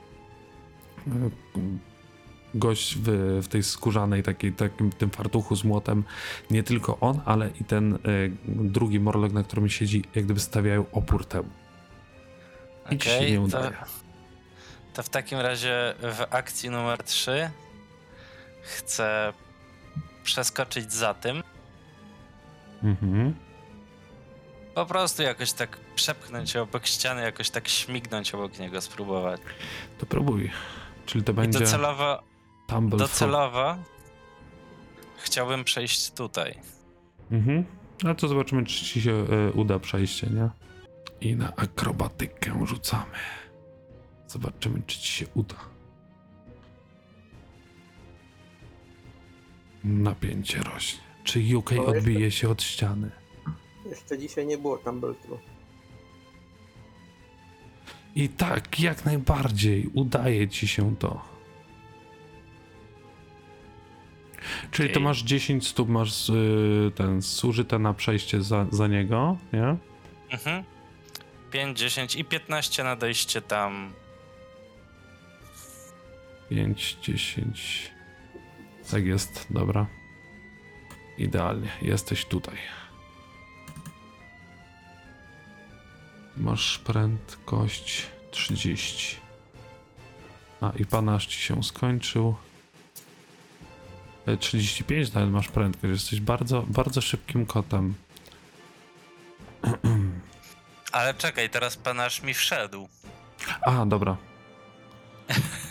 gość 2.54 2.96
w, 2.96 3.08
w 3.42 3.48
tej 3.48 3.62
skórzanej, 3.62 4.22
takiej, 4.22 4.52
takim 4.52 4.92
tym 4.92 5.10
fartuchu 5.10 5.56
z 5.56 5.64
młotem, 5.64 6.04
nie 6.50 6.62
tylko 6.62 6.98
on, 7.00 7.20
ale 7.24 7.50
i 7.60 7.64
ten 7.64 7.94
e, 7.94 7.98
drugi 8.48 9.00
morlok, 9.00 9.32
na 9.32 9.44
którym 9.44 9.68
siedzi, 9.68 10.04
jak 10.14 10.24
gdyby 10.24 10.40
stawiają 10.40 10.84
opór 10.92 11.26
temu. 11.26 11.48
I 12.90 12.98
ci 12.98 13.08
się 13.08 13.30
nie 13.30 13.36
to, 13.36 13.42
udaje. 13.42 13.72
to 14.94 15.02
w 15.02 15.08
takim 15.08 15.38
razie 15.38 15.94
w 16.02 16.26
akcji 16.30 16.70
numer 16.70 17.02
3 17.02 17.50
chcę 18.62 19.32
przeskoczyć 20.24 20.92
za 20.92 21.14
tym. 21.14 21.42
Mhm. 22.82 23.34
Po 24.74 24.86
prostu 24.86 25.22
jakoś 25.22 25.52
tak 25.52 25.76
przepchnąć 25.94 26.50
się 26.50 26.62
obok 26.62 26.86
ściany, 26.86 27.22
jakoś 27.22 27.50
tak 27.50 27.68
śmignąć 27.68 28.34
obok 28.34 28.58
niego, 28.58 28.80
spróbować. 28.80 29.40
To 29.98 30.06
próbuj. 30.06 30.50
Czyli 31.06 31.24
to 31.24 31.32
I 31.32 31.34
będzie 31.34 31.58
docelowo, 31.58 32.22
tumble 32.70 32.98
docelowo 32.98 33.76
chciałbym 35.16 35.64
przejść 35.64 36.10
tutaj. 36.10 36.58
Mhm. 37.30 37.64
No 38.02 38.14
to 38.14 38.28
zobaczymy, 38.28 38.64
czy 38.64 38.84
ci 38.84 39.02
się 39.02 39.12
e, 39.12 39.52
uda 39.52 39.78
przejście, 39.78 40.26
nie? 40.26 40.50
I 41.20 41.36
na 41.36 41.56
akrobatykę 41.56 42.66
rzucamy. 42.66 43.18
Zobaczymy, 44.26 44.82
czy 44.86 44.98
ci 44.98 45.08
się 45.12 45.26
uda. 45.34 45.56
Napięcie 49.84 50.58
rośnie. 50.62 51.00
Czy 51.24 51.56
UK 51.56 51.70
No, 51.70 51.76
jeszcze- 51.82 51.98
odbije 51.98 52.30
się 52.30 52.48
od 52.48 52.62
ściany? 52.62 53.10
Jeszcze 53.90 54.18
dzisiaj 54.18 54.46
nie 54.46 54.58
było 54.58 54.78
Tumbletru. 54.78 55.38
I 58.14 58.28
tak, 58.28 58.80
jak 58.80 59.04
najbardziej 59.04 59.86
udaje 59.94 60.48
ci 60.48 60.68
się 60.68 60.96
to. 60.96 61.22
Czyli 64.80 64.94
to 64.94 65.00
masz 65.00 65.22
10 65.22 65.68
stóp, 65.68 65.88
masz 65.88 66.28
y, 66.28 66.92
ten 66.94 67.22
zużyte 67.22 67.78
na 67.78 67.94
przejście 67.94 68.42
za, 68.42 68.66
za 68.70 68.86
niego, 68.86 69.36
nie? 69.52 69.76
Mhm. 70.30 70.64
5, 71.50 71.78
10 71.78 72.16
i 72.16 72.24
15 72.24 72.84
na 72.84 72.96
dojście 72.96 73.42
tam. 73.42 73.92
5, 76.50 76.96
10. 77.02 77.90
Tak 78.90 79.06
jest, 79.06 79.46
dobra. 79.50 79.86
Idealnie, 81.18 81.68
jesteś 81.82 82.24
tutaj. 82.24 82.56
Masz 86.36 86.78
prędkość 86.78 88.06
30. 88.30 89.16
A 90.60 90.72
i 90.76 90.86
panasz 90.86 91.26
ci 91.26 91.40
się 91.40 91.62
skończył. 91.62 92.34
E, 94.32 94.36
35 94.36 95.12
nawet 95.12 95.30
masz 95.30 95.48
prędkość, 95.48 95.92
jesteś 95.92 96.20
bardzo, 96.20 96.64
bardzo 96.68 97.00
szybkim 97.00 97.46
kotem. 97.46 97.94
Ale 100.92 101.14
czekaj, 101.14 101.50
teraz 101.50 101.76
pan 101.76 102.00
aż 102.00 102.22
mi 102.22 102.34
wszedł. 102.34 102.88
A, 103.62 103.86
dobra. 103.86 104.16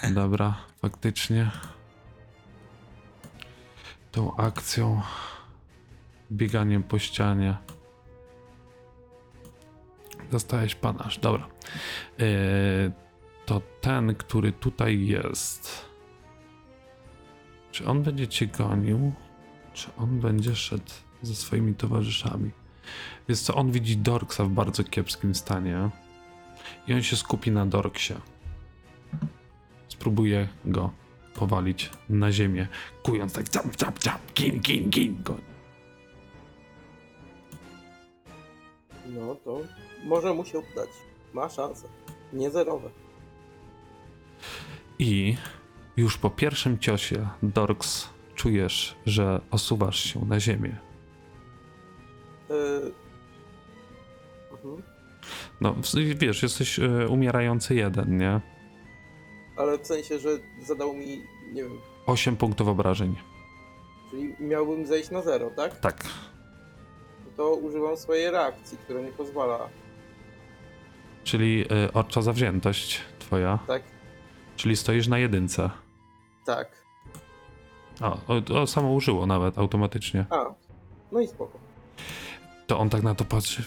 Dobra, 0.14 0.58
faktycznie. 0.82 1.52
Tą 4.12 4.36
akcją, 4.36 5.02
bieganiem 6.32 6.84
po 6.84 7.00
ścianie. 7.00 7.58
Dostałeś 10.32 10.76
panasz, 10.76 11.18
dobra. 11.18 11.48
Yy, 12.18 12.92
to 13.46 13.62
ten, 13.82 14.16
który 14.16 14.52
tutaj 14.52 15.06
jest. 15.06 15.89
Czy 17.72 17.88
on 17.88 18.04
będzie 18.04 18.28
cię 18.28 18.48
gonił? 18.48 19.12
Czy 19.74 19.90
on 19.98 20.20
będzie 20.20 20.56
szedł 20.56 20.92
ze 21.22 21.36
swoimi 21.36 21.76
towarzyszami? 21.76 22.52
Wiesz 23.30 23.40
co, 23.40 23.56
on 23.56 23.72
widzi 23.72 23.98
Dorksa 23.98 24.44
w 24.44 24.50
bardzo 24.50 24.84
kiepskim 24.84 25.36
stanie 25.36 25.90
i 26.88 26.94
on 26.94 27.04
się 27.04 27.16
skupi 27.16 27.52
na 27.52 27.66
Dorksie. 27.66 28.14
Spróbuje 29.88 30.48
go 30.66 30.92
powalić 31.36 31.90
na 32.10 32.32
ziemię, 32.32 32.68
kując 33.04 33.34
tak 33.34 33.50
czap, 33.50 33.76
czap, 33.76 34.00
czap, 34.00 34.34
gin, 34.34 34.60
gin, 34.60 34.90
gin 34.90 35.24
go. 35.24 35.36
No 39.06 39.36
to 39.36 39.60
może 40.04 40.34
mu 40.34 40.46
się 40.46 40.60
udać. 40.60 40.90
Ma 41.34 41.50
szansę. 41.50 41.88
Nie 42.34 42.52
zerowe. 42.52 42.90
I 45.00 45.38
już 46.00 46.18
po 46.18 46.30
pierwszym 46.30 46.80
ciosie, 46.80 47.28
Dorks, 47.44 48.10
czujesz, 48.36 48.96
że 49.06 49.42
osuwasz 49.52 50.00
się 50.00 50.26
na 50.26 50.40
ziemię. 50.40 50.76
Yy... 52.50 52.92
Mhm. 54.52 54.84
No, 55.62 55.76
wiesz, 56.16 56.44
jesteś 56.44 56.80
e, 56.80 57.08
umierający 57.08 57.76
jeden, 57.76 58.18
nie? 58.18 58.42
Ale 59.58 59.78
w 59.78 59.88
sensie, 59.88 60.20
że 60.20 60.30
zadał 60.62 60.94
mi, 60.94 61.22
nie 61.54 61.64
wiem, 61.64 61.78
8 62.06 62.36
punktów 62.36 62.68
obrażeń. 62.68 63.16
czyli 64.12 64.36
miałbym 64.40 64.88
zejść 64.88 65.12
na 65.12 65.22
zero, 65.22 65.50
tak? 65.56 65.80
Tak. 65.80 66.04
To 67.38 67.54
używam 67.56 67.98
swojej 67.98 68.32
reakcji, 68.32 68.78
która 68.78 69.02
mi 69.02 69.12
pozwala, 69.12 69.70
Czyli 71.24 71.62
y, 71.62 71.94
zawziętość 72.22 73.02
twoja. 73.20 73.60
tak? 73.68 73.84
Czyli 74.56 74.76
stoisz 74.78 75.08
na 75.08 75.20
jedynce. 75.20 75.70
Tak. 76.56 76.68
O, 78.02 78.18
o, 78.28 78.62
o 78.62 78.68
samo 78.68 78.94
użyło 78.94 79.26
nawet 79.26 79.58
automatycznie. 79.58 80.26
A, 80.30 80.46
no 81.12 81.20
i 81.20 81.28
spoko. 81.28 81.60
To 82.68 82.80
on 82.80 82.90
tak 82.90 83.04
na 83.04 83.16
to 83.16 83.26
patrzy. 83.26 83.64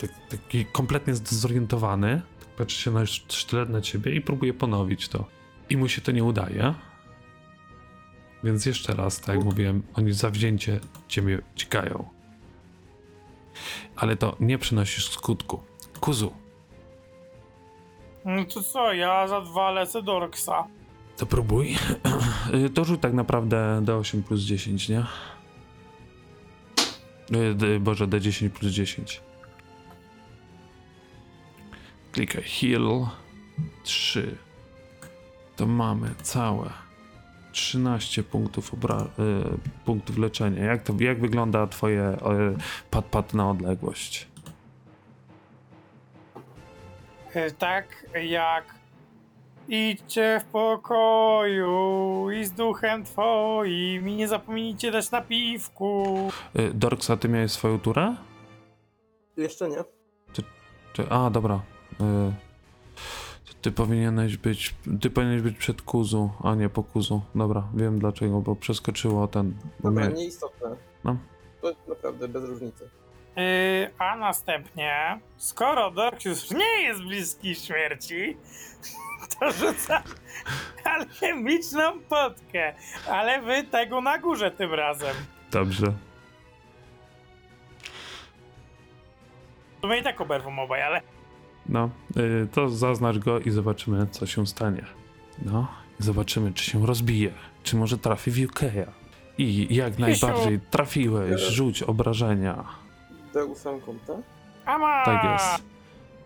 Tak, 0.00 0.10
taki 0.28 0.64
kompletnie 0.64 1.14
zdezorientowany. 1.14 2.22
Tak 2.40 2.48
patrzy 2.48 2.82
się 2.82 2.90
na 2.90 3.06
sztylet 3.06 3.68
na 3.70 3.80
ciebie 3.80 4.14
i 4.14 4.20
próbuje 4.20 4.54
ponowić 4.54 5.08
to. 5.08 5.24
I 5.70 5.76
mu 5.76 5.88
się 5.88 6.00
to 6.00 6.12
nie 6.12 6.24
udaje. 6.24 6.74
Więc 8.44 8.66
jeszcze 8.66 8.94
raz, 8.94 9.20
tak 9.20 9.36
jak 9.36 9.44
mówiłem, 9.44 9.82
oni 9.94 10.12
zawzięcie 10.12 10.80
ciebie 11.08 11.42
cikają. 11.54 12.08
Ale 13.96 14.16
to 14.16 14.36
nie 14.40 14.58
przynosi 14.58 15.02
skutku. 15.02 15.62
Kuzu, 16.00 16.32
No 18.24 18.44
to 18.44 18.62
co, 18.62 18.92
ja 18.92 19.28
za 19.28 19.40
dwa 19.40 19.70
lecę 19.70 20.02
do 20.02 20.16
Orksa. 20.16 20.66
To 21.20 21.26
próbuj. 21.26 21.76
Y, 22.54 22.70
To 22.70 22.84
rzuć 22.84 23.00
tak 23.00 23.12
naprawdę 23.12 23.82
D8 23.84 24.22
plus 24.22 24.40
10, 24.40 24.88
nie? 24.88 25.06
D, 27.54 27.80
Boże, 27.80 28.06
D10 28.06 28.50
plus 28.50 28.72
10. 28.72 29.20
Klikaj 32.12 32.42
heal. 32.42 33.06
3. 33.82 34.36
To 35.56 35.66
mamy 35.66 36.14
całe 36.22 36.70
13 37.52 38.22
punktów, 38.22 38.74
obra- 38.74 39.06
y, 39.06 39.58
punktów 39.84 40.18
leczenia. 40.18 40.64
Jak, 40.64 40.82
to, 40.82 40.94
jak 40.98 41.20
wygląda 41.20 41.66
twoje 41.66 42.02
y, 42.12 42.18
pad-pad 42.90 43.34
na 43.34 43.50
odległość? 43.50 44.26
Tak 47.58 48.06
jak 48.22 48.79
idźcie 49.70 50.40
w 50.40 50.44
pokoju 50.44 52.30
i 52.30 52.44
z 52.44 52.52
duchem 52.52 53.04
twoim 53.04 54.08
i 54.08 54.16
nie 54.16 54.28
zapomnijcie 54.28 54.90
dać 54.90 55.10
napiwku. 55.10 56.28
Y, 56.58 56.74
Dorks, 56.74 57.10
a 57.10 57.16
ty 57.16 57.28
miałeś 57.28 57.52
swoją 57.52 57.80
turę? 57.80 58.16
Jeszcze 59.36 59.68
nie. 59.68 59.84
Czy, 60.92 61.10
a, 61.10 61.30
dobra. 61.30 61.60
Y, 62.00 62.32
ty 63.62 63.72
powinieneś 63.72 64.36
być. 64.36 64.74
Ty 65.00 65.10
powinieneś 65.10 65.42
być 65.42 65.56
przed 65.56 65.82
Kuzu, 65.82 66.30
a 66.42 66.54
nie 66.54 66.68
po 66.68 66.82
Kuzu. 66.82 67.20
Dobra, 67.34 67.68
wiem 67.74 67.98
dlaczego, 67.98 68.40
bo 68.40 68.56
przeskoczyło 68.56 69.28
ten. 69.28 69.54
Dobra, 69.80 70.06
mnie, 70.06 70.14
nieistotne. 70.14 70.76
No. 71.04 71.16
To 71.60 71.72
naprawdę 71.88 72.28
bez 72.28 72.44
różnicy. 72.44 72.88
Yy, 73.36 73.90
a 73.98 74.16
następnie, 74.16 75.20
skoro 75.36 75.90
Dork 75.90 76.24
już 76.24 76.50
nie 76.50 76.82
jest 76.82 77.02
bliski 77.02 77.54
śmierci, 77.54 78.36
to 79.40 79.52
rzuca 79.52 80.02
alchemiczną 80.84 82.00
potkę, 82.08 82.74
ale 83.10 83.42
wy 83.42 83.64
tego 83.64 84.00
na 84.00 84.18
górze 84.18 84.50
tym 84.50 84.74
razem. 84.74 85.16
Dobrze. 85.50 85.92
To 89.80 89.88
my 89.88 89.98
i 89.98 90.02
tak 90.02 90.20
oberwą 90.20 90.58
obaj, 90.58 90.82
ale 90.82 91.00
No, 91.68 91.90
y, 92.16 92.48
to 92.52 92.68
zaznacz 92.68 93.18
go 93.18 93.40
i 93.40 93.50
zobaczymy, 93.50 94.06
co 94.10 94.26
się 94.26 94.46
stanie. 94.46 94.84
No, 95.44 95.66
zobaczymy, 95.98 96.52
czy 96.52 96.64
się 96.64 96.86
rozbije, 96.86 97.32
czy 97.62 97.76
może 97.76 97.98
trafi 97.98 98.30
w 98.30 98.36
UK'a. 98.36 98.86
I 99.38 99.74
jak 99.74 99.98
najbardziej 99.98 100.60
trafiłeś, 100.70 101.40
rzuć 101.40 101.82
obrażenia. 101.82 102.64
D8, 103.34 103.80
tak? 104.06 104.16
ama! 104.64 105.04
Tak 105.04 105.24
jest. 105.24 105.64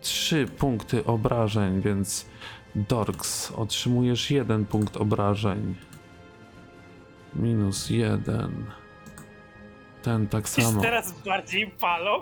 Trzy 0.01 0.47
punkty 0.47 1.05
obrażeń, 1.05 1.81
więc 1.81 2.27
Dorks 2.75 3.51
otrzymujesz 3.51 4.31
jeden 4.31 4.67
punkt 4.67 4.97
obrażeń. 4.97 5.75
Minus 7.35 7.91
jeden. 7.91 8.71
Ten 10.03 10.29
tak 10.29 10.49
samo. 10.49 10.83
teraz 10.83 11.13
bardziej 11.13 11.71
palą. 11.71 12.21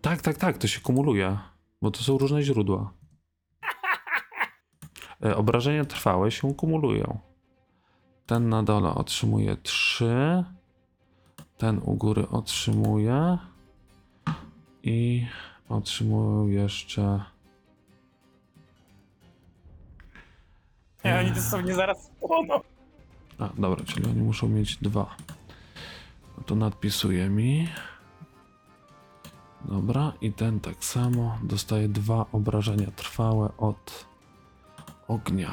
Tak, 0.00 0.22
tak, 0.22 0.36
tak, 0.36 0.58
to 0.58 0.68
się 0.68 0.80
kumuluje, 0.80 1.38
bo 1.82 1.90
to 1.90 2.02
są 2.02 2.18
różne 2.18 2.42
źródła. 2.42 2.92
E, 5.24 5.36
Obrażenia 5.36 5.84
trwałe 5.84 6.30
się 6.30 6.54
kumulują. 6.54 7.18
Ten 8.26 8.48
na 8.48 8.62
dole 8.62 8.94
otrzymuje 8.94 9.56
3. 9.56 10.44
Ten 11.58 11.80
u 11.84 11.94
góry 11.94 12.28
otrzymuje. 12.28 13.38
I 14.82 15.26
otrzymują 15.68 16.48
jeszcze. 16.48 17.24
Nie, 21.04 21.18
oni 21.18 21.30
dosłownie 21.30 21.74
zaraz 21.74 22.04
spłoną. 22.04 22.60
A, 23.38 23.48
dobra, 23.58 23.84
czyli 23.84 24.06
oni 24.06 24.22
muszą 24.22 24.48
mieć 24.48 24.76
dwa. 24.76 25.16
No 26.38 26.42
to 26.46 26.54
nadpisuje 26.54 27.28
mi. 27.28 27.68
Dobra, 29.64 30.12
i 30.20 30.32
ten 30.32 30.60
tak 30.60 30.84
samo 30.84 31.38
dostaje 31.42 31.88
dwa 31.88 32.26
obrażenia 32.32 32.90
trwałe 32.90 33.50
od 33.58 34.06
ognia. 35.08 35.50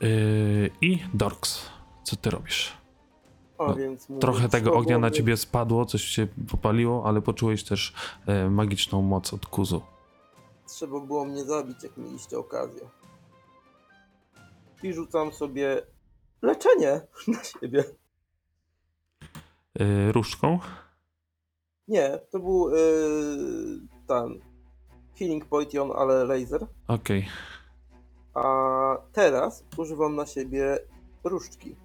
Yy, 0.00 0.70
I 0.80 0.98
Dorks, 1.14 1.70
co 2.04 2.16
ty 2.16 2.30
robisz? 2.30 2.79
No, 3.68 3.74
więc 3.74 4.08
mówię, 4.08 4.20
Trochę 4.20 4.48
tego 4.48 4.74
ognia 4.74 4.98
na 4.98 5.10
ciebie 5.10 5.36
spadło, 5.36 5.86
coś 5.86 6.02
się 6.02 6.26
popaliło, 6.50 7.06
ale 7.06 7.22
poczułeś 7.22 7.64
też 7.64 7.94
e, 8.26 8.50
magiczną 8.50 9.02
moc 9.02 9.34
od 9.34 9.46
kuzu. 9.46 9.82
Trzeba 10.66 11.00
było 11.00 11.24
mnie 11.24 11.44
zabić, 11.44 11.82
jak 11.82 11.96
mieliście 11.96 12.38
okazję. 12.38 12.80
I 14.82 14.92
rzucam 14.92 15.32
sobie 15.32 15.82
leczenie 16.42 17.00
na 17.28 17.44
siebie. 17.44 17.84
Yy, 19.78 20.12
różdżką? 20.12 20.58
Nie, 21.88 22.18
to 22.30 22.38
był 22.38 22.70
yy, 22.70 23.80
ten 24.06 24.40
Healing 25.18 25.44
Potion, 25.44 25.92
ale 25.96 26.24
laser. 26.24 26.66
Okej. 26.88 27.28
A 28.34 28.96
teraz 29.12 29.64
używam 29.76 30.16
na 30.16 30.26
siebie 30.26 30.78
różdżki. 31.24 31.76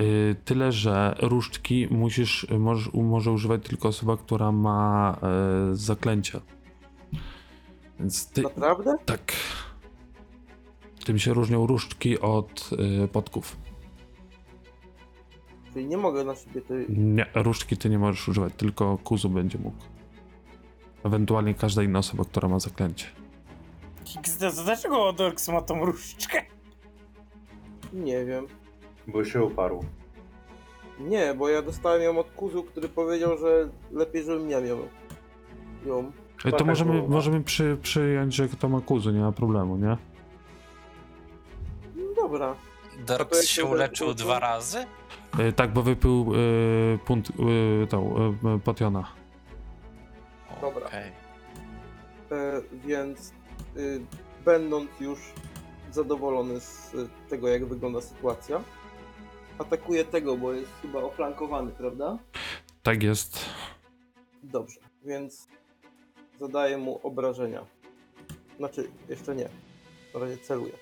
Y, 0.00 0.36
Tyle, 0.44 0.72
że 0.72 1.14
różdżki 1.20 1.88
musisz, 1.90 2.46
możesz, 2.58 2.92
może 2.94 3.32
używać 3.32 3.62
tylko 3.62 3.88
osoba, 3.88 4.16
która 4.16 4.52
ma 4.52 5.16
e, 5.22 5.76
zaklęcie. 5.76 6.40
Więc 8.00 8.30
ty. 8.30 8.42
Naprawdę? 8.42 8.96
Tak. 9.04 9.32
Tym 11.04 11.18
się 11.18 11.34
różnią 11.34 11.66
różdżki 11.66 12.20
od 12.20 12.70
e, 13.04 13.08
podków. 13.08 13.56
Czyli 15.72 15.86
nie 15.86 15.96
mogę 15.96 16.24
na 16.24 16.34
siebie 16.34 16.60
tej... 16.60 16.86
Nie, 16.88 17.26
różdżki 17.34 17.76
ty 17.76 17.90
nie 17.90 17.98
możesz 17.98 18.28
używać, 18.28 18.52
tylko 18.56 18.98
kuzu 18.98 19.30
będzie 19.30 19.58
mógł. 19.58 19.76
Ewentualnie 21.04 21.54
każda 21.54 21.82
inna 21.82 21.98
osoba, 21.98 22.24
która 22.24 22.48
ma 22.48 22.58
zaklęcie. 22.58 23.06
Dlaczego 24.64 25.12
Dorks 25.12 25.48
ma 25.48 25.62
tą 25.62 25.84
różdżkę? 25.84 26.42
Nie 27.92 28.24
wiem. 28.24 28.46
Bo 29.06 29.24
się 29.24 29.44
uparł. 29.44 29.84
Nie, 30.98 31.34
bo 31.34 31.48
ja 31.48 31.62
dostałem 31.62 32.02
ją 32.02 32.18
od 32.18 32.30
kuzu, 32.30 32.62
który 32.62 32.88
powiedział, 32.88 33.38
że 33.38 33.68
lepiej, 33.92 34.24
żebym 34.24 34.50
ja 34.50 34.60
miał 34.60 34.78
ją. 35.86 36.12
E, 36.44 36.50
To 36.50 36.56
tak 36.56 36.66
możemy, 36.66 36.92
było. 36.92 37.08
możemy 37.08 37.42
przy, 37.42 37.78
przyjąć, 37.82 38.34
że 38.34 38.48
kto 38.48 38.68
ma 38.68 38.80
kuzu, 38.80 39.10
nie 39.10 39.20
ma 39.20 39.32
problemu, 39.32 39.76
nie? 39.76 39.96
No 41.96 42.22
dobra. 42.22 42.54
To 43.06 43.16
Dorks 43.18 43.38
jak 43.38 43.46
się 43.46 43.62
to 43.62 43.68
uleczył 43.68 44.14
dwa 44.14 44.38
razy? 44.38 44.86
E, 45.38 45.52
tak, 45.52 45.72
bo 45.72 45.82
wypił 45.82 46.32
e, 46.94 46.98
punt, 46.98 47.28
e, 47.82 47.86
tą, 47.86 48.16
e, 48.54 48.58
potiona. 48.58 49.06
Dobra. 50.60 50.86
Okej. 50.86 51.12
E, 52.32 52.62
więc 52.86 53.32
y, 53.76 54.00
będąc 54.44 54.90
już 55.00 55.18
zadowolony 55.92 56.60
z 56.60 56.94
y, 56.94 57.08
tego, 57.28 57.48
jak 57.48 57.64
wygląda 57.66 58.00
sytuacja, 58.00 58.60
atakuje 59.58 60.04
tego, 60.04 60.36
bo 60.36 60.52
jest 60.52 60.72
chyba 60.82 61.02
oflankowany, 61.02 61.72
prawda? 61.72 62.18
Tak 62.82 63.02
jest. 63.02 63.44
Dobrze, 64.42 64.80
więc 65.04 65.48
zadaję 66.40 66.78
mu 66.78 67.00
obrażenia. 67.02 67.66
Znaczy, 68.56 68.90
jeszcze 69.08 69.34
nie. 69.36 69.48
Na 70.14 70.20
razie 70.20 70.38
celuję. 70.38 70.72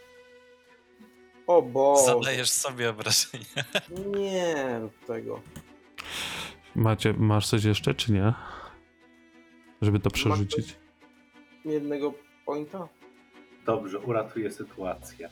O 1.47 1.63
bo. 1.63 2.03
Zadajesz 2.07 2.51
sobie 2.51 2.91
obrażenia. 2.91 3.45
Nie 4.17 4.79
rób 4.81 5.05
tego. 5.07 5.41
Macie, 6.75 7.13
masz 7.13 7.49
coś 7.49 7.65
jeszcze, 7.65 7.95
czy 7.95 8.13
nie? 8.13 8.33
Żeby 9.83 10.01
to 10.01 10.11
przerzucić? 10.11 10.77
Jednego 11.65 12.13
pointa? 12.47 12.89
Dobrze, 13.67 13.99
uratuję 13.99 14.51
sytuację. 14.53 15.31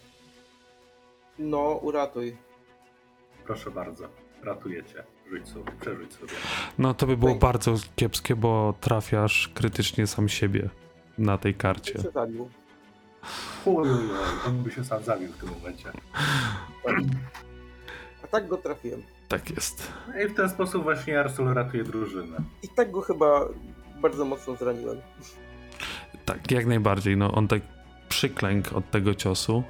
No, 1.39 1.61
uratuj. 1.83 2.37
Proszę 3.47 3.71
bardzo, 3.71 4.09
ratuję 4.43 4.85
cię. 4.85 5.05
Rzuć 5.31 5.49
sobie, 5.49 5.73
przerzuć 5.81 6.13
sobie. 6.13 6.33
No 6.79 6.95
to 6.95 7.07
by 7.07 7.17
było 7.17 7.35
bardzo 7.35 7.75
kiepskie, 7.97 8.37
bo 8.37 8.75
trafiasz 8.81 9.51
krytycznie 9.55 10.07
sam 10.07 10.29
siebie 10.29 10.69
na 11.19 11.39
tej 11.39 11.55
karcie. 11.55 11.93
Się 11.93 12.11
zabił. 12.11 12.49
On 14.47 14.63
by 14.63 14.71
się 14.71 14.85
sam 14.85 15.03
zabił 15.03 15.29
w 15.33 15.37
tym 15.37 15.49
momencie. 15.51 15.93
A 18.25 18.27
tak 18.27 18.49
go 18.49 18.57
trafiłem. 18.57 19.03
Tak 19.29 19.51
jest. 19.51 19.93
No 20.09 20.23
I 20.23 20.29
w 20.29 20.35
ten 20.35 20.51
sposób 20.51 20.83
właśnie 20.83 21.21
Arsul 21.21 21.55
ratuje 21.55 21.85
drużynę. 21.85 22.37
I 22.63 22.69
tak 22.69 22.91
go 22.91 23.01
chyba 23.01 23.49
bardzo 24.01 24.25
mocno 24.25 24.57
zraniłem. 24.57 25.01
Tak, 26.25 26.51
jak 26.51 26.67
najbardziej. 26.67 27.17
No 27.17 27.33
on 27.33 27.49
tak 27.49 27.63
przyklękł 28.09 28.77
od 28.77 28.91
tego 28.91 29.15
ciosu. 29.15 29.63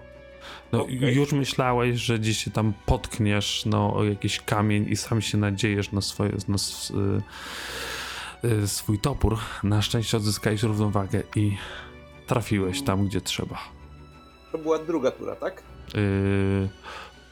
No 0.73 0.83
Okej. 0.83 1.15
już 1.15 1.33
myślałeś, 1.33 2.01
że 2.01 2.19
gdzieś 2.19 2.39
się 2.45 2.51
tam 2.51 2.73
potkniesz 2.87 3.67
no, 3.67 3.95
o 3.97 4.05
jakiś 4.05 4.41
kamień 4.41 4.87
i 4.89 4.97
sam 4.97 5.21
się 5.23 5.39
nadziejesz 5.39 5.93
na, 5.93 6.01
swoje, 6.01 6.31
na 6.49 6.55
s- 6.55 6.93
y, 8.45 8.49
y, 8.49 8.69
swój 8.69 8.99
topór. 8.99 9.39
Na 9.63 9.83
szczęście 9.83 10.17
odzyskałeś 10.17 10.63
równowagę 10.63 11.23
i 11.37 11.57
trafiłeś 12.27 12.83
tam, 12.83 13.07
gdzie 13.07 13.21
trzeba. 13.21 13.59
To 14.53 14.59
była 14.59 14.79
druga 14.79 15.11
tura, 15.11 15.37
tak? 15.37 15.63
Yy, 15.95 16.69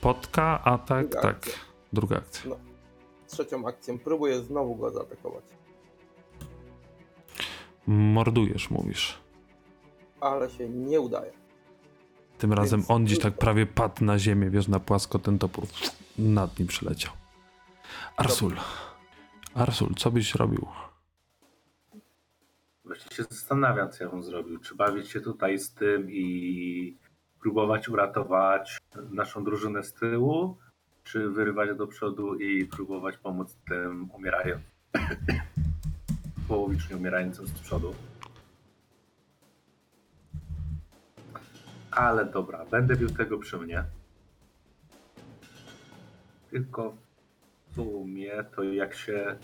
potka, 0.00 0.64
atak, 0.64 1.06
Druga 1.08 1.20
tak. 1.22 1.36
akcja. 1.36 1.52
Druga 1.92 2.16
akcja. 2.16 2.50
Trzecią 3.26 3.66
akcją 3.68 3.98
próbuję 3.98 4.40
znowu 4.40 4.76
go 4.76 4.90
zaatakować. 4.90 5.44
Mordujesz, 7.86 8.70
mówisz. 8.70 9.18
Ale 10.20 10.50
się 10.50 10.68
nie 10.68 11.00
udaje. 11.00 11.32
Tym 12.40 12.52
razem 12.52 12.82
on 12.88 13.04
gdzieś 13.04 13.18
tak 13.18 13.34
prawie 13.34 13.66
padł 13.66 14.04
na 14.04 14.18
ziemię, 14.18 14.50
wiesz, 14.50 14.68
na 14.68 14.80
płasko 14.80 15.18
ten 15.18 15.38
topór 15.38 15.64
nad 16.18 16.58
nim 16.58 16.68
przyleciał. 16.68 17.12
Arsul. 18.16 18.56
Arsul, 19.54 19.94
co 19.94 20.10
byś 20.10 20.34
robił? 20.34 20.66
Właśnie 22.84 23.16
się 23.16 23.22
zastanawiam, 23.22 23.90
co 23.90 24.04
ja 24.04 24.10
bym 24.10 24.22
zrobił. 24.22 24.58
Czy 24.58 24.74
bawić 24.74 25.10
się 25.10 25.20
tutaj 25.20 25.58
z 25.58 25.74
tym 25.74 26.10
i 26.10 26.96
próbować 27.40 27.88
uratować 27.88 28.78
naszą 29.10 29.44
drużynę 29.44 29.82
z 29.82 29.92
tyłu, 29.92 30.56
czy 31.04 31.30
wyrywać 31.30 31.78
do 31.78 31.86
przodu 31.86 32.34
i 32.34 32.66
próbować 32.66 33.16
pomóc 33.16 33.56
tym 33.68 34.10
umierającym, 34.10 34.70
połowicznie 36.48 36.96
umierającym 36.96 37.46
z 37.46 37.52
przodu. 37.52 37.94
Ale 41.90 42.24
dobra, 42.24 42.64
będę 42.70 42.96
bił 42.96 43.08
tego 43.10 43.38
przy 43.38 43.58
mnie. 43.58 43.84
Tylko 46.50 46.94
w 47.70 47.74
sumie 47.74 48.44
to 48.56 48.62
jak 48.62 48.94
się 48.94 49.36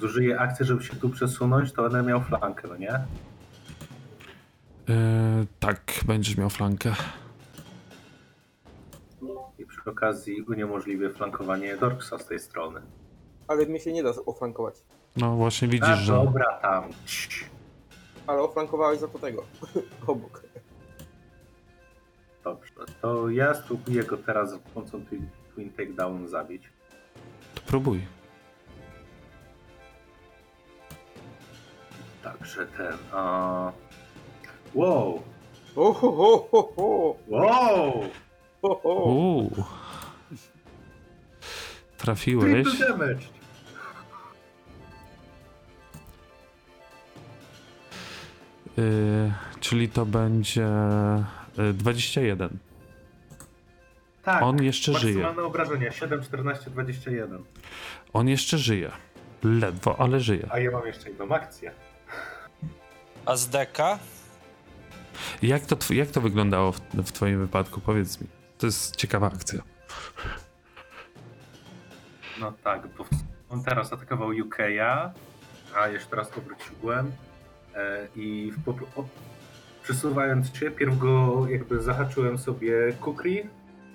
zużyje 0.00 0.40
akcję, 0.40 0.66
żeby 0.66 0.84
się 0.84 0.96
tu 0.96 1.10
przesunąć, 1.10 1.72
to 1.72 1.82
będę 1.82 2.02
miał 2.02 2.20
flankę, 2.20 2.68
no 2.68 2.76
nie? 2.76 3.00
Yy, 4.88 5.46
tak, 5.60 5.92
będziesz 6.06 6.36
miał 6.36 6.50
flankę. 6.50 6.94
I 9.58 9.66
przy 9.66 9.90
okazji 9.90 10.42
uniemożliwię 10.42 11.10
flankowanie 11.10 11.76
Dorksa 11.76 12.18
z 12.18 12.26
tej 12.26 12.38
strony. 12.38 12.80
Ale 13.48 13.66
mnie 13.66 13.80
się 13.80 13.92
nie 13.92 14.02
da 14.02 14.10
oflankować. 14.26 14.74
No 15.16 15.36
właśnie 15.36 15.68
widzisz, 15.68 15.88
A 15.88 15.96
że... 15.96 16.12
dobra, 16.12 16.58
tam. 16.62 16.84
Ale 18.26 18.42
oflankowałeś 18.42 19.00
za 19.00 19.08
to 19.08 19.18
tego. 19.18 19.44
Obok. 20.06 20.47
Dobrze, 22.48 22.72
to 23.02 23.30
ja 23.30 23.54
spróbuję 23.54 24.04
go 24.04 24.16
teraz 24.16 24.50
za 24.50 24.58
pomocą 24.58 24.98
Twin- 25.04 25.26
Twin 25.54 25.70
Takedown 25.70 26.28
zabić. 26.28 26.62
To 27.54 27.60
próbuj. 27.66 28.06
Także 32.22 32.66
ten. 32.66 32.92
A... 33.12 33.72
Wow! 34.74 35.22
O, 35.76 35.92
ho, 35.92 36.12
ho, 36.12 36.48
ho, 36.52 36.72
ho, 36.76 37.16
Wow! 37.28 38.02
ho, 38.62 38.80
ho. 38.82 38.88
Uuu. 38.94 39.64
Trafiłeś. 41.98 42.66
Triple 42.68 42.88
damage! 42.88 43.26
Yy, 48.76 49.32
czyli 49.60 49.88
to 49.88 50.06
będzie 50.06 50.68
21. 51.74 52.58
Tak. 54.22 54.42
On 54.42 54.62
jeszcze 54.62 54.94
żyje. 54.94 55.14
Maksymalne 55.14 55.42
obrażenia 55.42 55.90
7, 55.90 56.22
14, 56.22 56.70
21. 56.70 57.44
On 58.12 58.28
jeszcze 58.28 58.58
żyje. 58.58 58.90
Ledwo, 59.42 60.00
ale 60.00 60.20
żyje. 60.20 60.46
A 60.50 60.58
ja 60.58 60.70
mam 60.70 60.86
jeszcze 60.86 61.08
jedną 61.08 61.34
akcję. 61.34 61.72
A 63.26 63.36
z 63.36 63.48
deka? 63.48 63.98
Jak 65.42 65.66
to, 65.66 65.94
jak 65.94 66.08
to 66.08 66.20
wyglądało 66.20 66.72
w, 66.72 66.80
w 66.94 67.12
twoim 67.12 67.38
wypadku? 67.38 67.80
Powiedz 67.80 68.20
mi. 68.20 68.26
To 68.58 68.66
jest 68.66 68.96
ciekawa 68.96 69.26
akcja. 69.26 69.62
No 72.40 72.52
tak, 72.64 72.86
bo 72.98 73.04
on 73.48 73.64
teraz 73.64 73.92
atakował 73.92 74.28
UK'a, 74.28 75.10
a 75.76 75.88
jeszcze 75.88 76.16
raz 76.16 76.38
obróciłem 76.38 77.12
e, 77.74 78.08
i 78.16 78.52
w 78.52 78.64
przesuwając 79.88 80.56
się, 80.56 80.70
pierw 80.70 80.98
go 80.98 81.46
jakby 81.50 81.82
zahaczyłem 81.82 82.38
sobie 82.38 82.92
kukri, 83.00 83.42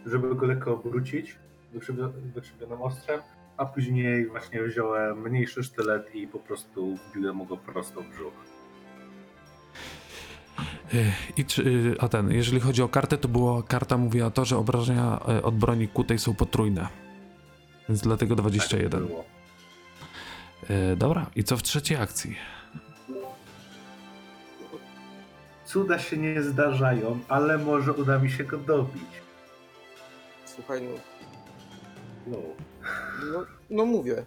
żeby 0.06 0.36
go 0.36 0.46
lekko 0.46 0.74
obrócić 0.74 1.36
wykrzywi- 1.74 2.12
wykrzywionym 2.34 2.82
ostrzem, 2.82 3.22
a 3.58 3.66
później 3.66 4.28
właśnie 4.28 4.64
wziąłem 4.64 5.22
mniejszy 5.22 5.64
sztylet 5.64 6.16
i 6.16 6.28
po 6.28 6.40
prostu 6.40 6.98
wbiłem 6.98 7.46
go 7.46 7.58
prosto 7.58 8.02
w 8.02 8.10
brzuch. 8.10 8.34
I 11.38 11.46
czy, 11.46 11.96
a 12.00 12.08
ten, 12.08 12.32
jeżeli 12.32 12.60
chodzi 12.60 12.82
o 12.82 12.90
kartę, 12.90 13.18
to 13.18 13.28
była 13.28 13.64
karta 13.64 13.98
mówiła 13.98 14.32
to, 14.32 14.46
że 14.46 14.58
obrażenia 14.58 15.20
yy, 15.28 15.42
od 15.42 15.56
broni 15.56 15.88
kutej 15.88 16.20
są 16.20 16.36
potrójne. 16.36 16.88
Więc 17.90 18.02
dlatego 18.02 18.36
21. 18.36 18.92
Tak 18.92 19.02
było. 19.02 19.24
Yy, 20.70 20.96
dobra, 20.96 21.26
i 21.36 21.44
co 21.44 21.58
w 21.58 21.64
trzeciej 21.64 21.98
akcji? 21.98 22.36
Cuda 25.74 26.00
się 26.00 26.18
nie 26.18 26.42
zdarzają, 26.42 27.20
ale 27.30 27.58
może 27.58 27.94
uda 27.94 28.20
mi 28.20 28.32
się 28.32 28.44
go 28.44 28.58
dobić. 28.58 29.04
Słuchaj, 30.46 30.82
no, 30.82 30.90
No. 32.28 32.38
no, 33.34 33.46
no 33.70 33.86
mówię. 33.86 34.26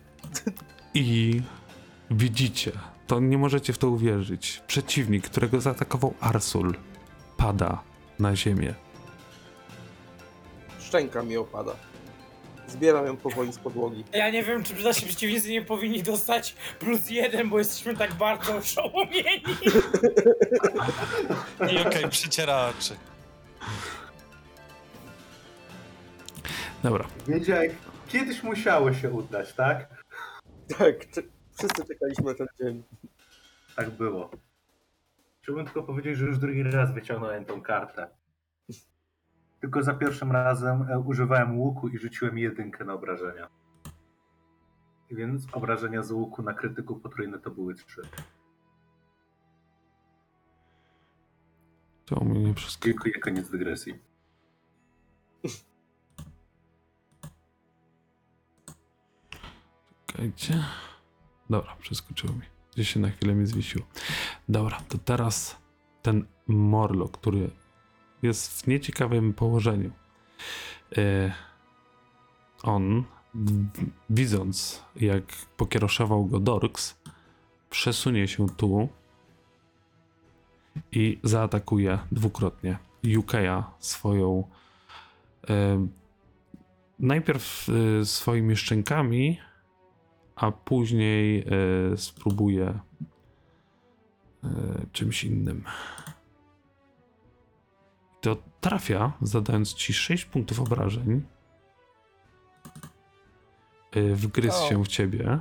I 0.95 1.43
widzicie, 2.11 2.73
to 3.07 3.21
nie 3.21 3.39
możecie 3.39 3.73
w 3.73 3.79
to 3.79 3.89
uwierzyć. 3.89 4.63
Przeciwnik, 4.67 5.25
którego 5.25 5.61
zaatakował 5.61 6.15
Arsul, 6.21 6.75
pada 7.37 7.83
na 8.19 8.37
ziemię. 8.37 8.75
Szczęka 10.81 11.23
mi 11.23 11.37
opada. 11.37 11.73
Zbieram 12.69 13.07
ją 13.07 13.17
powoli 13.17 13.53
z 13.53 13.59
podłogi. 13.59 14.05
Ja 14.13 14.31
nie 14.31 14.43
wiem, 14.45 14.65
czy 14.65 14.85
nasi 14.85 15.07
przeciwnicy 15.07 15.51
nie 15.51 15.63
powinni 15.63 16.03
dostać 16.03 16.57
plus 16.79 17.11
jeden, 17.11 17.51
bo 17.51 17.59
jesteśmy 17.59 17.97
tak 17.97 18.15
bardzo 18.15 18.57
oszołomieni. 18.57 19.43
I 21.73 21.79
okej, 21.79 22.09
przyciera 22.09 22.69
oczy. 22.79 22.97
Dobra, 26.83 27.05
Wiedziałeś, 27.29 27.73
kiedyś 28.09 28.43
musiało 28.43 28.95
się 28.95 29.11
udać, 29.11 29.53
tak? 29.53 29.89
Tak, 30.79 30.95
wszyscy 31.59 31.85
czekaliśmy 31.89 32.25
na 32.25 32.35
ten 32.35 32.47
dzień. 32.61 32.83
Tak 33.77 33.91
było. 33.91 34.31
Chciałbym 35.43 35.65
tylko 35.65 35.83
powiedzieć, 35.83 36.17
że 36.19 36.25
już 36.25 36.39
drugi 36.39 36.63
raz 36.63 36.95
wyciągnąłem 36.95 37.45
tą 37.45 37.63
kartę. 37.63 38.09
Tylko 39.67 39.83
za 39.83 39.95
pierwszym 39.95 40.33
razem 40.33 40.83
e, 40.83 40.99
używałem 40.99 41.59
łuku 41.59 41.89
i 41.89 41.99
rzuciłem 41.99 42.39
jedynkę 42.39 42.85
na 42.85 42.95
obrażenia. 42.95 43.49
Więc 45.11 45.47
obrażenia 45.53 46.03
z 46.03 46.11
łuku 46.11 46.43
na 46.43 46.55
krytyku 46.55 46.97
potrójne 46.97 47.39
to 47.39 47.51
były 47.51 47.75
trzy. 47.75 48.03
To 52.05 52.25
mnie 52.25 52.41
nie 52.41 52.55
przeskakuje. 52.55 52.95
Dziękuję, 52.95 53.15
koniec 53.21 53.51
dygresji. 53.51 53.95
Czekajcie. 60.07 60.65
Dobra, 61.51 61.77
przeskoczyło 61.81 62.33
mi. 62.33 62.43
Gdzieś 62.73 62.91
się 62.91 63.01
na 63.01 63.11
chwilę 63.11 63.35
mi 63.35 63.47
zwiesiło. 63.47 63.87
Dobra, 64.49 64.81
to 64.89 64.99
teraz 64.99 65.57
ten 66.03 66.27
Morlock, 66.47 67.19
który 67.19 67.51
jest 68.27 68.63
w 68.63 68.67
nieciekawym 68.67 69.35
położeniu. 69.35 69.91
E, 70.99 71.33
on, 72.63 73.05
widząc 74.11 74.83
jak 74.97 75.25
pokiereszował 75.57 76.27
go 76.27 76.41
Dorks, 76.41 76.99
przesunie 77.71 78.29
się 78.29 78.49
tu 78.49 78.89
i 80.93 81.19
zaatakuje 81.23 81.99
dwukrotnie 82.13 82.79
Yukeja 83.03 83.71
swoją 83.79 84.49
e, 85.51 85.87
najpierw 86.99 87.69
e, 87.69 88.05
swoimi 88.05 88.57
szczękami, 88.57 89.39
a 90.37 90.53
później 90.53 91.39
e, 91.39 91.97
spróbuję 91.97 92.79
e, 94.45 94.49
czymś 94.93 95.25
innym. 95.25 95.65
To 98.27 98.37
trafia, 98.61 99.13
zadając 99.23 99.75
ci 99.75 99.95
6 99.95 100.25
punktów 100.25 100.61
obrażeń. 100.61 101.23
Wgryzł 104.15 104.65
O. 104.65 104.69
się 104.69 104.85
w 104.85 104.89
ciebie. 104.89 105.39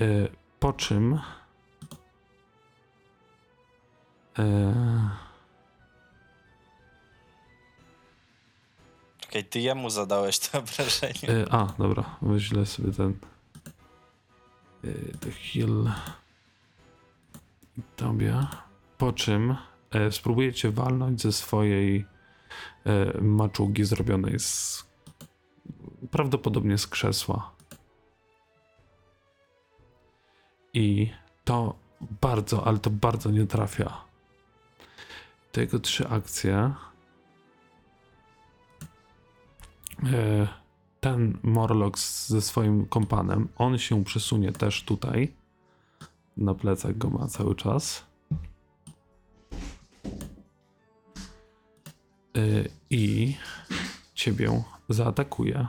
E, 0.00 0.28
po 0.58 0.72
czym. 0.72 1.20
E, 4.38 4.74
Czekaj, 9.18 9.44
ty 9.44 9.60
jemu 9.60 9.90
zadałeś 9.90 10.38
to 10.38 10.58
obrażenie. 10.58 11.44
A, 11.50 11.66
dobra, 11.78 12.16
wyślę 12.22 12.66
sobie 12.66 12.92
ten. 12.92 13.18
E, 14.84 14.88
the 15.18 15.30
tobie. 17.96 18.46
Po 18.98 19.12
czym 19.12 19.56
e, 19.90 20.12
spróbujecie 20.12 20.70
walnąć 20.70 21.22
ze 21.22 21.32
swojej 21.32 22.06
e, 22.84 23.20
maczugi 23.20 23.84
zrobionej 23.84 24.38
z. 24.38 24.84
prawdopodobnie 26.10 26.78
z 26.78 26.86
krzesła. 26.86 27.52
I 30.74 31.10
to 31.44 31.74
bardzo, 32.20 32.66
ale 32.66 32.78
to 32.78 32.90
bardzo 32.90 33.30
nie 33.30 33.46
trafia. 33.46 34.04
Te 35.52 35.60
jego 35.60 35.78
trzy 35.78 36.08
akcje. 36.08 36.74
E, 40.04 40.48
ten 41.00 41.38
Morlock 41.42 41.98
ze 41.98 42.42
swoim 42.42 42.86
kompanem, 42.86 43.48
on 43.56 43.78
się 43.78 44.04
przesunie 44.04 44.52
też 44.52 44.82
tutaj. 44.84 45.34
Na 46.36 46.54
plecach 46.54 46.98
go 46.98 47.10
ma 47.10 47.26
cały 47.26 47.54
czas. 47.54 48.09
I 52.90 53.36
ciebie 54.14 54.62
zaatakuje. 54.88 55.66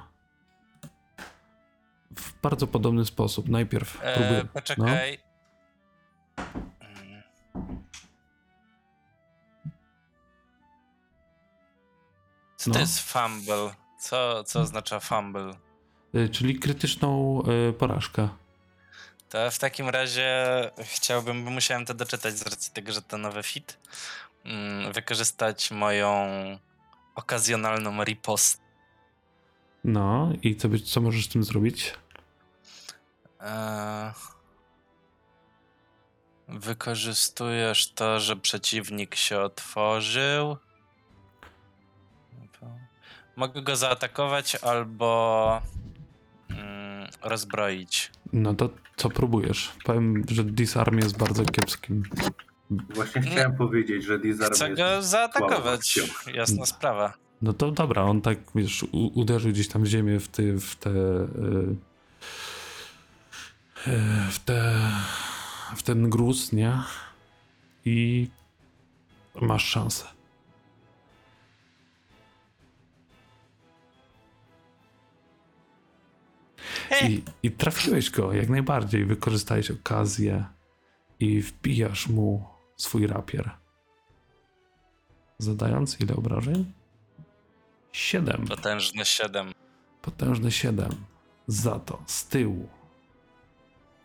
W 2.15 2.41
bardzo 2.41 2.67
podobny 2.67 3.05
sposób. 3.05 3.49
Najpierw. 3.49 3.97
E, 4.03 4.45
poczekaj. 4.53 5.19
Mm. 6.79 7.21
Co 12.57 12.69
No. 12.69 12.73
to 12.73 12.79
jest 12.79 12.99
fumble? 12.99 13.73
Co, 13.99 14.43
co 14.43 14.59
oznacza 14.59 14.99
fumble? 14.99 15.53
E, 16.13 16.29
czyli 16.29 16.59
krytyczną 16.59 17.41
e, 17.69 17.73
porażkę. 17.73 18.29
To 19.29 19.51
w 19.51 19.59
takim 19.59 19.89
razie 19.89 20.31
chciałbym, 20.79 21.45
bo 21.45 21.51
musiałem 21.51 21.85
to 21.85 21.93
doczytać 21.93 22.37
z 22.37 22.41
racji 22.41 22.73
tego, 22.73 22.91
że 22.91 23.01
to 23.01 23.17
nowy 23.17 23.43
fit, 23.43 23.77
wykorzystać 24.93 25.71
moją 25.71 26.27
okazjonalną 27.15 28.03
ripost. 28.03 28.61
No 29.83 30.33
i 30.41 30.55
co, 30.55 30.67
co 30.85 31.01
możesz 31.01 31.25
z 31.25 31.29
tym 31.29 31.43
zrobić? 31.43 31.93
Eee, 33.39 34.11
Wykorzystujesz 36.51 37.91
to, 37.91 38.19
że 38.19 38.35
przeciwnik 38.35 39.15
się 39.15 39.39
otworzył. 39.39 40.57
Mogę 43.35 43.61
go 43.61 43.75
zaatakować 43.75 44.55
albo 44.55 45.61
mm, 46.49 47.09
rozbroić. 47.21 48.11
No 48.33 48.53
to 48.53 48.69
co 48.95 49.09
próbujesz? 49.09 49.71
Powiem, 49.83 50.23
że 50.29 50.43
disarm 50.43 50.97
jest 50.97 51.17
bardzo 51.17 51.45
kiepskim. 51.45 52.03
Właśnie 52.71 53.21
chciałem 53.21 53.55
powiedzieć, 53.55 54.03
że 54.03 54.19
Disarm 54.19 54.53
Chcę 54.53 54.75
go 54.75 55.01
zaatakować. 55.01 55.99
Jasna 56.33 56.65
sprawa. 56.65 57.13
No 57.41 57.53
to 57.53 57.71
dobra, 57.71 58.03
on 58.03 58.21
tak, 58.21 58.37
wiesz, 58.55 58.83
u- 58.83 59.19
uderzył 59.19 59.51
gdzieś 59.51 59.67
tam 59.67 59.83
w 59.83 59.87
ziemię, 59.87 60.19
w, 60.19 60.27
ty, 60.27 60.59
w 60.59 60.75
te... 60.75 60.89
y, 60.89 61.75
w 64.31 64.39
te... 64.45 64.81
w 65.75 65.83
ten 65.83 66.09
gruz, 66.09 66.51
nie? 66.51 66.73
I 67.85 68.27
masz 69.41 69.65
szansę. 69.65 70.05
I, 77.07 77.23
I 77.43 77.51
trafiłeś 77.51 78.09
go 78.09 78.33
jak 78.33 78.49
najbardziej. 78.49 79.05
Wykorzystałeś 79.05 79.71
okazję 79.71 80.45
i 81.19 81.41
wbijasz 81.41 82.07
mu 82.07 82.45
swój 82.81 83.07
rapier. 83.07 83.51
Zadając 85.37 86.01
ile 86.01 86.15
obrażeń? 86.15 86.73
Siedem. 87.91 88.47
Potężny 88.47 89.05
7. 89.05 89.53
Potężne 90.01 90.51
siedem. 90.51 90.91
Za 91.47 91.79
to 91.79 92.03
z 92.05 92.27
tyłu 92.27 92.69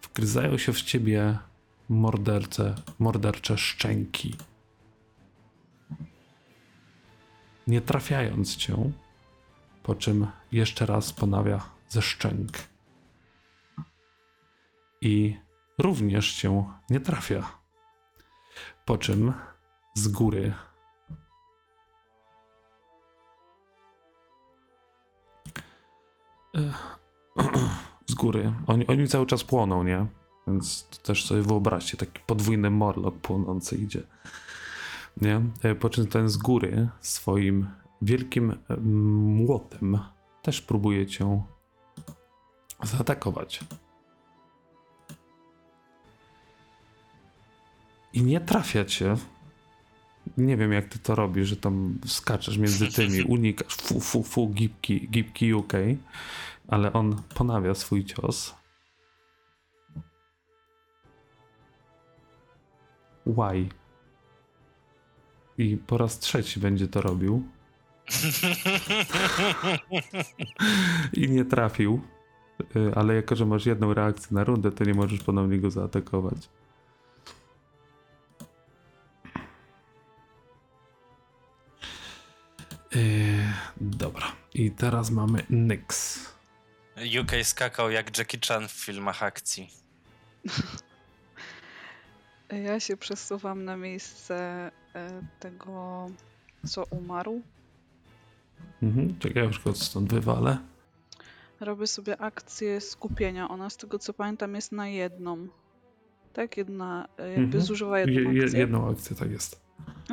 wgryzają 0.02 0.58
się 0.58 0.72
w 0.72 0.82
ciebie 0.82 1.38
morderce, 1.88 2.74
mordercze 2.98 3.58
szczęki. 3.58 4.36
Nie 7.66 7.80
trafiając 7.80 8.56
cię, 8.56 8.92
po 9.82 9.94
czym 9.94 10.26
jeszcze 10.52 10.86
raz 10.86 11.12
ponawia 11.12 11.70
ze 11.88 12.02
szczęk. 12.02 12.52
I 15.00 15.36
również 15.78 16.34
cię 16.34 16.64
nie 16.90 17.00
trafia. 17.00 17.65
Po 18.86 18.98
czym 18.98 19.32
z 19.94 20.08
góry 20.08 20.54
z 28.06 28.14
góry. 28.14 28.52
Oni, 28.66 28.86
oni 28.86 29.08
cały 29.08 29.26
czas 29.26 29.44
płoną, 29.44 29.84
nie? 29.84 30.06
Więc 30.46 30.88
też 31.02 31.24
sobie 31.24 31.42
wyobraźcie, 31.42 31.96
taki 31.96 32.20
podwójny 32.26 32.70
morlok 32.70 33.18
płonący 33.18 33.76
idzie. 33.76 34.02
Nie? 35.20 35.40
E, 35.62 35.74
Po 35.74 35.90
czym 35.90 36.06
ten 36.06 36.28
z 36.28 36.36
góry 36.36 36.88
swoim 37.00 37.66
wielkim 38.02 38.50
e, 38.50 38.76
młotem 38.76 39.98
też 40.42 40.60
próbuje 40.60 41.06
cię 41.06 41.42
zaatakować. 42.82 43.64
I 48.16 48.22
nie 48.22 48.40
trafia 48.40 48.84
cię. 48.84 49.16
Nie 50.36 50.56
wiem, 50.56 50.72
jak 50.72 50.88
ty 50.88 50.98
to 50.98 51.14
robisz, 51.14 51.48
że 51.48 51.56
tam 51.56 51.98
skaczesz 52.06 52.58
między 52.58 52.92
tymi, 52.92 53.22
unikasz, 53.22 53.74
fu, 53.74 54.00
fu, 54.00 54.22
fu, 54.22 54.48
gipki, 54.48 55.08
gipki 55.08 55.54
UK 55.54 55.72
ale 56.68 56.92
on 56.92 57.22
ponawia 57.34 57.74
swój 57.74 58.04
cios. 58.04 58.54
Why? 63.26 63.68
I 65.58 65.76
po 65.76 65.98
raz 65.98 66.18
trzeci 66.18 66.60
będzie 66.60 66.88
to 66.88 67.00
robił. 67.00 67.42
I 71.12 71.28
nie 71.28 71.44
trafił. 71.44 72.00
Y, 72.76 72.94
Ale 72.94 73.14
jako, 73.14 73.36
że 73.36 73.46
masz 73.46 73.66
jedną 73.66 73.94
reakcję 73.94 74.34
na 74.34 74.44
rundę, 74.44 74.72
to 74.72 74.84
nie 74.84 74.94
możesz 74.94 75.20
ponownie 75.20 75.58
go 75.58 75.70
zaatakować. 75.70 76.48
Yy, 82.96 83.42
dobra. 83.80 84.32
I 84.54 84.70
teraz 84.70 85.10
mamy 85.10 85.42
Nyx. 85.50 86.18
UK 87.20 87.32
skakał 87.42 87.90
jak 87.90 88.18
Jackie 88.18 88.38
Chan 88.48 88.68
w 88.68 88.72
filmach 88.72 89.22
akcji. 89.22 89.68
Ja 92.64 92.80
się 92.80 92.96
przesuwam 92.96 93.64
na 93.64 93.76
miejsce 93.76 94.70
e, 94.94 95.22
tego, 95.40 96.06
co 96.66 96.84
umarł. 96.84 97.42
Mhm. 98.82 99.18
Czekaj, 99.18 99.44
już 99.44 99.60
go 99.64 99.74
stąd 99.74 100.12
wywalę. 100.12 100.58
Robię 101.60 101.86
sobie 101.86 102.20
akcję 102.20 102.80
skupienia. 102.80 103.48
Ona 103.48 103.70
z 103.70 103.76
tego 103.76 103.98
co 103.98 104.14
pamiętam 104.14 104.54
jest 104.54 104.72
na 104.72 104.88
jedną. 104.88 105.48
Tak? 106.32 106.56
Jedna, 106.56 107.08
e, 107.18 107.28
jakby 107.28 107.42
Mhm. 107.44 107.64
zużywa 107.64 107.98
Je, 108.00 108.12
jedną 108.14 108.30
je, 108.32 108.44
akcję. 108.44 108.58
jedną 108.60 108.90
akcję, 108.90 109.16
tak 109.16 109.30
jest. 109.30 109.60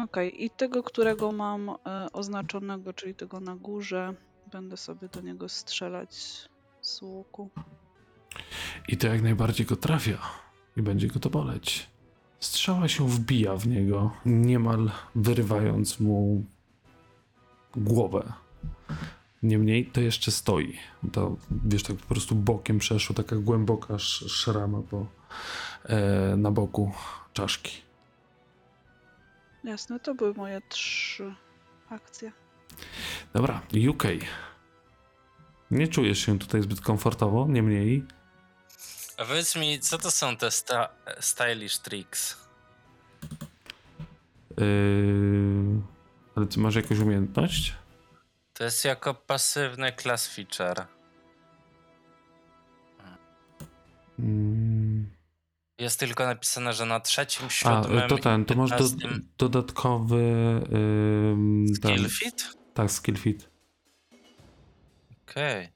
Okej, 0.04 0.44
i 0.46 0.50
tego, 0.50 0.84
którego 0.84 1.32
mam 1.32 1.70
e, 1.70 1.76
oznaczonego, 2.14 2.94
czyli 2.94 3.16
tego 3.16 3.40
na 3.40 3.56
górze, 3.56 4.14
będę 4.52 4.78
sobie 4.78 5.08
do 5.10 5.22
niego 5.22 5.50
strzelać 5.50 6.16
z 6.82 7.02
łuku. 7.02 7.50
I 8.88 8.98
to 8.98 9.08
jak 9.08 9.22
najbardziej 9.22 9.66
go 9.66 9.76
trafia. 9.76 10.18
I 10.78 10.82
będzie 10.82 11.08
go 11.08 11.20
to 11.20 11.30
boleć. 11.30 11.90
Strzała 12.40 12.88
się 12.88 13.08
wbija 13.10 13.56
w 13.56 13.68
niego, 13.68 14.12
niemal 14.26 14.92
wyrywając 15.16 16.00
mu 16.00 16.46
głowę. 17.76 18.34
Niemniej 19.44 19.86
to 19.86 20.02
jeszcze 20.02 20.32
stoi. 20.32 20.78
To 21.12 21.38
wiesz, 21.66 21.84
tak 21.84 21.96
po 21.98 22.08
prostu 22.08 22.36
bokiem 22.36 22.80
przeszło, 22.80 23.16
taka 23.16 23.36
głęboka 23.36 23.94
sz- 23.94 24.32
szrama 24.32 24.82
po, 24.90 25.06
e, 25.86 26.36
na 26.38 26.52
boku 26.52 26.92
czaszki. 27.34 27.82
Jasne, 29.64 30.00
to 30.00 30.16
były 30.16 30.34
moje 30.34 30.62
trzy 30.70 31.36
akcje. 31.90 32.32
Dobra, 33.34 33.62
UK. 33.90 34.04
Nie 35.72 35.88
czujesz 35.88 36.20
się 36.20 36.40
tutaj 36.40 36.62
zbyt 36.62 36.82
komfortowo, 36.82 37.46
niemniej 37.50 38.04
A 39.18 39.26
powiedz 39.26 39.56
mi, 39.56 39.80
co 39.80 39.98
to 39.98 40.12
są 40.12 40.38
te 40.38 40.52
sta- 40.52 40.90
stylish 41.20 41.78
tricks? 41.80 42.38
Yy, 44.58 45.82
ale 46.36 46.46
ty 46.46 46.60
masz 46.60 46.76
jakąś 46.76 47.00
umiejętność? 47.00 47.74
To 48.54 48.64
jest 48.64 48.86
jako 48.86 49.14
pasywny 49.14 49.94
class 50.02 50.28
feature. 50.28 50.86
Mm. 54.20 55.10
Jest 55.84 56.00
tylko 56.00 56.26
napisane, 56.26 56.74
że 56.74 56.86
na 56.86 57.00
trzecim, 57.00 57.46
A, 57.46 57.50
siódmym 57.50 58.10
to 58.10 58.18
ten, 58.18 58.46
to 58.46 58.56
masz 58.56 58.70
do, 58.70 58.78
15 58.78 59.20
dodatkowy 59.38 60.22
ten, 61.82 61.96
skill 61.96 62.10
fit? 62.10 62.50
Tak, 62.74 62.92
skill 62.92 63.16
fit. 63.16 63.50
Okej. 65.28 65.70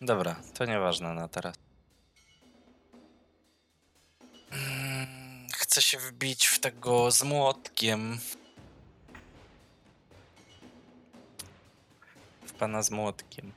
Dobra, 0.00 0.36
to 0.54 0.64
nieważne 0.64 1.14
na 1.14 1.28
teraz. 1.28 1.54
Chcę 5.52 5.82
się 5.82 5.98
wbić 5.98 6.46
w 6.46 6.60
tego 6.60 7.10
z 7.10 7.22
młotkiem. 7.22 8.18
W 12.46 12.52
pana 12.52 12.82
z 12.82 12.90
młotkiem. 12.90 13.52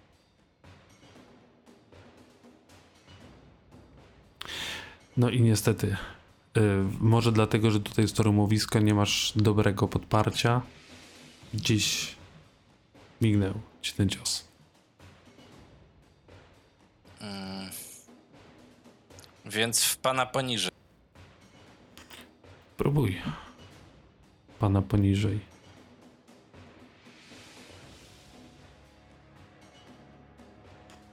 No 5.18 5.30
i 5.30 5.42
niestety, 5.42 5.88
y, 6.58 6.62
może 7.00 7.32
dlatego, 7.32 7.72
że 7.72 7.80
tutaj 7.80 8.06
jest 8.06 8.16
to 8.16 8.24
rumowisko, 8.24 8.80
nie 8.80 8.94
masz 8.94 9.34
dobrego 9.36 9.88
podparcia. 9.88 10.62
Dziś 11.54 12.16
mignął 13.22 13.54
ci 13.82 13.94
ten 13.94 14.10
cios. 14.10 14.48
Mm. 17.20 17.70
Więc 19.46 19.84
w 19.84 19.98
pana 19.98 20.26
poniżej. 20.26 20.72
Próbuj. 22.78 23.22
Pana 24.60 24.82
poniżej. 24.82 25.40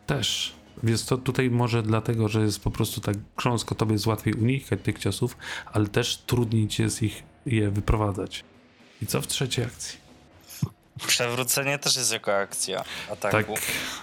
Też. 0.07 0.62
Więc 0.83 1.07
to 1.07 1.19
tutaj 1.19 1.51
może 1.51 1.83
dlatego, 1.83 2.29
że 2.29 2.41
jest 2.41 2.61
po 2.61 2.71
prostu 2.71 3.01
tak 3.01 3.17
grząsko, 3.37 3.75
tobie 3.75 3.93
jest 3.93 4.07
łatwiej 4.07 4.35
unikać 4.35 4.81
tych 4.83 4.99
ciosów, 4.99 5.37
ale 5.73 5.87
też 5.87 6.17
trudniej 6.17 6.69
ci 6.69 6.83
jest 6.83 7.03
ich 7.03 7.23
je 7.47 7.71
wyprowadzać. 7.71 8.45
I 9.03 9.07
co 9.07 9.21
w 9.21 9.27
trzeciej 9.27 9.65
akcji? 9.65 9.99
Przewrócenie 11.07 11.79
też 11.79 11.97
jest 11.97 12.13
jako 12.13 12.37
akcja 12.37 12.85
Tak, 13.21 13.35
ataku. 13.35 13.55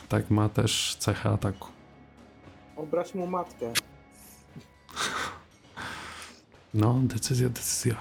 tak 0.10 0.30
ma 0.30 0.50
też 0.50 0.96
cechę 1.00 1.30
ataku. 1.30 1.68
Obraź 2.76 3.14
mu 3.14 3.28
matkę. 3.28 3.74
No, 6.74 7.00
decyzja, 7.04 7.50
decyzja. 7.50 7.96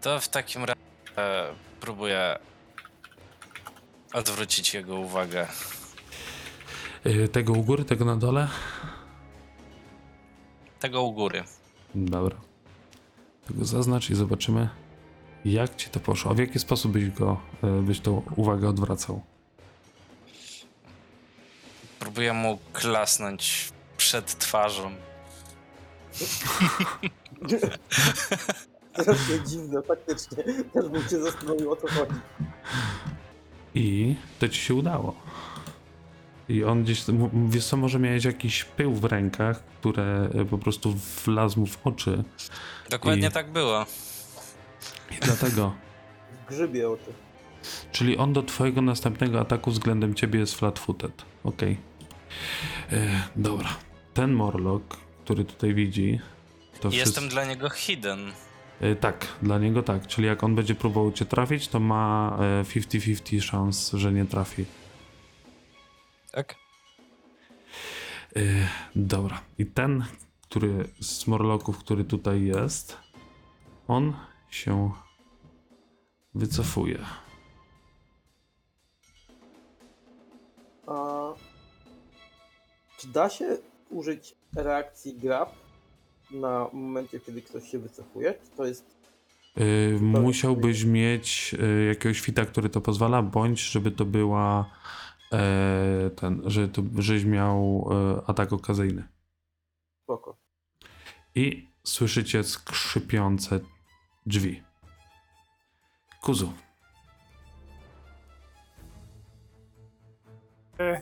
To 0.00 0.20
w 0.20 0.28
takim 0.28 0.64
razie 0.64 0.80
e, 1.16 1.46
próbuję 1.80 2.38
odwrócić 4.12 4.74
jego 4.74 4.96
uwagę. 4.96 5.46
Yy, 7.06 7.28
tego 7.28 7.52
u 7.52 7.62
góry, 7.62 7.84
tego 7.84 8.04
na 8.04 8.16
dole? 8.16 8.48
Tego 10.80 11.02
u 11.02 11.12
góry. 11.12 11.44
Dobra. 11.94 12.36
Tego 13.48 13.64
zaznacz 13.64 14.10
i 14.10 14.14
zobaczymy, 14.14 14.68
jak 15.44 15.76
ci 15.76 15.90
to 15.90 16.00
poszło. 16.00 16.30
A 16.30 16.34
w 16.34 16.38
jaki 16.38 16.58
sposób 16.58 16.92
byś 16.92 17.10
go, 17.10 17.40
e, 17.62 17.82
byś 17.82 18.00
tą 18.00 18.22
uwagę 18.36 18.68
odwracał? 18.68 19.22
Próbuję 21.98 22.32
mu 22.32 22.58
klasnąć 22.72 23.72
przed 23.96 24.38
twarzą. 24.38 24.90
Strasznie 29.00 29.40
dziwne, 29.46 29.82
faktycznie. 29.82 30.44
Też 30.72 30.88
bym 30.88 31.08
się 31.08 31.22
zastanowił 31.22 31.72
o 31.72 31.76
co 31.76 31.88
chodzi. 31.88 32.20
I 33.74 34.14
to 34.38 34.48
ci 34.48 34.60
się 34.60 34.74
udało. 34.74 35.16
I 36.48 36.64
on 36.64 36.84
gdzieś, 36.84 37.04
wiesz 37.48 37.64
co, 37.64 37.76
może 37.76 37.98
miałeś 37.98 38.24
jakiś 38.24 38.64
pył 38.64 38.94
w 38.94 39.04
rękach, 39.04 39.62
które 39.80 40.28
e, 40.34 40.44
po 40.44 40.58
prostu 40.58 40.94
wlazł 41.24 41.60
mu 41.60 41.66
w 41.66 41.78
oczy. 41.86 42.24
Dokładnie 42.90 43.28
I- 43.28 43.30
tak 43.30 43.52
było. 43.52 43.86
I 45.10 45.14
dlatego, 45.20 45.74
W 46.46 46.48
grzybie 46.48 46.90
oczy. 46.90 47.12
czyli 47.92 48.16
on 48.16 48.32
do 48.32 48.42
twojego 48.42 48.82
następnego 48.82 49.40
ataku 49.40 49.70
względem 49.70 50.14
ciebie 50.14 50.40
jest 50.40 50.54
flat-footed. 50.60 51.10
Okej. 51.44 51.76
E, 52.92 53.22
Dobra. 53.36 53.68
Ten 54.14 54.32
Morlock, 54.32 54.96
który 55.24 55.44
tutaj 55.44 55.74
widzi, 55.74 56.20
to 56.80 56.88
Jestem 56.88 57.04
wszystko... 57.12 57.30
dla 57.30 57.44
niego 57.44 57.70
hidden. 57.70 58.32
E, 58.80 58.94
Tak, 58.96 59.26
dla 59.42 59.58
niego 59.58 59.82
tak. 59.82 60.06
Czyli 60.06 60.26
jak 60.26 60.44
on 60.44 60.54
będzie 60.54 60.74
próbował 60.74 61.12
cię 61.12 61.24
trafić, 61.24 61.68
to 61.68 61.80
ma 61.80 62.36
e, 62.60 62.64
50-50 62.64 63.40
szans, 63.42 63.92
że 63.92 64.12
nie 64.12 64.24
trafi. 64.24 64.64
Tak? 66.36 66.54
E, 68.36 68.40
Dobra. 68.96 69.40
I 69.58 69.66
ten, 69.66 70.04
który 70.42 70.88
z 71.00 71.26
Morlocków, 71.26 71.78
który 71.78 72.04
tutaj 72.04 72.44
jest, 72.44 72.96
on 73.88 74.12
się 74.50 74.90
wycofuje. 76.34 76.98
A 80.86 81.28
czy 82.98 83.08
da 83.08 83.30
się 83.30 83.56
użyć 83.90 84.34
reakcji 84.56 85.14
grab 85.14 85.54
na 86.30 86.68
momencie, 86.72 87.20
kiedy 87.20 87.42
ktoś 87.42 87.70
się 87.70 87.78
wycofuje? 87.78 88.34
Czy 88.44 88.50
to 88.56 88.64
jest. 88.66 88.96
E, 89.56 90.00
Musiałbyś 90.00 90.84
mieć 90.84 91.54
e, 91.62 91.84
jakiegoś 91.84 92.20
fita, 92.20 92.46
który 92.46 92.68
to 92.68 92.80
pozwala, 92.80 93.22
bądź 93.22 93.60
żeby 93.60 93.90
to 93.90 94.04
była 94.04 94.70
e, 95.32 96.10
ten, 96.10 96.42
że 96.46 96.68
to, 96.68 96.82
żeś 96.98 97.24
miał 97.24 97.88
e, 97.90 98.30
atak 98.30 98.52
okazyjny. 98.52 99.08
Spoko. 100.02 100.36
I 101.34 101.68
słyszycie 101.84 102.44
skrzypiące 102.44 103.60
drzwi. 104.26 104.62
Kuzu, 106.22 106.52
E, 110.80 111.00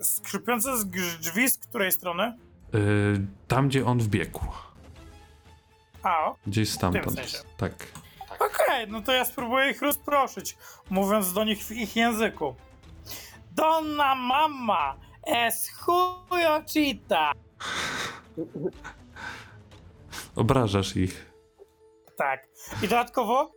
Skrzypiące 0.00 0.78
z 0.78 0.84
drzwi 1.20 1.50
z 1.50 1.58
której 1.58 1.92
strony? 1.92 2.38
y, 2.74 3.26
tam 3.48 3.68
gdzie 3.68 3.86
on 3.86 3.98
wbiegł, 3.98 4.40
A, 6.02 6.24
o, 6.24 6.36
gdzieś 6.46 6.70
stamtąd. 6.70 7.14
sensie. 7.16 7.38
Tak. 7.56 7.72
okej, 8.38 8.88
no 8.88 9.02
to 9.02 9.12
ja 9.12 9.24
spróbuję 9.24 9.70
ich 9.70 9.82
rozproszyć, 9.82 10.56
mówiąc 10.90 11.32
do 11.32 11.44
nich 11.44 11.64
w 11.64 11.70
ich 11.70 11.96
języku. 11.96 12.54
Donna 13.54 14.14
mamma 14.14 14.96
es 15.26 15.70
chujo 15.80 16.62
chita. 16.66 17.32
Obrażasz 20.36 20.96
ich. 20.96 21.32
Tak. 22.18 22.46
I 22.82 22.88
dodatkowo 22.88 23.52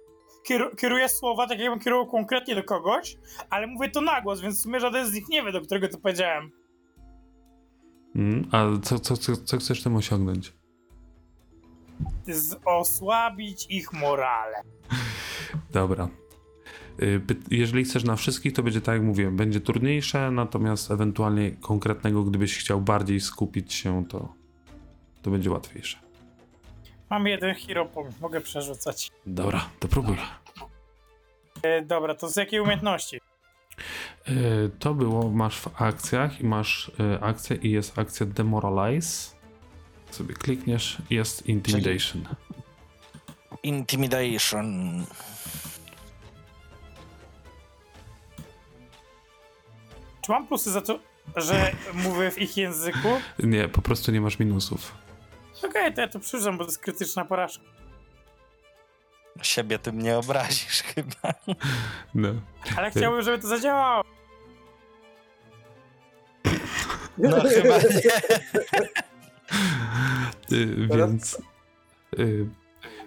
kieru- 0.49 0.75
kieruję 0.75 1.09
słowa, 1.09 1.47
tak 1.47 1.59
jakbym 1.59 1.79
kierował 1.79 2.07
konkretnie 2.07 2.55
do 2.55 2.63
kogoś, 2.63 3.17
ale 3.49 3.67
mówię 3.67 3.89
to 3.89 4.01
na 4.01 4.21
głos, 4.21 4.41
więc 4.41 4.59
w 4.59 4.61
sumie 4.61 4.79
żaden 4.79 5.07
z 5.07 5.13
nich 5.13 5.29
nie 5.29 5.43
wie, 5.43 5.51
do 5.51 5.61
którego 5.61 5.87
to 5.87 5.97
powiedziałem. 5.97 6.51
Mm, 8.15 8.49
a 8.51 8.81
co, 8.83 8.99
co, 8.99 9.17
co, 9.17 9.37
co 9.37 9.57
chcesz 9.57 9.83
tym 9.83 9.95
osiągnąć? 9.95 10.53
Z- 12.27 12.59
osłabić 12.65 13.65
ich 13.69 13.93
morale. 13.93 14.61
Dobra. 15.71 16.07
Y, 17.01 17.21
Jeżeli 17.51 17.83
chcesz 17.83 18.03
na 18.03 18.15
wszystkich, 18.15 18.53
to 18.53 18.63
będzie 18.63 18.81
tak 18.81 18.95
jak 18.95 19.03
mówiłem, 19.03 19.37
będzie 19.37 19.61
trudniejsze, 19.61 20.31
natomiast 20.31 20.91
ewentualnie 20.91 21.51
konkretnego, 21.51 22.23
gdybyś 22.23 22.57
chciał 22.57 22.81
bardziej 22.81 23.19
skupić 23.19 23.73
się, 23.73 24.05
to, 24.09 24.33
to 25.21 25.31
będzie 25.31 25.51
łatwiejsze. 25.51 25.97
Mam 27.09 27.27
jeden 27.27 27.55
hero 27.55 27.89
mogę 28.21 28.41
przerzucać. 28.41 29.11
Dobra, 29.25 29.69
to 29.79 29.87
próbuj. 29.87 30.17
E, 31.63 31.81
dobra, 31.81 32.15
to 32.15 32.29
z 32.29 32.35
jakiej 32.35 32.59
umiejętności? 32.59 33.19
Y, 34.29 34.71
To 34.79 34.93
było, 34.93 35.29
masz 35.29 35.59
w 35.59 35.81
akcjach 35.81 36.41
i 36.41 36.43
masz 36.43 36.91
y, 37.15 37.21
akcję 37.21 37.55
i 37.55 37.71
jest 37.71 37.99
akcja 37.99 38.25
Demoralize. 38.25 39.35
Sobie 40.11 40.33
klikniesz, 40.33 40.97
jest 41.09 41.47
Intimidation. 41.47 42.23
Intimidation. 43.63 45.05
Czy 50.25 50.31
mam 50.31 50.47
plusy 50.47 50.71
za 50.71 50.81
to, 50.81 50.99
że 51.35 51.71
mówię 51.93 52.31
w 52.31 52.41
ich 52.41 52.57
języku? 52.57 53.07
Nie, 53.39 53.67
po 53.67 53.81
prostu 53.81 54.11
nie 54.11 54.21
masz 54.21 54.39
minusów. 54.39 54.95
Okej, 55.63 55.93
to 55.93 56.01
ja 56.01 56.07
to 56.07 56.19
przerzucam, 56.19 56.57
bo 56.57 56.63
to 56.63 56.69
jest 56.69 56.81
krytyczna 56.81 57.25
porażka. 57.25 57.63
Siebie 59.41 59.79
tym 59.79 60.01
nie 60.01 60.17
obrazisz 60.17 60.83
chyba. 60.95 61.33
No. 62.15 62.29
Ale 62.77 62.91
chciałbym, 62.91 63.21
żeby 63.21 63.39
to 63.39 63.47
zadziałało. 63.47 64.03
No 67.17 67.41
chyba 67.41 67.77
nie. 67.77 67.83
Y, 72.19 72.45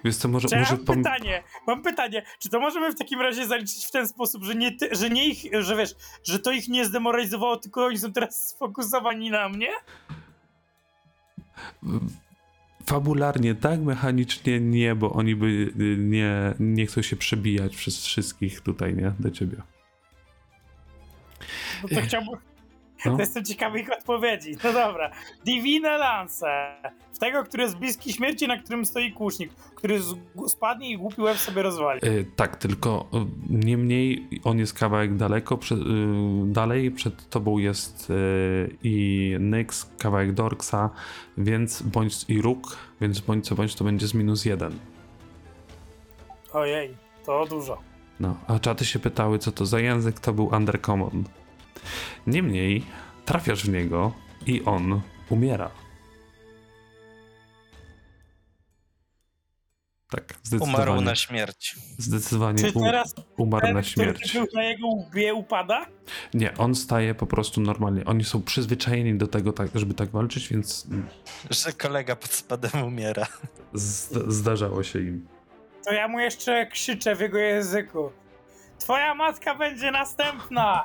więc... 0.05 0.19
Co, 0.19 0.29
może... 0.29 0.49
Czy 0.49 0.57
może 0.57 0.77
mam 0.77 0.85
pom- 0.85 0.97
pytanie, 0.97 1.43
mam 1.67 1.83
pytanie, 1.83 2.23
czy 2.39 2.49
to 2.49 2.61
możemy 2.61 2.93
w 2.93 2.99
takim 2.99 3.21
razie 3.21 3.47
zaliczyć 3.47 3.87
w 3.87 3.91
ten 3.91 4.09
sposób, 4.09 4.45
że 4.45 4.55
nie, 4.55 4.77
ty, 4.77 4.89
że 4.93 5.11
nie 5.11 5.29
ich, 5.29 5.63
że 5.63 5.77
wiesz, 5.77 5.95
że 6.25 6.39
to 6.39 6.53
ich 6.53 6.69
nie 6.69 6.85
zdemoralizowało, 6.85 7.57
tylko 7.57 7.87
oni 7.87 7.99
są 7.99 8.13
teraz 8.13 8.49
sfokusowani 8.49 9.31
na 9.31 9.49
mnie? 9.49 9.69
Fabularnie 12.87 13.55
tak, 13.55 13.81
mechanicznie 13.81 14.61
nie, 14.61 14.95
bo 14.95 15.13
oni 15.13 15.37
by 15.37 15.47
y, 15.47 15.97
nie, 15.99 16.55
nie 16.61 16.87
chcą 16.87 17.03
się 17.03 17.17
przebijać 17.17 17.77
przez 17.77 18.07
wszystkich 18.07 18.61
tutaj, 18.61 18.95
nie? 18.95 19.13
Do 19.19 19.31
ciebie. 19.31 19.57
No 21.83 21.89
to 21.89 22.01
chciałbym, 22.07 22.35
No. 23.07 23.13
to 23.17 23.23
jestem 23.23 23.45
ciekawy 23.45 23.81
ich 23.81 23.93
odpowiedzi. 23.93 24.57
No 24.65 24.73
dobra, 24.73 25.11
Divine 25.45 25.99
Lance, 25.99 26.77
w 27.13 27.19
tego, 27.19 27.45
który 27.45 27.63
jest 27.63 27.77
bliski 27.77 28.13
śmierci, 28.13 28.49
na 28.49 28.57
którym 28.57 28.85
stoi 28.85 29.13
kłusznik, 29.13 29.53
który 29.75 30.01
spadnie 30.49 30.91
i 30.91 30.99
głupi 30.99 31.23
łeb 31.23 31.37
sobie 31.37 31.63
rozwali. 31.63 32.01
Y, 32.05 32.27
tak, 32.37 32.57
tylko 32.57 33.09
y, 33.15 33.27
niemniej 33.51 34.29
on 34.45 34.59
jest 34.59 34.79
kawałek 34.79 35.17
daleko, 35.17 35.57
przed, 35.57 35.79
y, 35.79 35.85
dalej 36.45 36.91
przed 36.91 37.29
tobą 37.29 37.59
jest 37.59 38.11
y, 38.11 38.77
i 38.83 39.37
Nyx, 39.41 39.91
kawałek 39.99 40.33
Dorksa, 40.33 40.91
więc 41.39 41.83
bądź 41.83 42.25
i 42.29 42.43
Róg, 42.43 42.77
więc 43.01 43.21
bądź 43.21 43.47
co 43.49 43.55
bądź 43.55 43.75
to 43.75 43.85
będzie 43.85 44.07
z 44.07 44.15
minus 44.15 44.45
jeden. 44.45 44.79
Ojej, 46.53 46.97
to 47.27 47.47
dużo. 47.47 47.79
No, 48.21 48.37
a 48.47 48.59
czaty 48.59 48.85
się 48.85 48.99
pytały, 48.99 49.39
co 49.39 49.53
to 49.53 49.67
za 49.67 49.81
język, 49.81 50.21
to 50.21 50.33
był 50.33 50.47
Undercommon. 50.47 51.25
Niemniej, 52.27 52.85
trafiasz 53.25 53.65
w 53.65 53.69
niego 53.69 54.13
i 54.47 54.63
on 54.65 55.01
umiera. 55.31 55.71
Tak, 60.11 60.35
zdecydowanie. 60.43 60.75
Umarł 60.85 61.01
na 61.01 61.15
śmierć. 61.15 61.77
Zdecydowanie 61.99 62.59
Czy 62.59 62.73
teraz 62.73 63.15
umarł 63.37 63.67
ten, 63.67 63.75
na 63.75 63.83
śmierć. 63.83 64.33
był 64.33 64.47
na 64.55 64.63
jego 64.65 64.87
łbie 64.89 65.35
upada? 65.35 65.87
Nie, 66.35 66.57
on 66.57 66.75
staje 66.75 67.15
po 67.15 67.27
prostu 67.27 67.61
normalnie. 67.61 68.05
Oni 68.05 68.25
są 68.25 68.43
przyzwyczajeni 68.43 69.19
do 69.19 69.27
tego, 69.27 69.53
tak, 69.53 69.69
żeby 69.75 69.95
tak 69.95 70.11
walczyć, 70.11 70.49
więc 70.49 70.87
Że 71.51 71.73
kolega 71.73 72.17
pod 72.17 72.31
spadem 72.31 72.85
umiera. 72.85 73.27
z, 73.73 74.09
zdarzało 74.35 74.83
się 74.83 75.01
im. 75.01 75.29
To 75.85 75.93
ja 75.93 76.09
mu 76.09 76.21
jeszcze 76.21 76.67
krzyczę 76.67 77.17
w 77.17 77.21
jego 77.21 77.39
języku. 77.39 78.11
Twoja 78.79 79.15
matka 79.15 79.55
będzie 79.55 79.91
następna! 79.91 80.85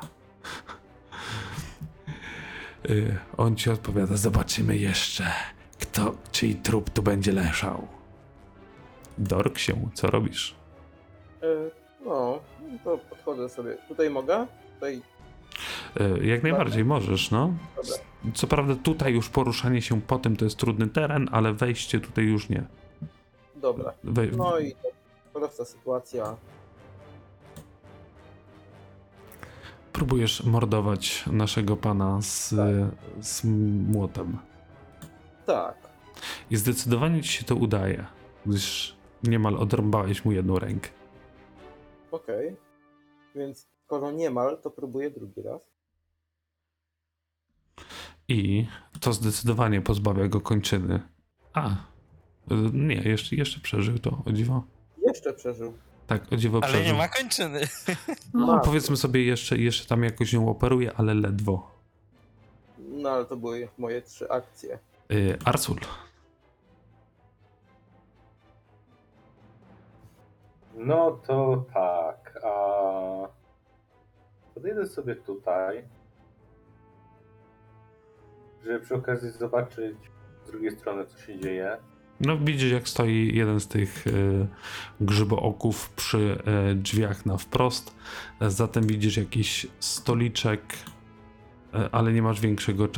Y, 2.90 3.16
on 3.36 3.56
ci 3.56 3.70
odpowiada, 3.70 4.16
zobaczymy 4.16 4.76
jeszcze, 4.76 5.24
kto, 5.80 6.14
czyj 6.32 6.54
trup 6.54 6.90
tu 6.90 7.02
będzie 7.02 7.32
leżał. 7.32 7.88
Dork 9.18 9.58
się, 9.58 9.90
co 9.94 10.06
robisz? 10.10 10.54
E, 11.42 11.46
no, 12.04 12.38
to 12.84 12.98
podchodzę 12.98 13.48
sobie. 13.48 13.76
Tutaj 13.88 14.10
mogę? 14.10 14.46
Tutaj, 14.74 15.02
Y, 16.00 16.26
Jak 16.26 16.42
najbardziej 16.42 16.84
możesz, 16.84 17.30
no. 17.30 17.54
Co 18.34 18.46
prawda 18.46 18.74
tutaj 18.82 19.12
już 19.12 19.28
poruszanie 19.28 19.82
się 19.82 20.00
po 20.00 20.18
tym 20.18 20.36
to 20.36 20.44
jest 20.44 20.56
trudny 20.56 20.86
teren, 20.88 21.28
ale 21.32 21.52
wejście 21.52 22.00
tutaj 22.00 22.24
już 22.24 22.48
nie. 22.48 22.62
Dobra. 23.56 23.92
No 24.36 24.58
i 24.60 24.74
prosta 25.32 25.64
sytuacja. 25.64 26.36
Próbujesz 29.92 30.44
mordować 30.44 31.24
naszego 31.26 31.76
pana 31.76 32.22
z, 32.22 32.54
z 33.20 33.44
młotem. 33.88 34.38
Tak. 35.46 35.76
I 36.50 36.56
zdecydowanie 36.56 37.22
ci 37.22 37.28
się 37.28 37.44
to 37.44 37.56
udaje, 37.56 38.06
gdyż 38.46 38.96
niemal 39.22 39.56
odrąbałeś 39.56 40.24
mu 40.24 40.32
jedną 40.32 40.58
rękę. 40.58 40.90
Okej. 42.10 42.56
Więc 43.34 43.68
skoro 43.84 44.10
niemal, 44.10 44.58
to 44.62 44.70
próbuję 44.70 45.10
drugi 45.10 45.42
raz. 45.42 45.72
I 48.28 48.66
to 49.00 49.12
zdecydowanie 49.12 49.80
pozbawia 49.80 50.28
go 50.28 50.40
kończyny. 50.40 51.00
A, 51.52 51.70
y, 51.70 51.74
nie, 52.72 52.94
jeszcze, 52.94 53.36
jeszcze 53.36 53.60
przeżył 53.60 53.98
to, 53.98 54.22
o 54.26 54.32
dziwo. 54.32 54.64
Jeszcze 55.06 55.32
przeżył. 55.32 55.72
Tak, 56.06 56.32
o 56.32 56.36
dziwo 56.36 56.60
Ale 56.62 56.84
nie 56.84 56.94
ma 56.94 57.08
kończyny. 57.08 57.60
No, 58.34 58.46
Ma. 58.46 58.60
powiedzmy 58.60 58.96
sobie, 58.96 59.24
jeszcze, 59.24 59.56
jeszcze 59.56 59.88
tam 59.88 60.04
jakoś 60.04 60.32
ją 60.32 60.48
operuje, 60.48 60.92
ale 60.96 61.14
ledwo. 61.14 61.70
No 62.78 63.10
ale 63.10 63.24
to 63.24 63.36
były 63.36 63.68
moje 63.78 64.02
trzy 64.02 64.30
akcje. 64.30 64.78
Y, 65.12 65.38
Arsul. 65.44 65.76
No 70.74 71.10
to 71.10 71.64
tak. 71.74 72.38
A... 72.44 73.28
Podejdę 74.54 74.86
sobie 74.86 75.16
tutaj, 75.16 75.84
żeby 78.64 78.80
przy 78.80 78.94
okazji 78.94 79.30
zobaczyć 79.30 79.96
z 80.44 80.50
drugiej 80.50 80.70
strony, 80.70 81.06
co 81.06 81.18
się 81.18 81.40
dzieje. 81.40 81.76
No 82.22 82.38
widzisz, 82.38 82.72
jak 82.72 82.88
stoi 82.88 83.36
jeden 83.36 83.60
z 83.60 83.68
tych 83.68 84.06
y, 84.06 84.46
grzybooków 85.00 85.90
przy 85.90 86.38
y, 86.70 86.74
drzwiach 86.74 87.26
na 87.26 87.36
wprost. 87.36 87.96
E, 88.40 88.50
Zatem 88.50 88.86
widzisz 88.86 89.16
jakiś 89.16 89.66
stoliczek, 89.80 90.60
y, 91.74 91.90
ale 91.92 92.12
nie 92.12 92.22
masz 92.22 92.40
większego 92.40 92.88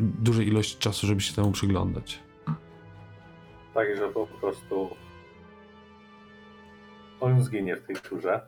dużej 0.00 0.48
ilości 0.48 0.78
czasu, 0.78 1.06
żeby 1.06 1.20
się 1.20 1.34
temu 1.34 1.52
przyglądać. 1.52 2.22
Tak, 3.74 3.96
że 3.96 4.08
po 4.08 4.26
prostu 4.26 4.96
on 7.20 7.42
zginie 7.42 7.76
w 7.76 7.86
tej 7.86 7.96
turze. 7.96 8.40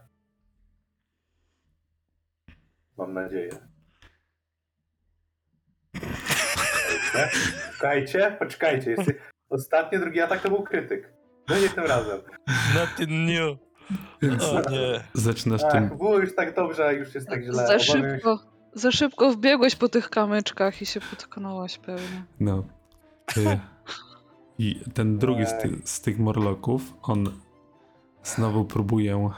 Mam 2.98 3.12
nadzieję. 3.14 3.50
Czekajcie, 7.12 7.38
Czekajcie, 7.72 8.36
poczekajcie. 8.38 8.90
Jest... 8.90 9.33
Ostatni, 9.54 9.98
drugi 9.98 10.20
atak 10.20 10.40
to 10.42 10.48
był 10.48 10.62
krytyk. 10.62 11.12
No 11.48 11.58
nie 11.58 11.68
tym 11.68 11.84
razem. 11.84 12.20
Tym 12.96 13.06
dniu. 13.06 13.56
Więc 14.22 14.42
O 14.42 14.70
nie. 14.70 15.00
zaczynasz 15.14 15.60
tym. 15.72 15.84
Ach, 15.92 15.96
było 15.96 16.18
już 16.18 16.34
tak 16.34 16.54
dobrze, 16.54 16.86
a 16.86 16.92
już 16.92 17.14
jest 17.14 17.28
tak 17.28 17.42
źle. 17.44 17.66
Za 17.66 17.78
szybko, 17.78 18.38
za 18.74 18.90
szybko 18.92 19.30
wbiegłeś 19.32 19.76
po 19.76 19.88
tych 19.88 20.10
kamyczkach 20.10 20.82
i 20.82 20.86
się 20.86 21.00
potknąłeś 21.00 21.78
pewnie. 21.78 22.24
No. 22.40 22.64
Y, 23.36 23.58
I 24.58 24.80
ten 24.94 25.18
drugi 25.18 25.46
z, 25.46 25.52
Ej. 25.52 25.60
ty, 25.60 25.76
z 25.84 26.00
tych 26.00 26.18
morloków, 26.18 26.82
on 27.02 27.26
znowu 28.22 28.64
próbuje 28.64 29.30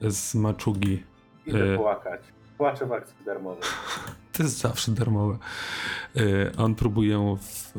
z 0.00 0.34
maczugi. 0.34 1.04
Idę 1.46 1.74
Y. 1.74 1.76
płakać. 1.76 2.20
Płaczę 2.58 2.86
w 2.86 2.92
akcji 2.92 3.24
darmowej. 3.24 3.62
To 4.32 4.42
jest 4.42 4.58
zawsze 4.58 4.92
darmowe. 4.92 5.38
Y, 6.16 6.52
On 6.58 6.74
próbuje 6.74 7.36
w, 7.40 7.72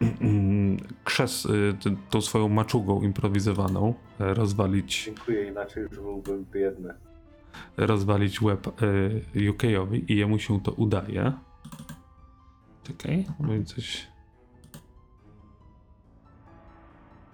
krzes 1.04 1.46
y, 1.46 1.74
tą 2.10 2.20
swoją 2.20 2.48
maczugą 2.48 3.02
improwizowaną 3.02 3.94
e, 4.20 4.34
rozwalić, 4.34 5.04
Dziękuję, 5.04 5.48
inaczej 5.48 5.82
już 5.82 5.96
byłbym 5.96 6.44
biedny. 6.52 6.94
rozwalić 7.76 8.42
łeb 8.42 8.82
y, 9.36 9.50
UK-owi 9.50 10.12
i 10.12 10.16
jemu 10.16 10.38
się 10.38 10.60
to 10.60 10.72
udaje. 10.72 11.32
Czekaj, 12.82 13.24
bo 13.40 13.64
coś... 13.64 14.06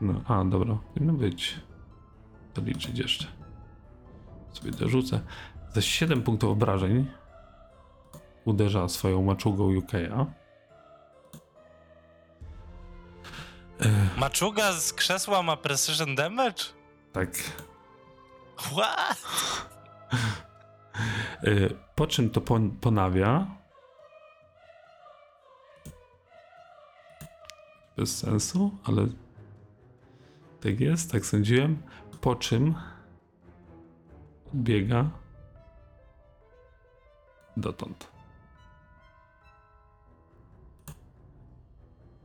No, 0.01 0.21
a 0.27 0.45
dobra, 0.45 0.79
powinno 0.95 1.13
być. 1.13 1.61
To 2.55 2.63
liczyć 2.63 2.99
jeszcze. 2.99 3.27
Sobie 4.53 4.71
dorzucę. 4.71 5.21
Za 5.75 5.81
7 5.81 6.23
punktów 6.23 6.51
obrażeń 6.51 7.07
uderza 8.45 8.89
swoją 8.89 9.23
maczugą 9.23 9.75
UK'a. 9.75 10.27
Maczuga 14.17 14.73
z 14.73 14.93
krzesła 14.93 15.43
ma 15.43 15.57
precision 15.57 16.15
damage? 16.15 16.65
Tak. 17.13 17.31
What? 18.57 19.19
Y, 21.45 21.75
Po 21.95 22.07
czym 22.07 22.31
to 22.31 22.41
pon- 22.41 22.71
ponawia. 22.81 23.47
Bez 27.97 28.19
sensu, 28.19 28.71
ale 28.85 29.07
tak 30.61 30.81
jest, 30.81 31.13
tak 31.13 31.27
sądziłem. 31.27 31.83
Po 32.21 32.35
czym 32.37 32.75
biega 34.55 35.11
dotąd. 37.57 38.09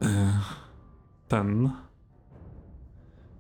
Y, 0.04 0.06
Ten 1.30 1.72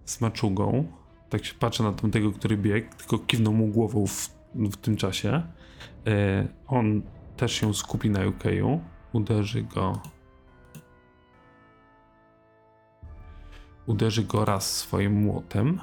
z 0.05 0.21
maczugą, 0.21 0.91
tak 1.29 1.45
się 1.45 1.53
patrzy 1.53 1.83
na 1.83 1.91
tamtego, 1.91 2.31
który 2.31 2.57
biegł, 2.57 2.95
tylko 2.97 3.19
kiwnął 3.19 3.53
mu 3.53 3.67
głową 3.67 4.07
w, 4.07 4.29
w 4.55 4.77
tym 4.77 4.95
czasie. 4.95 5.43
E, 6.07 6.47
on 6.67 7.01
też 7.37 7.51
się 7.51 7.73
skupi 7.73 8.09
na 8.09 8.19
UK'u, 8.19 8.79
uderzy 9.13 9.63
go. 9.63 10.01
Uderzy 13.85 14.23
go 14.23 14.45
raz 14.45 14.75
swoim 14.77 15.13
młotem. 15.13 15.79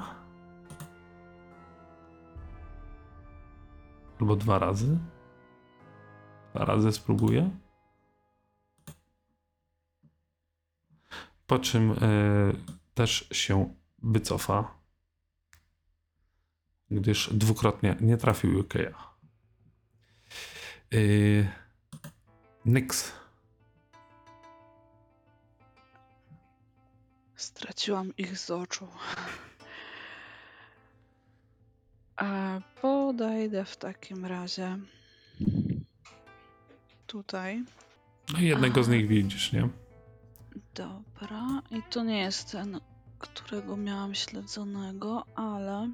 Albo 4.19 4.35
dwa 4.35 4.59
razy. 4.59 4.97
Dwa 6.53 6.65
razy 6.65 6.91
spróbuję. 6.91 7.49
Po 11.47 11.59
czym 11.59 11.91
e, 11.91 11.95
też 12.93 13.29
się 13.31 13.73
wycofa 14.03 14.77
gdyż 16.91 17.29
dwukrotnie 17.33 17.95
nie 17.99 18.17
trafił 18.17 18.63
UK'a. 18.63 18.93
Yy, 20.91 21.47
Nyx. 22.65 23.11
Straciłam 27.35 28.13
ich 28.17 28.37
z 28.37 28.51
oczu. 28.51 28.87
E, 32.21 32.61
podejdę 32.81 33.65
w 33.65 33.77
takim 33.77 34.25
razie 34.25 34.77
tutaj. 37.07 37.63
No 38.33 38.39
jednego 38.39 38.83
z 38.83 38.87
nich 38.87 39.07
widzisz, 39.07 39.53
nie? 39.53 39.69
Dobra. 40.77 41.61
I 41.71 41.83
to 41.89 42.03
nie 42.03 42.19
jest 42.19 42.51
ten, 42.51 42.79
którego 43.19 43.77
miałam 43.77 44.15
śledzonego, 44.15 45.23
ale 45.35 45.91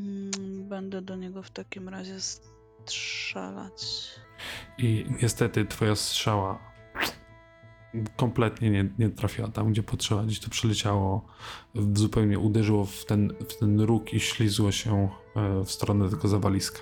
mm, 0.00 0.30
będę 0.68 1.02
do 1.02 1.16
niego 1.16 1.42
w 1.42 1.50
takim 1.50 1.88
razie 1.88 2.16
strzelać. 2.20 4.08
I 4.78 5.06
niestety 5.22 5.66
twoja 5.66 5.96
strzała 5.96 6.72
kompletnie 8.16 8.70
nie, 8.70 8.88
nie 8.98 9.10
trafiła 9.10 9.48
tam, 9.48 9.72
gdzie 9.72 9.82
potrzeba. 9.82 10.22
Gdzieś 10.22 10.40
to 10.40 10.50
przeleciało, 10.50 11.26
zupełnie 11.94 12.38
uderzyło 12.38 12.84
w 12.84 13.04
ten, 13.04 13.34
w 13.48 13.58
ten 13.58 13.80
róg 13.80 14.12
i 14.12 14.20
ślizło 14.20 14.72
się 14.72 15.08
e, 15.36 15.64
w 15.64 15.70
stronę 15.70 16.10
tego 16.10 16.28
zawaliska. 16.28 16.80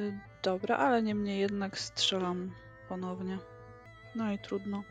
Y, 0.00 0.20
Dobra, 0.42 0.76
ale 0.76 1.02
niemniej 1.02 1.40
jednak 1.40 1.78
strzelam 1.78 2.50
ponownie. 2.88 3.38
No 4.14 4.32
i 4.32 4.38
trudno. 4.38 4.84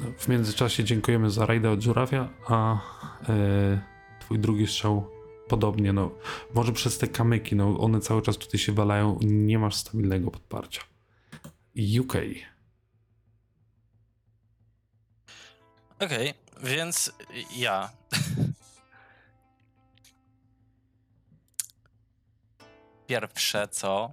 No, 0.00 0.06
W 0.18 0.28
międzyczasie 0.28 0.84
dziękujemy 0.84 1.30
za 1.30 1.46
rajdę 1.46 1.70
od 1.70 1.80
żurawia, 1.80 2.28
a 2.46 2.78
e, 3.28 3.80
twój 4.20 4.38
drugi 4.38 4.66
strzał 4.66 5.10
podobnie, 5.48 5.92
no 5.92 6.10
może 6.54 6.72
przez 6.72 6.98
te 6.98 7.08
kamyki, 7.08 7.56
no 7.56 7.78
one 7.78 8.00
cały 8.00 8.22
czas 8.22 8.36
tutaj 8.36 8.60
się 8.60 8.72
walają, 8.72 9.18
nie 9.22 9.58
masz 9.58 9.74
stabilnego 9.74 10.30
podparcia. 10.30 10.80
UK. 12.00 12.14
Okej, 16.00 16.34
więc 16.62 17.12
ja. 17.56 17.90
Pierwsze 23.06 23.68
co, 23.68 24.12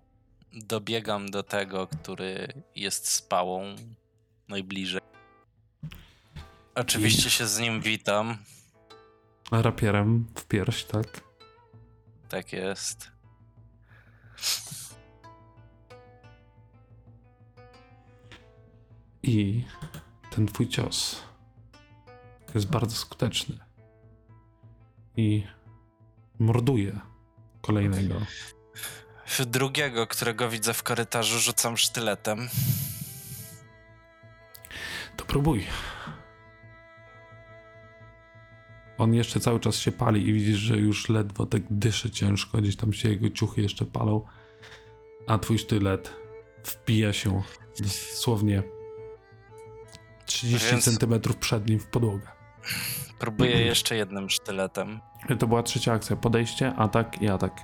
dobiegam 0.56 1.30
do 1.30 1.44
tego, 1.44 1.88
który 1.88 2.48
jest 2.76 3.08
spałą 3.08 3.76
najbliżej. 4.48 5.02
Oczywiście 6.76 7.30
się 7.30 7.48
z 7.48 7.60
nim 7.60 7.82
witam. 7.82 8.38
Rapierem 9.52 10.28
w 10.36 10.46
pierś, 10.46 10.84
tak? 10.84 11.22
Tak 12.30 12.54
jest. 12.54 13.12
I 19.24 19.64
ten 20.32 20.48
twój 20.48 20.68
cios 20.68 21.24
jest 22.56 22.70
bardzo 22.70 22.96
skuteczny. 22.96 23.58
I 25.18 25.44
morduje 26.40 27.00
kolejnego. 27.62 28.16
W 29.26 29.46
drugiego, 29.46 30.08
którego 30.08 30.50
widzę 30.50 30.74
w 30.74 30.84
korytarzu, 30.84 31.40
rzucam 31.40 31.78
sztyletem. 31.78 32.50
To 35.18 35.26
próbuj. 35.26 35.68
On 38.98 39.14
jeszcze 39.14 39.40
cały 39.40 39.60
czas 39.60 39.76
się 39.76 39.92
pali 39.92 40.30
i 40.30 40.34
widzisz, 40.34 40.58
że 40.58 40.78
już 40.78 41.10
ledwo 41.10 41.46
tak 41.46 41.62
dyszy 41.70 42.12
ciężko, 42.12 42.58
gdzieś 42.58 42.76
tam 42.76 42.94
się 42.94 43.10
jego 43.10 43.30
ciuchy 43.30 43.62
jeszcze 43.62 43.86
palą, 43.86 44.26
a 45.28 45.38
twój 45.38 45.58
sztylet 45.58 46.14
wpija 46.64 47.14
się 47.14 47.42
dosłownie 47.80 48.64
30 50.26 50.72
Więc- 50.72 50.86
centymetrów 50.86 51.38
przed 51.38 51.70
nim 51.70 51.80
w 51.80 51.88
podłogę. 51.88 52.28
Próbuję 53.20 53.62
jeszcze 53.62 53.96
jednym 53.96 54.30
sztyletem. 54.30 55.00
To 55.40 55.48
była 55.48 55.64
trzecia 55.64 55.94
akcja. 55.94 56.16
Podejście, 56.16 56.74
atak 56.76 57.22
i 57.22 57.28
atak. 57.28 57.62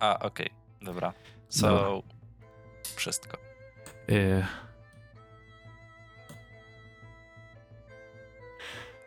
A, 0.00 0.18
okej, 0.18 0.50
dobra. 0.84 1.12
So, 1.48 1.68
Dobra. 1.68 2.02
wszystko. 2.96 3.38
E... 4.08 4.46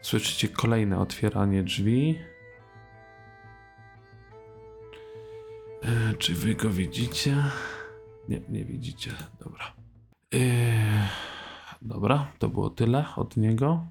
Słyszycie 0.01 0.49
kolejne 0.49 0.99
otwieranie 0.99 1.63
drzwi. 1.63 2.19
E, 5.83 6.13
czy 6.13 6.33
wy 6.33 6.55
go 6.55 6.69
widzicie? 6.69 7.35
Nie, 8.29 8.41
nie 8.49 8.65
widzicie. 8.65 9.11
Dobra. 9.39 9.73
E... 10.33 10.37
Dobra, 11.81 12.31
to 12.39 12.49
było 12.49 12.69
tyle 12.69 13.05
od 13.15 13.37
niego. 13.37 13.85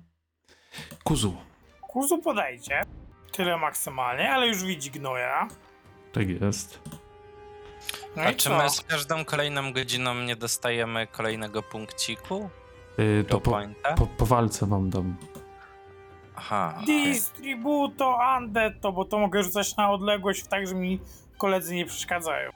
Kuzu. 1.04 1.36
Kuzu 1.80 2.18
podejdzie. 2.18 2.80
Tyle 3.32 3.56
maksymalnie, 3.56 4.30
ale 4.30 4.46
już 4.46 4.64
widzi 4.64 4.90
gnoja. 4.90 5.48
Tak 6.12 6.28
jest. 6.28 6.80
No 8.16 8.22
A 8.22 8.30
i 8.30 8.36
czy 8.36 8.48
co? 8.48 8.58
my 8.58 8.70
z 8.70 8.80
każdą 8.80 9.24
kolejną 9.24 9.72
godziną 9.72 10.14
nie 10.14 10.36
dostajemy 10.36 11.06
kolejnego 11.06 11.62
punkciku? 11.62 12.50
Do 13.22 13.28
to 13.28 13.40
po, 13.40 13.50
pointa? 13.50 13.94
po, 13.94 14.06
po 14.06 14.26
walce 14.26 14.66
wam 14.66 14.90
dam. 14.90 15.16
Aha, 16.36 16.74
okej. 16.82 17.12
Distributo 17.12 18.22
Andetto, 18.22 18.92
bo 18.92 19.04
to 19.04 19.18
mogę 19.18 19.42
rzucać 19.42 19.76
na 19.76 19.90
odległość 19.90 20.44
tak, 20.46 20.66
że 20.66 20.74
mi 20.74 21.00
koledzy 21.38 21.74
nie 21.74 21.86
przeszkadzają. 21.86 22.50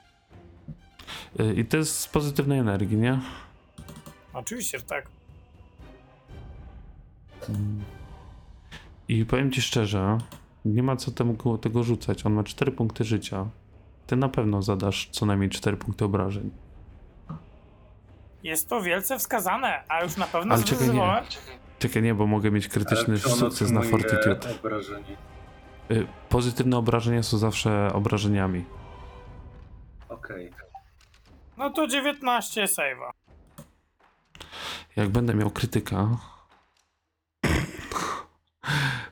E, 1.39 1.53
I 1.53 1.65
to 1.65 1.77
jest 1.77 1.99
z 1.99 2.07
pozytywnej 2.07 2.59
energii, 2.59 2.97
nie? 2.97 3.19
Oczywiście, 4.33 4.77
że 4.79 4.83
tak. 4.85 5.07
I 9.07 9.25
powiem 9.25 9.51
ci 9.51 9.61
szczerze, 9.61 10.17
nie 10.65 10.83
ma 10.83 10.95
co 10.95 11.11
temu 11.11 11.57
tego 11.57 11.83
rzucać. 11.83 12.25
On 12.25 12.33
ma 12.33 12.43
4 12.43 12.71
punkty 12.71 13.03
życia. 13.03 13.45
Ty 14.11 14.15
na 14.17 14.29
pewno 14.29 14.61
zadasz 14.61 15.09
co 15.11 15.25
najmniej 15.25 15.49
4 15.49 15.77
punkty 15.77 16.05
obrażeń. 16.05 16.51
Jest 18.43 18.69
to 18.69 18.81
wielce 18.81 19.19
wskazane, 19.19 19.83
a 19.89 20.03
już 20.03 20.17
na 20.17 20.27
pewno 20.27 20.55
Ale 20.55 20.63
czekaj, 20.63 20.89
nie. 20.89 21.21
Czekaj, 21.79 22.03
nie, 22.03 22.15
bo 22.15 22.27
mogę 22.27 22.51
mieć 22.51 22.67
krytyczny 22.67 23.17
sukces 23.19 23.71
na 23.71 23.81
Fortitude. 23.81 24.55
obrażenie? 24.59 25.17
Y, 25.91 26.07
Pozytywne 26.29 26.77
obrażenia 26.77 27.23
są 27.23 27.37
zawsze 27.37 27.93
obrażeniami. 27.93 28.65
Okej. 30.09 30.51
No 31.57 31.69
to 31.69 31.87
19 31.87 32.65
save'a. 32.65 33.11
Jak 34.95 35.09
będę 35.09 35.33
miał 35.33 35.49
krytyka, 35.49 36.17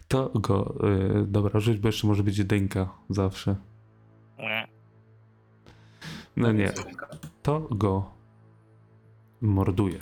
to 0.08 0.30
go. 0.36 0.76
Y, 1.22 1.26
dobra, 1.28 1.60
rzuć, 1.60 1.78
bo 1.78 1.88
jeszcze 1.88 2.08
może 2.08 2.24
być 2.24 2.38
jedynka 2.38 2.90
zawsze. 3.10 3.56
No 6.40 6.52
nie, 6.52 6.74
to 7.44 7.60
go 7.60 8.12
morduje. 9.42 10.00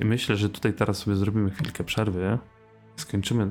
I 0.00 0.04
myślę, 0.04 0.36
że 0.36 0.48
tutaj 0.48 0.72
teraz 0.72 0.98
sobie 0.98 1.16
zrobimy 1.16 1.50
chwilkę 1.50 1.84
przerwy. 1.84 2.38
Skończymy, 2.96 3.50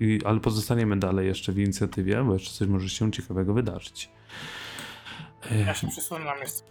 y, 0.00 0.18
ale 0.24 0.40
pozostaniemy 0.40 0.96
dalej 0.98 1.26
jeszcze 1.26 1.52
w 1.52 1.58
inicjatywie, 1.58 2.24
bo 2.24 2.32
jeszcze 2.32 2.50
coś 2.50 2.68
może 2.68 2.88
się 2.88 3.12
ciekawego 3.12 3.54
wydarzyć. 3.54 4.10
Y, 5.52 5.58
Ja 5.58 5.74
się 5.74 5.88
przesunę 5.88 6.24
na 6.24 6.34
miejsce. 6.36 6.64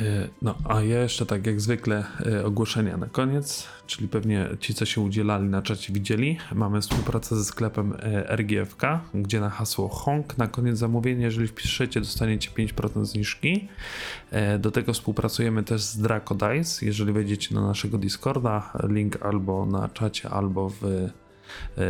Y, 0.00 0.28
No, 0.42 0.54
a 0.64 0.82
ja 0.82 1.02
jeszcze 1.02 1.26
tak 1.26 1.46
jak 1.46 1.60
zwykle 1.60 2.04
y, 2.26 2.44
ogłoszenia 2.46 2.96
na 2.96 3.06
koniec, 3.06 3.68
czyli 3.86 4.08
pewnie 4.08 4.48
ci, 4.60 4.74
co 4.74 4.84
się 4.84 5.00
udzielali 5.00 5.48
na 5.48 5.62
czacie 5.62 5.92
widzieli. 5.92 6.38
Mamy 6.54 6.80
współpracę 6.80 7.36
ze 7.36 7.44
sklepem 7.44 7.92
y, 7.92 7.96
RGFK, 8.28 9.00
gdzie 9.14 9.40
na 9.40 9.50
hasło 9.50 9.88
HONK 9.88 10.38
na 10.38 10.48
koniec 10.48 10.78
zamówienia, 10.78 11.24
jeżeli 11.24 11.48
wpiszecie, 11.48 12.00
dostaniecie 12.00 12.50
5% 12.50 13.04
zniżki. 13.04 13.68
Do 14.58 14.70
tego 14.70 14.92
współpracujemy 14.92 15.62
też 15.62 15.82
z 15.82 15.98
Draco 15.98 16.34
Dice. 16.34 16.86
Jeżeli 16.86 17.12
wejdziecie 17.12 17.54
na 17.54 17.66
naszego 17.66 17.98
Discorda, 17.98 18.72
link 18.88 19.22
albo 19.22 19.66
na 19.66 19.88
czacie, 19.88 20.30
albo 20.30 20.68
w 20.68 21.10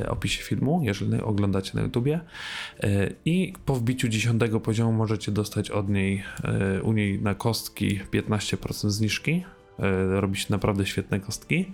opisie 0.09 0.43
filmu, 0.43 0.81
jeżeli 0.83 1.21
oglądacie 1.21 1.71
na 1.75 1.83
YouTubie. 1.83 2.21
E, 2.83 3.11
I 3.25 3.53
po 3.67 3.75
wbiciu 3.75 4.09
10 4.09 4.43
poziomu 4.63 4.93
możecie 4.93 5.33
dostać 5.33 5.71
od 5.71 5.89
niej, 5.89 6.23
e, 6.45 6.83
u 6.83 6.93
niej 6.93 7.23
na 7.23 7.35
kostki 7.35 8.01
15% 8.11 8.91
zniżki. 8.91 9.45
E, 9.79 10.21
Robi 10.21 10.37
się 10.37 10.47
naprawdę 10.51 10.87
świetne 10.87 11.21
kostki. 11.21 11.73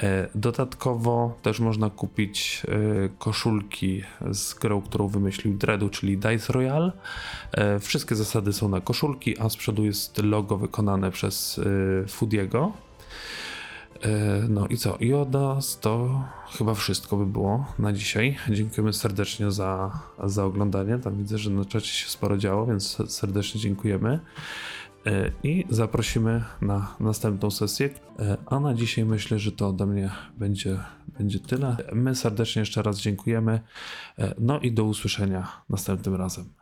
E, 0.00 0.28
Dodatkowo 0.34 1.38
też 1.42 1.60
można 1.60 1.90
kupić 1.90 2.62
e, 2.68 3.08
koszulki 3.18 4.02
z 4.30 4.54
grą, 4.54 4.82
którą 4.82 5.08
wymyślił 5.08 5.54
Dreadu, 5.58 5.88
czyli 5.88 6.18
Dice 6.18 6.52
Royale. 6.52 6.92
E, 7.52 7.78
Wszystkie 7.78 8.14
zasady 8.14 8.52
są 8.52 8.68
na 8.68 8.80
koszulki, 8.80 9.38
a 9.38 9.48
z 9.48 9.56
przodu 9.56 9.84
jest 9.84 10.22
logo 10.22 10.56
wykonane 10.56 11.10
przez 11.10 11.60
e, 12.04 12.08
Foodiego. 12.08 12.72
E, 14.02 14.08
No 14.48 14.66
i 14.66 14.76
co? 14.76 14.96
I 14.96 15.12
od 15.12 15.32
nas 15.32 15.80
to 15.80 16.24
chyba 16.58 16.74
wszystko 16.74 17.16
by 17.16 17.26
było 17.26 17.74
na 17.78 17.92
dzisiaj. 17.92 18.36
Dziękujemy 18.50 18.92
serdecznie 18.92 19.50
za, 19.50 20.00
za 20.24 20.44
oglądanie. 20.44 20.98
Tam 20.98 21.16
widzę, 21.18 21.38
że 21.38 21.50
na 21.50 21.64
czacie 21.64 21.86
się 21.86 22.08
sporo 22.08 22.36
działo, 22.36 22.66
więc 22.66 23.12
serdecznie 23.12 23.60
dziękujemy. 23.60 24.20
E, 25.06 25.32
I 25.42 25.64
zaprosimy 25.68 26.44
na 26.60 26.96
następną 27.00 27.50
sesję. 27.50 27.90
E, 28.18 28.36
A 28.46 28.60
na 28.60 28.74
dzisiaj 28.74 29.04
myślę, 29.04 29.38
że 29.38 29.52
to 29.52 29.68
ode 29.68 29.86
mnie 29.86 30.10
będzie, 30.36 30.78
będzie 31.18 31.40
tyle. 31.40 31.76
My 31.92 32.14
serdecznie 32.14 32.60
jeszcze 32.60 32.82
raz 32.82 33.00
dziękujemy. 33.00 33.60
No 34.38 34.60
i 34.60 34.72
do 34.72 34.84
usłyszenia 34.84 35.62
następnym 35.68 36.14
razem. 36.14 36.54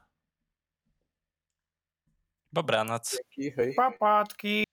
Dobranoc. 2.52 3.19
Dzięki, 3.39 3.56
hej. 3.56 3.74
Papatki. 3.74 4.68